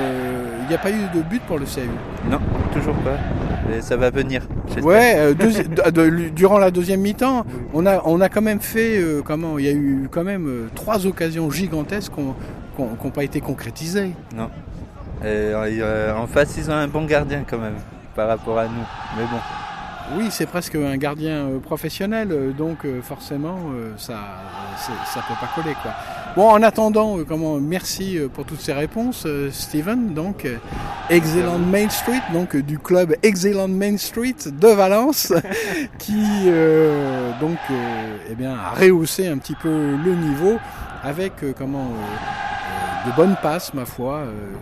Il 0.62 0.68
n'y 0.70 0.76
a 0.76 0.78
pas 0.78 0.92
eu 0.92 1.02
de 1.14 1.22
but 1.22 1.42
pour 1.44 1.58
le 1.60 1.66
CAU. 1.66 1.82
Non, 2.30 2.40
toujours 2.72 2.96
pas. 2.96 3.18
Et 3.76 3.82
ça 3.82 3.98
va 3.98 4.10
venir. 4.10 4.44
Ouais, 4.82 5.34
durant 6.36 6.58
la 6.58 6.72
deuxième 6.72 7.02
mi-temps, 7.02 7.46
on 7.74 7.86
a, 7.86 8.02
on 8.06 8.22
a 8.22 8.30
quand 8.30 8.42
même 8.42 8.60
fait, 8.60 9.02
comment, 9.26 9.58
il 9.60 9.66
y 9.66 9.70
a 9.70 9.72
eu 9.74 10.08
quand 10.12 10.24
même 10.24 10.70
trois 10.76 11.06
occasions 11.08 11.50
gigantesques 11.52 12.14
qui 12.16 12.82
n'ont 12.82 13.12
pas 13.12 13.24
été 13.24 13.42
concrétisées. 13.42 14.12
Non. 14.36 14.50
Et, 15.26 15.54
en 16.16 16.28
face, 16.28 16.56
ils 16.58 16.70
ont 16.70 16.76
un 16.76 16.88
bon 16.88 17.06
gardien 17.06 17.44
quand 17.50 17.58
même, 17.60 17.76
par 18.16 18.28
rapport 18.28 18.60
à 18.60 18.66
nous. 18.66 18.86
Mais 19.18 19.24
bon. 19.24 19.40
Oui, 20.18 20.28
c'est 20.32 20.46
presque 20.46 20.76
un 20.76 20.98
gardien 20.98 21.46
euh, 21.48 21.60
professionnel, 21.60 22.30
euh, 22.32 22.52
donc 22.52 22.84
euh, 22.84 23.02
forcément, 23.02 23.58
ça 23.98 24.20
ça 25.06 25.22
peut 25.28 25.34
pas 25.40 25.50
coller. 25.56 25.76
Quoi. 25.82 25.92
Bon, 26.36 26.50
en 26.50 26.62
attendant, 26.62 27.18
comment, 27.28 27.60
merci 27.60 28.20
pour 28.34 28.46
toutes 28.46 28.60
ces 28.60 28.74
réponses, 28.74 29.28
Steven. 29.52 30.14
Donc, 30.14 30.48
Excellent 31.10 31.60
Main 31.60 31.90
Street, 31.90 32.22
donc 32.32 32.56
du 32.56 32.80
club 32.80 33.16
Excellent 33.22 33.68
Main 33.68 33.98
Street 33.98 34.36
de 34.46 34.68
Valence, 34.70 35.34
qui 36.00 36.24
euh, 36.48 37.32
donc 37.42 37.58
euh, 37.70 38.18
eh 38.32 38.36
bien, 38.36 38.54
a 38.54 38.70
rehaussé 38.70 39.28
un 39.28 39.38
petit 39.38 39.56
peu 39.56 39.70
le 39.70 40.16
niveau 40.16 40.58
avec 41.04 41.44
euh, 41.44 41.54
comment 41.58 41.92
de 43.06 43.12
bonnes 43.16 43.36
passes, 43.42 43.74
ma 43.74 43.86
foi, 43.86 44.18
euh, 44.20 44.54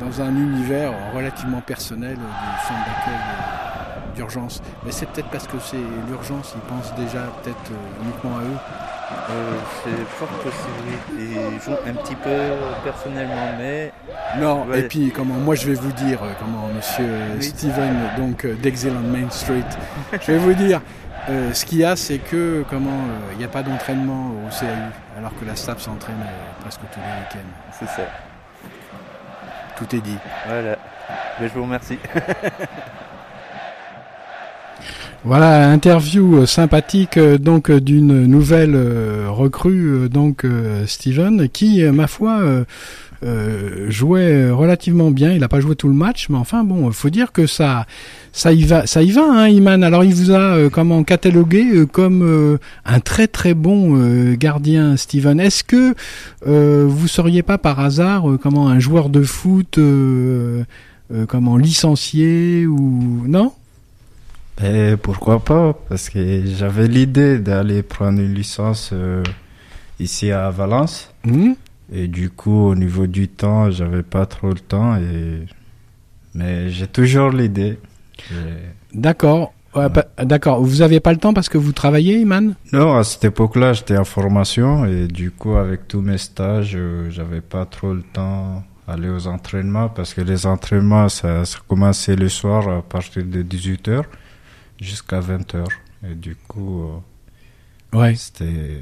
dans 0.00 0.20
un 0.22 0.30
univers 0.30 0.92
relativement 1.14 1.60
personnel 1.60 2.14
du 2.16 2.66
centre 2.68 2.80
d'accueil. 2.86 3.14
euh, 3.14 4.14
d'urgence. 4.16 4.60
Mais 4.84 4.90
c'est 4.90 5.06
peut-être 5.06 5.28
parce 5.28 5.46
que 5.46 5.56
c'est 5.60 5.76
l'urgence, 6.08 6.54
ils 6.56 6.60
pensent 6.62 6.92
déjà 6.96 7.20
peut-être 7.42 7.70
euh, 7.70 8.02
uniquement 8.02 8.38
à 8.38 8.42
eux. 8.42 8.56
Euh, 9.30 9.52
c'est 9.84 10.04
fort 10.08 10.28
possible. 10.28 10.98
Ils 11.18 11.60
jouent 11.64 11.78
un 11.88 11.94
petit 11.94 12.16
peu 12.16 12.36
personnellement, 12.84 13.52
mais. 13.58 13.92
Non, 14.38 14.64
Ouais. 14.68 14.80
et 14.80 14.82
puis 14.88 15.12
comment 15.14 15.34
moi 15.34 15.54
je 15.54 15.66
vais 15.66 15.74
vous 15.74 15.92
dire 15.92 16.18
comment 16.40 16.68
monsieur 16.74 17.08
Oui. 17.36 17.42
Steven 17.42 17.96
donc 18.18 18.46
d'Excellent 18.60 19.00
Main 19.00 19.30
Street. 19.30 19.62
je 20.20 20.32
vais 20.32 20.38
vous 20.38 20.54
dire 20.54 20.80
euh, 21.28 21.52
ce 21.52 21.66
qu'il 21.66 21.78
y 21.78 21.84
a 21.84 21.96
c'est 21.96 22.18
que 22.18 22.64
comment 22.70 22.90
euh, 22.90 23.32
il 23.32 23.38
n'y 23.38 23.44
a 23.44 23.48
pas 23.48 23.62
d'entraînement 23.62 24.30
au 24.30 24.48
CAU 24.48 24.66
alors 25.18 25.32
que 25.38 25.44
la 25.44 25.54
staff 25.54 25.80
s'entraîne 25.80 26.16
euh, 26.22 26.62
presque 26.62 26.80
tous 26.92 27.00
les 27.00 27.40
week-ends. 27.40 27.72
C'est 27.78 27.86
ça. 27.86 28.02
Tout 29.76 29.94
est 29.94 30.00
dit. 30.00 30.16
Voilà. 30.46 30.78
Mais 31.40 31.48
je 31.48 31.54
vous 31.54 31.62
remercie. 31.62 31.98
Voilà, 35.22 35.68
interview 35.68 36.46
sympathique 36.46 37.18
donc 37.18 37.70
d'une 37.70 38.24
nouvelle 38.24 38.74
recrue 39.28 40.08
donc 40.08 40.46
Steven 40.86 41.50
qui 41.50 41.82
ma 41.82 42.06
foi 42.06 42.40
euh, 43.22 43.26
euh, 43.30 43.90
jouait 43.90 44.32
euh, 44.32 44.54
relativement 44.54 45.10
bien. 45.10 45.32
Il 45.32 45.40
n'a 45.40 45.48
pas 45.48 45.60
joué 45.60 45.76
tout 45.76 45.88
le 45.88 45.94
match, 45.94 46.28
mais 46.28 46.38
enfin 46.38 46.64
bon, 46.64 46.88
il 46.88 46.94
faut 46.94 47.10
dire 47.10 47.32
que 47.32 47.46
ça 47.46 47.86
ça 48.32 48.52
y 48.52 48.64
va, 48.64 48.86
ça 48.86 49.02
y 49.02 49.10
va, 49.10 49.22
hein, 49.22 49.48
Iman. 49.48 49.82
Alors 49.82 50.04
il 50.04 50.14
vous 50.14 50.30
a 50.30 50.56
euh, 50.56 50.70
comment 50.70 51.02
catalogué 51.04 51.64
euh, 51.72 51.86
comme 51.86 52.22
euh, 52.22 52.58
un 52.84 53.00
très 53.00 53.26
très 53.26 53.54
bon 53.54 53.98
euh, 53.98 54.36
gardien, 54.36 54.96
Steven. 54.96 55.40
Est-ce 55.40 55.64
que 55.64 55.94
euh, 56.46 56.86
vous 56.88 57.08
seriez 57.08 57.42
pas 57.42 57.58
par 57.58 57.80
hasard 57.80 58.30
euh, 58.30 58.38
comment 58.38 58.68
un 58.68 58.78
joueur 58.78 59.08
de 59.08 59.22
foot 59.22 59.78
euh, 59.78 60.64
euh, 61.12 61.26
comment 61.26 61.56
licencié 61.56 62.66
ou 62.66 63.24
non? 63.26 63.52
Et 64.62 64.96
pourquoi 65.02 65.42
pas? 65.42 65.74
Parce 65.88 66.10
que 66.10 66.44
j'avais 66.46 66.86
l'idée 66.86 67.38
d'aller 67.38 67.82
prendre 67.82 68.20
une 68.20 68.34
licence 68.34 68.90
euh, 68.92 69.22
ici 69.98 70.30
à 70.32 70.50
Valence. 70.50 71.10
Mhm. 71.24 71.54
Et 71.92 72.06
du 72.08 72.30
coup, 72.30 72.66
au 72.68 72.74
niveau 72.74 73.06
du 73.06 73.28
temps, 73.28 73.70
j'avais 73.70 74.02
pas 74.02 74.26
trop 74.26 74.48
le 74.50 74.60
temps. 74.60 74.96
Et... 74.96 75.44
Mais 76.34 76.70
j'ai 76.70 76.86
toujours 76.86 77.30
l'idée. 77.30 77.78
D'accord. 78.94 79.52
Ouais, 79.74 79.88
bah, 79.88 80.06
D'accord. 80.18 80.62
Vous 80.62 80.82
avez 80.82 81.00
pas 81.00 81.12
le 81.12 81.18
temps 81.18 81.32
parce 81.32 81.48
que 81.48 81.58
vous 81.58 81.72
travaillez, 81.72 82.18
Iman? 82.20 82.54
Non, 82.72 82.96
à 82.96 83.04
cette 83.04 83.24
époque-là, 83.24 83.72
j'étais 83.72 83.96
en 83.96 84.04
formation. 84.04 84.84
Et 84.84 85.06
du 85.06 85.30
coup, 85.30 85.54
avec 85.56 85.88
tous 85.88 86.00
mes 86.00 86.18
stages, 86.18 86.74
euh, 86.76 87.10
j'avais 87.10 87.40
pas 87.40 87.66
trop 87.66 87.92
le 87.94 88.02
temps 88.02 88.62
aller 88.88 89.08
aux 89.08 89.26
entraînements 89.28 89.88
parce 89.88 90.14
que 90.14 90.20
les 90.20 90.46
entraînements, 90.46 91.08
ça, 91.08 91.44
ça 91.44 91.58
commençait 91.68 92.16
le 92.16 92.28
soir 92.28 92.68
à 92.68 92.82
partir 92.82 93.24
de 93.24 93.42
18h 93.42 94.02
jusqu'à 94.80 95.20
20h. 95.20 95.64
Et 96.10 96.14
du 96.14 96.34
coup, 96.36 96.82
euh, 96.82 97.98
Ouais. 97.98 98.14
c'était. 98.16 98.80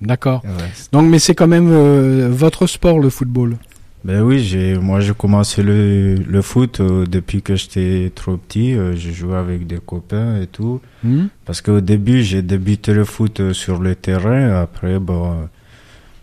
D'accord. 0.00 0.42
Ouais, 0.44 0.50
Donc, 0.92 1.08
mais 1.10 1.18
c'est 1.18 1.34
quand 1.34 1.48
même 1.48 1.68
euh, 1.70 2.28
votre 2.30 2.66
sport, 2.66 2.98
le 3.00 3.10
football. 3.10 3.56
Ben 4.04 4.22
oui, 4.22 4.38
j'ai, 4.38 4.78
moi 4.78 5.00
j'ai 5.00 5.12
commencé 5.12 5.60
le, 5.62 6.14
le 6.14 6.42
foot 6.42 6.78
euh, 6.80 7.04
depuis 7.04 7.42
que 7.42 7.56
j'étais 7.56 8.12
trop 8.14 8.36
petit. 8.36 8.74
euh, 8.74 8.94
j'ai 8.94 9.12
joué 9.12 9.34
avec 9.36 9.66
des 9.66 9.78
copains 9.84 10.40
et 10.40 10.46
tout. 10.46 10.80
Mhm. 11.02 11.28
Parce 11.44 11.60
qu'au 11.60 11.80
début, 11.80 12.22
j'ai 12.22 12.42
débuté 12.42 12.92
le 12.94 13.04
foot 13.04 13.40
euh, 13.40 13.52
sur 13.52 13.80
le 13.80 13.96
terrain. 13.96 14.60
Après, 14.62 15.00
bon, 15.00 15.48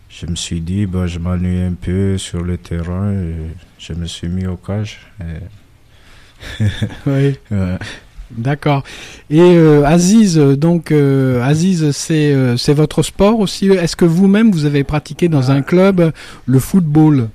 je 0.08 0.24
me 0.24 0.36
suis 0.36 0.62
dit, 0.62 0.86
bon, 0.86 1.06
je 1.06 1.18
m'ennuie 1.18 1.60
un 1.60 1.74
peu 1.74 2.16
sur 2.16 2.42
le 2.42 2.56
terrain 2.56 3.12
et 3.12 3.34
je 3.78 3.92
me 3.92 4.06
suis 4.06 4.28
mis 4.28 4.46
au 4.46 4.56
cage. 4.56 4.98
et- 5.20 6.64
Oui. 7.06 7.36
Ouais. 7.50 7.78
D'accord. 8.30 8.82
Et 9.30 9.40
euh, 9.40 9.84
Aziz, 9.84 10.36
donc 10.36 10.90
euh, 10.90 11.42
Aziz, 11.42 11.92
c'est 11.92 12.32
euh, 12.32 12.56
c'est 12.56 12.74
votre 12.74 13.02
sport 13.02 13.38
aussi? 13.38 13.68
Est-ce 13.68 13.94
que 13.94 14.04
vous-même 14.04 14.50
vous 14.50 14.64
avez 14.64 14.82
pratiqué 14.84 15.28
dans 15.28 15.50
un 15.50 15.62
club 15.62 16.00
euh, 16.00 16.10
le 16.44 16.58
football? 16.58 17.28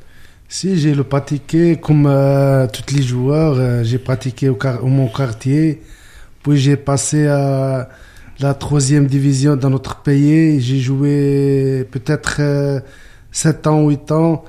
Si, 0.50 0.78
j'ai 0.78 0.94
le 0.94 1.06
pratiqué 1.06 1.78
comme 1.78 2.04
tous 2.74 2.94
les 2.94 3.02
joueurs. 3.02 3.86
j'ai 3.86 3.98
pratiqué 3.98 4.50
au, 4.50 4.60
au 4.82 4.88
mon 4.88 5.08
quartier. 5.08 5.82
Puis 6.44 6.58
j'ai 6.58 6.76
passé 6.76 7.28
à 7.28 7.88
la 8.40 8.54
troisième 8.54 9.06
division 9.06 9.56
dans 9.56 9.70
notre 9.70 9.98
pays. 10.02 10.60
J'ai 10.60 10.80
joué 10.80 11.88
peut-être 11.92 12.38
euh, 12.40 12.80
7 13.32 13.68
ans, 13.68 13.88
8 13.88 14.12
ans. 14.12 14.44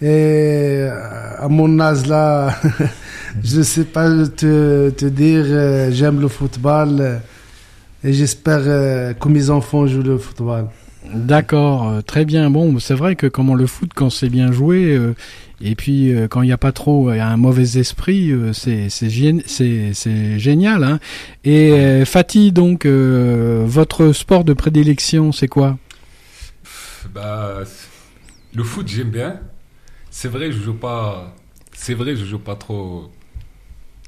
Et 0.00 0.06
euh, 0.06 0.90
à 1.38 1.48
mon 1.48 1.80
âge 1.80 2.06
là, 2.06 2.56
je 3.42 3.62
sais 3.62 3.84
pas 3.84 4.08
te, 4.28 4.90
te 4.90 5.06
dire, 5.06 5.44
euh, 5.46 5.90
j'aime 5.90 6.20
le 6.20 6.28
football. 6.28 6.96
euh, 7.00 7.18
et 8.04 8.12
j'espère 8.12 8.62
que 9.18 9.28
mes 9.28 9.50
enfants 9.50 9.86
jouent 9.88 10.02
le 10.04 10.18
football. 10.18 10.66
D'accord, 11.12 12.02
très 12.06 12.24
bien. 12.24 12.48
Bon, 12.50 12.78
c'est 12.78 12.94
vrai 12.94 13.16
que 13.16 13.26
comment 13.26 13.54
le 13.56 13.66
foot 13.66 13.90
quand 13.94 14.08
c'est 14.10 14.28
bien 14.28 14.52
joué 14.52 14.94
euh, 14.94 15.14
et 15.60 15.74
puis 15.74 16.14
euh, 16.14 16.28
quand 16.28 16.42
il 16.42 16.46
n'y 16.46 16.52
a 16.52 16.58
pas 16.58 16.70
trop 16.70 17.08
un 17.08 17.36
mauvais 17.36 17.78
esprit, 17.78 18.30
euh, 18.30 18.52
c'est 18.52 18.88
c'est 18.90 19.08
gén- 19.08 19.42
c'est 19.46 19.94
c'est 19.94 20.38
génial. 20.38 20.84
Hein. 20.84 21.00
Et 21.44 21.72
euh, 21.72 22.04
Fatih, 22.04 22.52
donc 22.52 22.86
euh, 22.86 23.64
votre 23.66 24.12
sport 24.12 24.44
de 24.44 24.52
prédilection, 24.52 25.32
c'est 25.32 25.48
quoi? 25.48 25.76
Bah, 27.12 27.62
le 28.54 28.62
foot, 28.62 28.86
j'aime 28.86 29.10
bien. 29.10 29.40
C'est 30.20 30.26
vrai, 30.26 30.50
je 30.50 30.58
joue 30.58 30.74
pas. 30.74 31.32
C'est 31.72 31.94
vrai, 31.94 32.16
je 32.16 32.24
joue 32.24 32.40
pas 32.40 32.56
trop. 32.56 33.08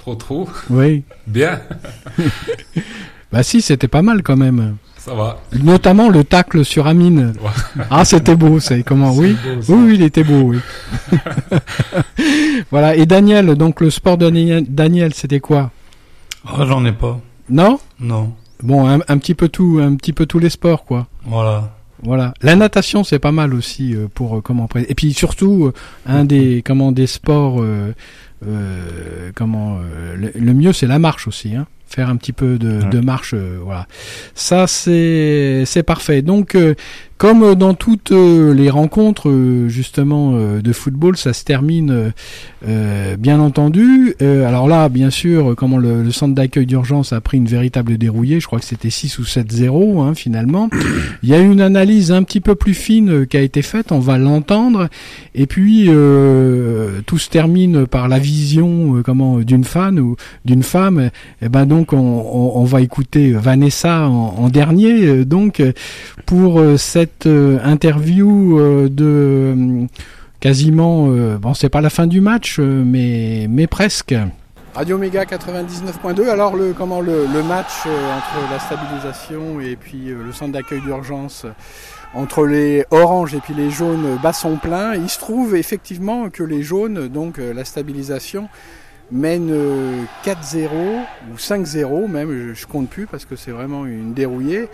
Trop, 0.00 0.16
trop. 0.16 0.48
Oui. 0.68 1.04
Bien. 1.28 1.60
Bah 3.32 3.44
si, 3.44 3.62
c'était 3.62 3.86
pas 3.86 4.02
mal 4.02 4.24
quand 4.24 4.36
même. 4.36 4.74
Ça 4.96 5.14
va. 5.14 5.38
Notamment 5.62 6.08
le 6.08 6.24
tacle 6.24 6.64
sur 6.64 6.88
Amine. 6.88 7.32
Ouais. 7.40 7.84
Ah, 7.88 8.04
c'était 8.04 8.34
beau, 8.34 8.58
c'est 8.58 8.82
comment 8.82 9.12
Oui, 9.12 9.36
beau, 9.68 9.74
oui, 9.76 9.84
oui, 9.86 9.94
il 9.94 10.02
était 10.02 10.24
beau, 10.24 10.40
oui. 10.50 10.58
voilà. 12.72 12.96
Et 12.96 13.06
Daniel, 13.06 13.54
donc 13.54 13.80
le 13.80 13.90
sport 13.90 14.18
de 14.18 14.24
Daniel, 14.24 14.64
Daniel, 14.68 15.14
c'était 15.14 15.38
quoi? 15.38 15.70
Ah, 16.44 16.64
j'en 16.66 16.84
ai 16.84 16.90
pas. 16.90 17.20
Non? 17.48 17.78
Non. 18.00 18.34
Bon, 18.64 18.88
un, 18.88 18.98
un 19.06 19.18
petit 19.18 19.36
peu 19.36 19.48
tout, 19.48 19.78
un 19.80 19.94
petit 19.94 20.12
peu 20.12 20.26
tous 20.26 20.40
les 20.40 20.50
sports, 20.50 20.84
quoi. 20.84 21.06
Voilà. 21.24 21.70
Voilà. 22.02 22.34
La 22.42 22.56
natation, 22.56 23.04
c'est 23.04 23.18
pas 23.18 23.32
mal 23.32 23.54
aussi 23.54 23.94
euh, 23.94 24.06
pour 24.12 24.36
euh, 24.36 24.40
comment 24.40 24.68
Et 24.88 24.94
puis 24.94 25.12
surtout, 25.12 25.66
euh, 25.66 25.72
un 26.06 26.24
des 26.24 26.62
comment 26.64 26.92
des 26.92 27.06
sports, 27.06 27.60
euh, 27.60 27.94
euh, 28.46 29.30
comment 29.34 29.78
euh, 29.80 30.16
le, 30.16 30.32
le 30.34 30.54
mieux, 30.54 30.72
c'est 30.72 30.86
la 30.86 30.98
marche 30.98 31.28
aussi. 31.28 31.54
Hein. 31.54 31.66
Faire 31.86 32.08
un 32.08 32.16
petit 32.16 32.32
peu 32.32 32.56
de, 32.56 32.88
de 32.88 33.00
marche, 33.00 33.34
euh, 33.34 33.58
voilà. 33.62 33.86
Ça, 34.34 34.66
c'est 34.66 35.64
c'est 35.66 35.82
parfait. 35.82 36.22
Donc, 36.22 36.54
euh, 36.54 36.74
comme 37.20 37.42
euh, 37.42 37.54
dans 37.54 37.74
toutes 37.74 38.12
euh, 38.12 38.54
les 38.54 38.70
rencontres 38.70 39.28
euh, 39.28 39.68
justement 39.68 40.32
de 40.32 40.72
football, 40.72 41.18
ça 41.18 41.34
se 41.34 41.44
termine 41.44 42.12
bien 43.18 43.40
entendu. 43.40 44.14
Alors 44.20 44.68
là, 44.68 44.88
bien 44.88 45.10
sûr, 45.10 45.54
comment 45.56 45.76
le, 45.76 46.10
centre 46.12 46.34
d'accueil 46.34 46.66
d'urgence 46.66 47.12
a 47.12 47.20
pris 47.20 47.36
une 47.36 47.46
véritable 47.46 47.98
dérouillée. 47.98 48.40
Je 48.40 48.46
crois 48.46 48.58
que 48.58 48.64
c'était 48.64 48.90
6 48.90 49.18
ou 49.18 49.22
7-0 49.22 50.00
hein, 50.00 50.14
finalement. 50.14 50.70
Il 51.22 51.28
y 51.28 51.34
a 51.34 51.40
eu 51.40 51.50
une 51.50 51.60
analyse 51.60 52.12
un 52.12 52.22
petit 52.22 52.40
peu 52.40 52.54
plus 52.54 52.74
fine 52.74 53.26
qui 53.26 53.36
a 53.36 53.40
été 53.40 53.60
faite. 53.62 53.92
On 53.92 53.98
va 53.98 54.16
l'entendre. 54.16 54.88
Et 55.34 55.46
puis 55.46 55.86
euh, 55.88 57.00
tout 57.06 57.18
se 57.18 57.28
termine 57.28 57.86
par 57.86 58.08
la 58.08 58.18
vision 58.18 59.02
comment 59.04 59.38
d'une 59.40 59.64
fan 59.64 59.98
ou 59.98 60.16
d'une 60.44 60.62
femme. 60.62 61.10
Et 61.42 61.48
ben 61.48 61.66
donc 61.66 61.92
on, 61.92 61.96
on, 61.98 62.60
on 62.60 62.64
va 62.64 62.80
écouter 62.80 63.32
Vanessa 63.32 64.08
en, 64.08 64.34
en 64.38 64.48
dernier. 64.48 65.24
Donc 65.24 65.62
pour 66.30 66.60
euh, 66.60 66.76
cette 67.10 67.26
euh, 67.26 67.58
interview 67.64 68.58
euh, 68.58 68.88
de 68.88 69.54
euh, 69.56 69.86
quasiment 70.40 71.08
bon 71.38 71.52
c'est 71.52 71.68
pas 71.68 71.80
la 71.80 71.90
fin 71.90 72.06
du 72.06 72.20
match 72.20 72.58
mais 72.58 73.46
mais 73.50 73.66
presque. 73.66 74.14
Radio 74.74 74.96
Méga 74.96 75.24
99.2. 75.24 76.28
Alors 76.28 76.56
le 76.56 76.72
comment 76.72 77.00
le, 77.00 77.26
match 77.42 77.86
entre 77.86 78.50
la 78.50 78.58
stabilisation 78.58 79.60
et 79.60 79.76
puis 79.76 80.06
le 80.06 80.32
centre 80.32 80.52
d'accueil 80.52 80.80
d'urgence 80.80 81.44
entre 82.14 82.46
les 82.46 82.84
oranges 82.90 83.34
et 83.34 83.40
puis 83.40 83.52
les 83.52 83.70
jaunes 83.70 84.18
bat 84.22 84.32
son 84.32 84.56
plein. 84.56 84.94
Il 84.94 85.10
se 85.10 85.18
trouve 85.18 85.56
effectivement 85.56 86.30
que 86.30 86.42
les 86.42 86.62
jaunes, 86.62 87.08
donc 87.08 87.38
la 87.38 87.64
stabilisation, 87.64 88.48
euh, 89.12 90.04
4-0 90.24 90.68
ou 91.32 91.36
5-0 91.36 92.08
même, 92.08 92.30
je, 92.30 92.54
je 92.54 92.66
compte 92.66 92.88
plus 92.88 93.06
parce 93.06 93.24
que 93.24 93.36
c'est 93.36 93.50
vraiment 93.50 93.86
une 93.86 94.14
dérouillée. 94.14 94.68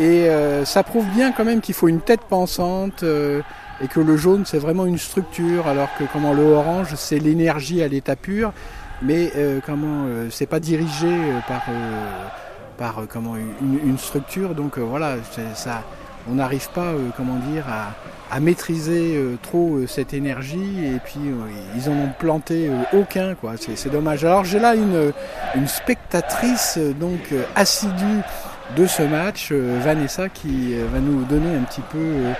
Et 0.00 0.30
euh, 0.30 0.64
ça 0.64 0.82
prouve 0.82 1.04
bien 1.14 1.30
quand 1.30 1.44
même 1.44 1.60
qu'il 1.60 1.74
faut 1.74 1.86
une 1.86 2.00
tête 2.00 2.22
pensante 2.22 3.02
euh, 3.02 3.42
et 3.82 3.86
que 3.86 4.00
le 4.00 4.16
jaune 4.16 4.46
c'est 4.46 4.58
vraiment 4.58 4.86
une 4.86 4.96
structure 4.96 5.68
alors 5.68 5.90
que 5.98 6.04
comment 6.10 6.32
le 6.32 6.42
orange 6.42 6.94
c'est 6.96 7.18
l'énergie 7.18 7.82
à 7.82 7.88
l'état 7.88 8.16
pur. 8.16 8.54
Mais 9.02 9.30
euh, 9.36 9.60
comment 9.64 10.06
c'est 10.30 10.46
pas 10.46 10.58
dirigé 10.58 11.10
par 11.46 11.62
par 12.78 13.02
comment 13.10 13.36
une, 13.36 13.98
structure. 13.98 14.54
Donc 14.54 14.78
voilà 14.78 15.16
ça. 15.54 15.82
On 16.30 16.34
n'arrive 16.34 16.68
pas 16.70 16.92
comment 17.16 17.36
dire 17.36 17.64
à, 17.68 18.34
à 18.34 18.40
maîtriser 18.40 19.18
trop 19.42 19.80
cette 19.86 20.14
énergie. 20.14 20.84
Et 20.84 20.98
puis 20.98 21.20
ils 21.76 21.90
en 21.90 21.92
ont 21.92 22.12
planté 22.18 22.70
aucun 22.94 23.34
quoi. 23.34 23.52
C'est 23.58 23.90
dommage. 23.90 24.24
Alors 24.24 24.44
j'ai 24.44 24.60
là 24.60 24.74
une 24.74 25.12
une 25.54 25.68
spectatrice 25.68 26.78
donc 26.98 27.34
assidue 27.54 28.22
de 28.76 28.86
ce 28.86 29.02
match 29.02 29.48
euh, 29.52 29.78
Vanessa 29.82 30.28
qui 30.28 30.74
euh, 30.74 30.86
va 30.92 31.00
nous 31.00 31.24
donner 31.24 31.56
un 31.56 31.62
petit 31.62 31.80
peu 31.80 31.98
euh, 31.98 32.32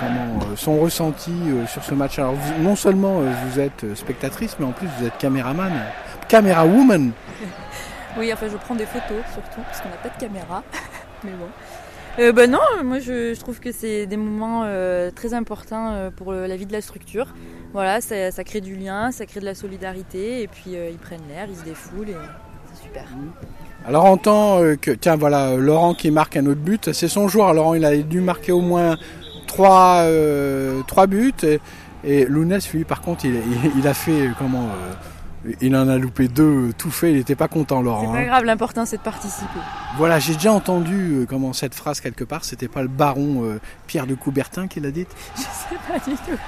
comment, 0.00 0.56
son 0.56 0.78
ressenti 0.78 1.32
sur 1.68 1.82
ce 1.84 1.94
match. 1.94 2.18
Alors 2.18 2.34
vous- 2.34 2.62
non 2.62 2.76
seulement 2.76 3.20
vous 3.20 3.60
êtes 3.60 3.94
spectatrice, 3.94 4.56
mais 4.58 4.66
en 4.66 4.72
plus 4.72 4.86
vous 4.98 5.06
êtes 5.06 5.18
caméraman, 5.18 5.72
caméra 6.28 6.64
woman. 6.66 7.12
Oui, 8.16 8.32
enfin, 8.32 8.46
je 8.48 8.56
prends 8.56 8.76
des 8.76 8.86
photos 8.86 9.24
surtout, 9.32 9.60
parce 9.66 9.80
qu'on 9.80 9.88
n'a 9.88 9.96
pas 9.96 10.08
de 10.08 10.16
caméra. 10.20 10.62
Mais 11.24 11.32
bon. 11.32 11.48
Euh, 12.20 12.30
bah 12.30 12.46
non, 12.46 12.60
moi 12.84 13.00
je, 13.00 13.34
je 13.34 13.40
trouve 13.40 13.58
que 13.58 13.72
c'est 13.72 14.06
des 14.06 14.16
moments 14.16 14.62
euh, 14.66 15.10
très 15.10 15.34
importants 15.34 15.90
euh, 15.90 16.10
pour 16.12 16.30
le- 16.30 16.46
la 16.46 16.54
vie 16.54 16.66
de 16.66 16.72
la 16.72 16.80
structure. 16.80 17.26
Voilà, 17.72 18.00
ça, 18.00 18.30
ça 18.30 18.44
crée 18.44 18.60
du 18.60 18.76
lien, 18.76 19.10
ça 19.10 19.26
crée 19.26 19.40
de 19.40 19.44
la 19.44 19.56
solidarité, 19.56 20.42
et 20.42 20.46
puis 20.46 20.74
ils 20.92 20.96
prennent 20.98 21.26
l'air, 21.28 21.48
ils 21.50 21.56
se 21.56 21.64
défoulent, 21.64 22.10
et 22.10 22.16
c'est 22.72 22.84
super. 22.84 23.02
Alors 23.86 24.06
en 24.06 24.16
tant 24.16 24.60
euh, 24.62 24.76
que 24.76 24.90
tiens 24.90 25.16
voilà 25.16 25.48
euh, 25.48 25.56
Laurent 25.58 25.94
qui 25.94 26.10
marque 26.10 26.36
un 26.36 26.46
autre 26.46 26.60
but, 26.60 26.92
c'est 26.92 27.08
son 27.08 27.28
joueur. 27.28 27.52
Laurent 27.52 27.74
il 27.74 27.84
a 27.84 27.96
dû 27.96 28.20
marquer 28.20 28.52
au 28.52 28.60
moins 28.62 28.96
trois 29.46 29.98
euh, 30.04 30.80
trois 30.86 31.06
buts 31.06 31.34
et, 31.42 31.60
et 32.02 32.24
Lounès 32.24 32.72
lui 32.72 32.84
par 32.84 33.02
contre 33.02 33.24
il, 33.26 33.34
il- 33.78 33.86
a 33.86 33.94
fait 33.94 34.28
euh, 34.28 34.30
comment 34.38 34.68
il 35.60 35.76
en 35.76 35.88
a 35.88 35.98
loupé 35.98 36.28
deux 36.28 36.68
euh, 36.68 36.72
tout 36.76 36.90
fait. 36.90 37.10
Il 37.10 37.16
n'était 37.18 37.34
pas 37.34 37.48
content 37.48 37.78
C'est 37.78 37.84
Laurent. 37.84 38.12
pas 38.12 38.18
hein. 38.18 38.24
grave, 38.26 38.44
l'important 38.44 38.86
c'est 38.86 38.96
de 38.96 39.02
participer. 39.02 39.60
Voilà, 39.96 40.18
j'ai 40.18 40.34
déjà 40.34 40.52
entendu 40.52 41.12
euh, 41.12 41.26
comment 41.26 41.52
cette 41.52 41.74
phrase 41.74 42.00
quelque 42.00 42.24
part. 42.24 42.44
C'était 42.44 42.68
pas 42.68 42.82
le 42.82 42.88
baron 42.88 43.44
euh, 43.44 43.60
Pierre 43.86 44.06
de 44.06 44.14
Coubertin 44.14 44.66
qui 44.66 44.80
l'a 44.80 44.90
dite? 44.90 45.08
Je 45.36 45.42
sais 45.42 45.78
pas 45.88 45.98
du 45.98 46.16
tout. 46.16 46.38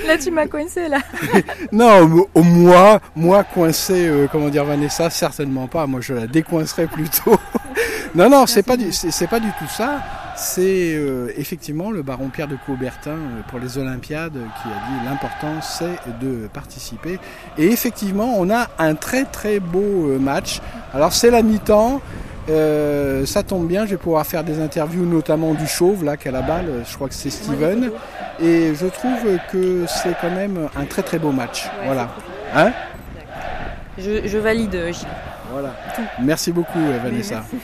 Là 0.06 0.18
tu 0.18 0.30
m'as 0.30 0.46
coincé 0.46 0.88
là. 0.88 0.98
Non, 1.72 2.26
moi, 2.34 3.00
moi 3.14 3.44
coincé, 3.44 4.08
euh, 4.08 4.26
comment 4.30 4.48
dire 4.48 4.64
Vanessa, 4.64 5.10
certainement 5.10 5.66
pas. 5.68 5.86
Moi, 5.86 6.00
je 6.00 6.14
la 6.14 6.26
décoincerais 6.26 6.86
plutôt. 6.86 7.36
non, 8.14 8.28
non, 8.28 8.46
c'est 8.46 8.62
pas 8.62 8.76
du, 8.76 8.92
c'est 8.92 9.10
c'est 9.10 9.28
pas 9.28 9.40
du 9.40 9.48
tout 9.58 9.68
ça. 9.68 10.00
C'est 10.42 10.94
euh, 10.94 11.30
effectivement 11.36 11.90
le 11.90 12.00
baron 12.00 12.30
Pierre 12.30 12.48
de 12.48 12.56
Coubertin 12.56 13.10
euh, 13.10 13.42
pour 13.48 13.58
les 13.58 13.76
Olympiades 13.76 14.36
euh, 14.38 14.46
qui 14.62 14.68
a 14.68 14.72
dit 14.88 15.04
l'important 15.04 15.60
c'est 15.60 15.98
de 16.18 16.48
participer. 16.50 17.18
Et 17.58 17.66
effectivement, 17.66 18.36
on 18.38 18.48
a 18.48 18.68
un 18.78 18.94
très 18.94 19.24
très 19.26 19.60
beau 19.60 20.18
match. 20.18 20.60
Alors 20.94 21.12
c'est 21.12 21.30
la 21.30 21.42
mi-temps. 21.42 22.00
euh, 22.48 23.26
ça 23.26 23.42
tombe 23.42 23.68
bien, 23.68 23.84
je 23.84 23.90
vais 23.90 23.96
pouvoir 23.98 24.26
faire 24.26 24.42
des 24.42 24.60
interviews, 24.62 25.04
notamment 25.04 25.52
du 25.52 25.66
chauve, 25.66 26.04
là, 26.04 26.16
qui 26.16 26.28
a 26.28 26.32
la 26.32 26.40
balle, 26.40 26.84
je 26.88 26.94
crois 26.94 27.08
que 27.08 27.14
c'est 27.14 27.28
Steven. 27.30 27.90
Et 28.40 28.74
je 28.74 28.86
trouve 28.86 29.22
que 29.52 29.84
c'est 29.86 30.16
quand 30.22 30.30
même 30.30 30.68
un 30.74 30.86
très 30.86 31.02
très 31.02 31.18
beau 31.18 31.32
match. 31.32 31.68
voilà. 31.84 32.08
Hein? 32.56 32.72
Je, 33.98 34.26
je 34.26 34.38
valide, 34.38 34.72
Gilles. 34.90 35.06
Voilà. 35.52 35.74
Merci 36.22 36.50
beaucoup, 36.50 36.80
Vanessa. 37.04 37.44
Merci. 37.52 37.56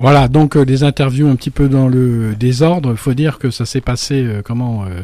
Voilà, 0.00 0.28
donc 0.28 0.56
euh, 0.56 0.64
des 0.64 0.82
interviews 0.82 1.28
un 1.28 1.36
petit 1.36 1.50
peu 1.50 1.68
dans 1.68 1.86
le 1.86 2.34
désordre. 2.34 2.92
Il 2.92 2.96
faut 2.96 3.12
dire 3.12 3.38
que 3.38 3.50
ça 3.50 3.66
s'est 3.66 3.82
passé 3.82 4.24
euh, 4.24 4.40
comment 4.42 4.84
euh, 4.84 5.02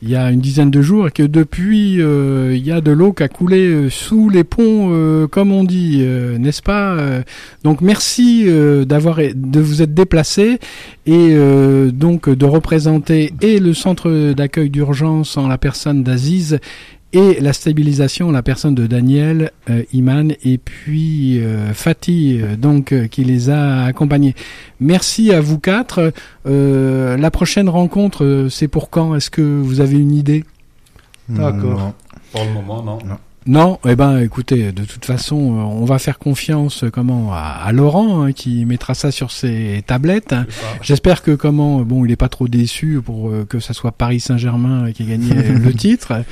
il 0.00 0.10
y 0.10 0.14
a 0.14 0.30
une 0.30 0.38
dizaine 0.38 0.70
de 0.70 0.80
jours 0.80 1.08
et 1.08 1.10
que 1.10 1.24
depuis 1.24 2.00
euh, 2.00 2.54
il 2.54 2.64
y 2.64 2.70
a 2.70 2.80
de 2.80 2.92
l'eau 2.92 3.12
qui 3.12 3.24
a 3.24 3.28
coulé 3.28 3.90
sous 3.90 4.28
les 4.28 4.44
ponts, 4.44 5.26
comme 5.28 5.50
on 5.50 5.64
dit, 5.64 6.06
n'est-ce 6.38 6.62
pas 6.62 6.96
Donc 7.64 7.80
merci 7.80 8.46
d'avoir 8.86 9.18
de 9.34 9.60
vous 9.60 9.82
être 9.82 9.92
déplacé 9.92 10.60
et 11.06 11.36
donc 11.92 12.28
de 12.28 12.44
représenter 12.46 13.32
et 13.40 13.58
le 13.58 13.74
centre 13.74 14.32
d'accueil 14.32 14.70
d'urgence 14.70 15.36
en 15.36 15.48
la 15.48 15.58
personne 15.58 16.04
d'Aziz 16.04 16.60
et 17.12 17.40
la 17.40 17.52
stabilisation, 17.52 18.30
la 18.30 18.42
personne 18.42 18.74
de 18.74 18.86
Daniel, 18.86 19.50
euh, 19.70 19.82
Iman 19.92 20.32
et 20.44 20.58
puis 20.58 21.40
euh, 21.40 21.72
Fatih, 21.72 22.40
euh, 22.42 22.56
donc 22.56 22.92
euh, 22.92 23.06
qui 23.06 23.24
les 23.24 23.48
a 23.50 23.84
accompagnés. 23.84 24.34
Merci 24.80 25.32
à 25.32 25.40
vous 25.40 25.58
quatre. 25.58 26.12
Euh, 26.46 27.16
la 27.16 27.30
prochaine 27.30 27.68
rencontre, 27.68 28.24
euh, 28.24 28.48
c'est 28.48 28.68
pour 28.68 28.90
quand? 28.90 29.14
Est-ce 29.14 29.30
que 29.30 29.42
vous 29.42 29.80
avez 29.80 29.98
une 29.98 30.12
idée? 30.12 30.44
D'accord. 31.28 31.94
Pour 32.32 32.44
le 32.44 32.52
moment, 32.52 32.82
non. 32.82 32.98
Non, 33.46 33.78
eh 33.88 33.96
ben, 33.96 34.18
écoutez, 34.18 34.72
de 34.72 34.84
toute 34.84 35.06
façon, 35.06 35.36
on 35.36 35.86
va 35.86 35.98
faire 35.98 36.18
confiance, 36.18 36.84
comment, 36.92 37.32
à, 37.32 37.62
à 37.64 37.72
Laurent 37.72 38.22
hein, 38.22 38.32
qui 38.32 38.66
mettra 38.66 38.92
ça 38.92 39.10
sur 39.10 39.30
ses 39.30 39.82
tablettes. 39.86 40.34
J'espère 40.82 41.22
que 41.22 41.30
comment, 41.30 41.80
bon, 41.80 42.04
il 42.04 42.10
est 42.10 42.16
pas 42.16 42.28
trop 42.28 42.46
déçu 42.46 43.00
pour 43.02 43.30
euh, 43.30 43.46
que 43.48 43.58
ça 43.58 43.72
soit 43.72 43.92
Paris 43.92 44.20
Saint-Germain 44.20 44.92
qui 44.92 45.04
ait 45.04 45.06
gagné 45.06 45.32
le 45.64 45.72
titre. 45.72 46.24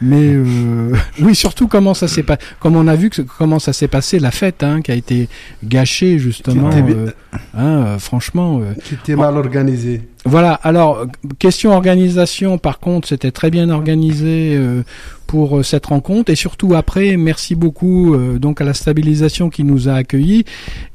Mais 0.00 0.32
euh, 0.34 0.92
oui, 1.20 1.34
surtout 1.34 1.66
comment 1.68 1.92
ça 1.94 2.06
s'est 2.08 2.22
pas, 2.22 2.36
comme 2.60 2.76
on 2.76 2.86
a 2.86 2.94
vu 2.96 3.10
que 3.10 3.22
comment 3.22 3.58
ça 3.58 3.72
s'est 3.72 3.88
passé 3.88 4.18
la 4.18 4.30
fête, 4.30 4.62
hein, 4.62 4.80
qui 4.80 4.92
a 4.92 4.94
été 4.94 5.28
gâchée 5.64 6.18
justement. 6.18 6.70
Qui 6.70 6.78
était- 6.78 6.92
euh, 6.94 7.10
hein, 7.54 7.66
euh, 7.86 7.98
franchement. 7.98 8.60
euh, 8.60 8.74
Qui 8.84 8.94
était 8.94 9.16
mal 9.16 9.36
organisé. 9.36 10.02
Voilà, 10.28 10.54
alors, 10.62 11.06
question 11.38 11.72
organisation, 11.72 12.58
par 12.58 12.78
contre, 12.78 13.08
c'était 13.08 13.30
très 13.30 13.50
bien 13.50 13.70
organisé 13.70 14.54
euh, 14.56 14.82
pour 15.28 15.58
euh, 15.58 15.62
cette 15.62 15.86
rencontre. 15.86 16.32
Et 16.32 16.34
surtout 16.34 16.74
après, 16.74 17.16
merci 17.16 17.54
beaucoup 17.54 18.14
euh, 18.14 18.40
donc 18.40 18.60
à 18.60 18.64
la 18.64 18.74
stabilisation 18.74 19.50
qui 19.50 19.62
nous 19.62 19.88
a 19.88 19.92
accueillis 19.92 20.44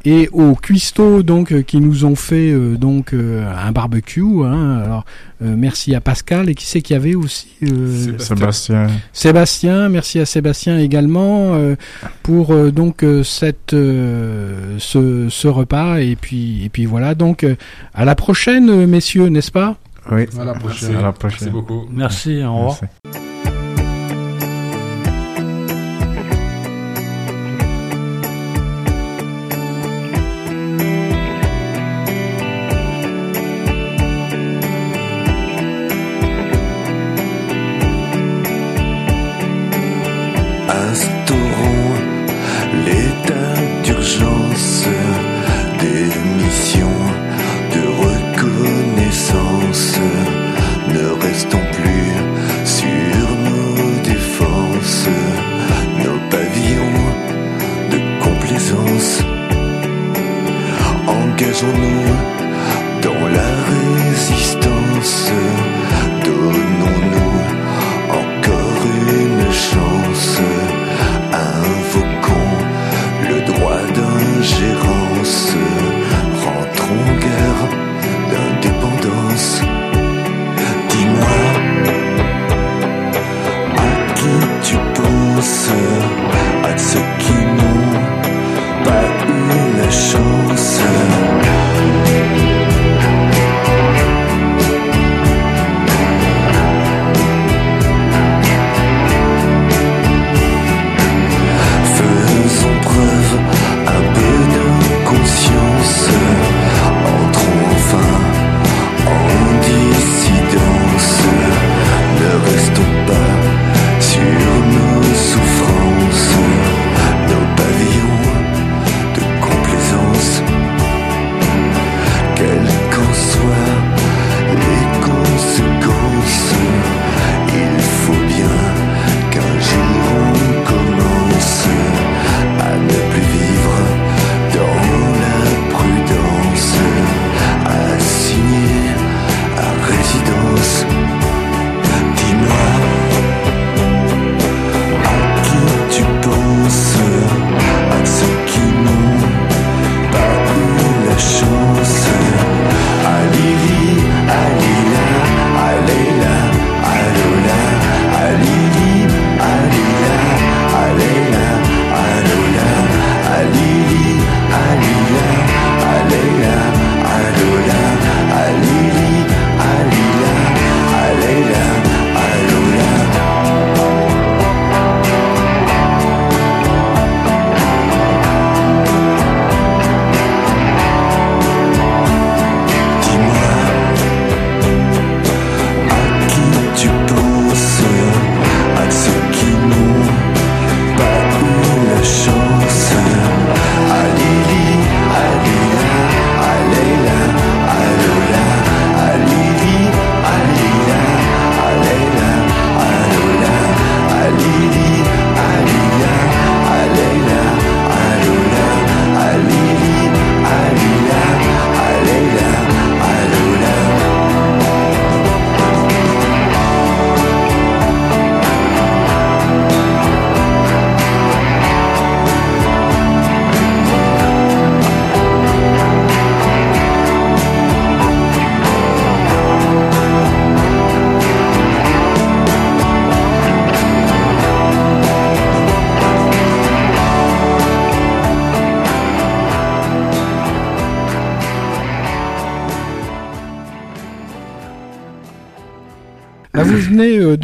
et 0.04 0.28
aux 0.34 0.56
cuistots 0.56 1.24
donc 1.24 1.64
qui 1.64 1.80
nous 1.80 2.04
ont 2.04 2.16
fait 2.16 2.52
euh, 2.52 2.76
donc 2.76 3.14
un 3.14 3.72
barbecue. 3.72 4.44
Hein. 4.44 4.82
Alors, 4.84 5.06
merci 5.40 5.94
à 5.94 6.02
Pascal. 6.02 6.50
Et 6.50 6.56
qui 6.56 6.66
c'est 6.66 6.82
qu'il 6.82 6.96
y 6.96 6.98
avait 6.98 7.16
aussi 7.16 7.48
Sébastien. 8.18 8.88
Sébastien, 9.14 9.90
merci 9.90 10.20
à 10.20 10.26
Sébastien 10.26 10.80
également 10.80 11.56
pour 12.24 12.56
donc 12.72 13.06
cette 13.24 13.72
ce, 13.72 15.28
ce 15.30 15.48
repas 15.48 16.00
et 16.00 16.16
puis 16.16 16.66
et 16.66 16.70
puis 16.70 16.86
voilà 16.86 17.14
donc 17.14 17.46
à 17.94 18.06
la 18.06 18.16
prochaine 18.16 18.70
euh, 18.70 18.88
messieurs 19.24 19.30
n'est-ce 19.30 19.52
pas? 19.52 19.76
Oui. 20.12 20.28
À 20.40 20.44
la 20.44 20.54
prochaine. 20.54 20.96
À 20.96 21.02
la 21.02 21.12
prochaine. 21.14 21.38
Merci 21.42 21.50
beaucoup. 21.50 21.88
Merci, 21.92 22.44
au 22.44 22.56
revoir. 22.56 22.78
Merci. 23.04 23.33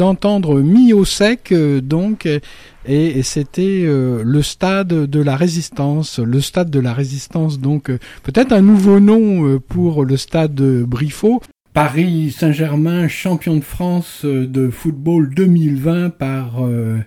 D'entendre 0.00 0.62
au 0.94 1.04
sec, 1.04 1.52
euh, 1.52 1.82
donc, 1.82 2.24
et, 2.24 2.40
et 2.86 3.22
c'était 3.22 3.82
euh, 3.84 4.22
le 4.24 4.40
stade 4.42 4.88
de 4.88 5.20
la 5.20 5.36
résistance. 5.36 6.18
Le 6.18 6.40
stade 6.40 6.70
de 6.70 6.80
la 6.80 6.94
résistance, 6.94 7.60
donc, 7.60 7.90
euh, 7.90 7.98
peut-être 8.22 8.52
un 8.52 8.62
nouveau 8.62 8.98
nom 8.98 9.46
euh, 9.46 9.58
pour 9.60 10.06
le 10.06 10.16
stade 10.16 10.54
de 10.54 10.84
Briffaut. 10.88 11.42
Paris 11.74 12.34
Saint-Germain, 12.36 13.08
champion 13.08 13.56
de 13.56 13.60
France 13.60 14.24
de 14.24 14.70
football 14.70 15.34
2020 15.34 16.10
par 16.10 16.64
euh, 16.64 16.98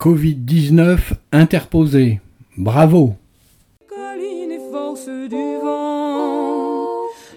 Covid-19 0.00 0.98
interposé. 1.32 2.20
Bravo. 2.56 3.14
colline 3.88 4.52
et 4.52 4.72
force 4.72 5.06
du 5.06 5.60
vent, 5.62 6.49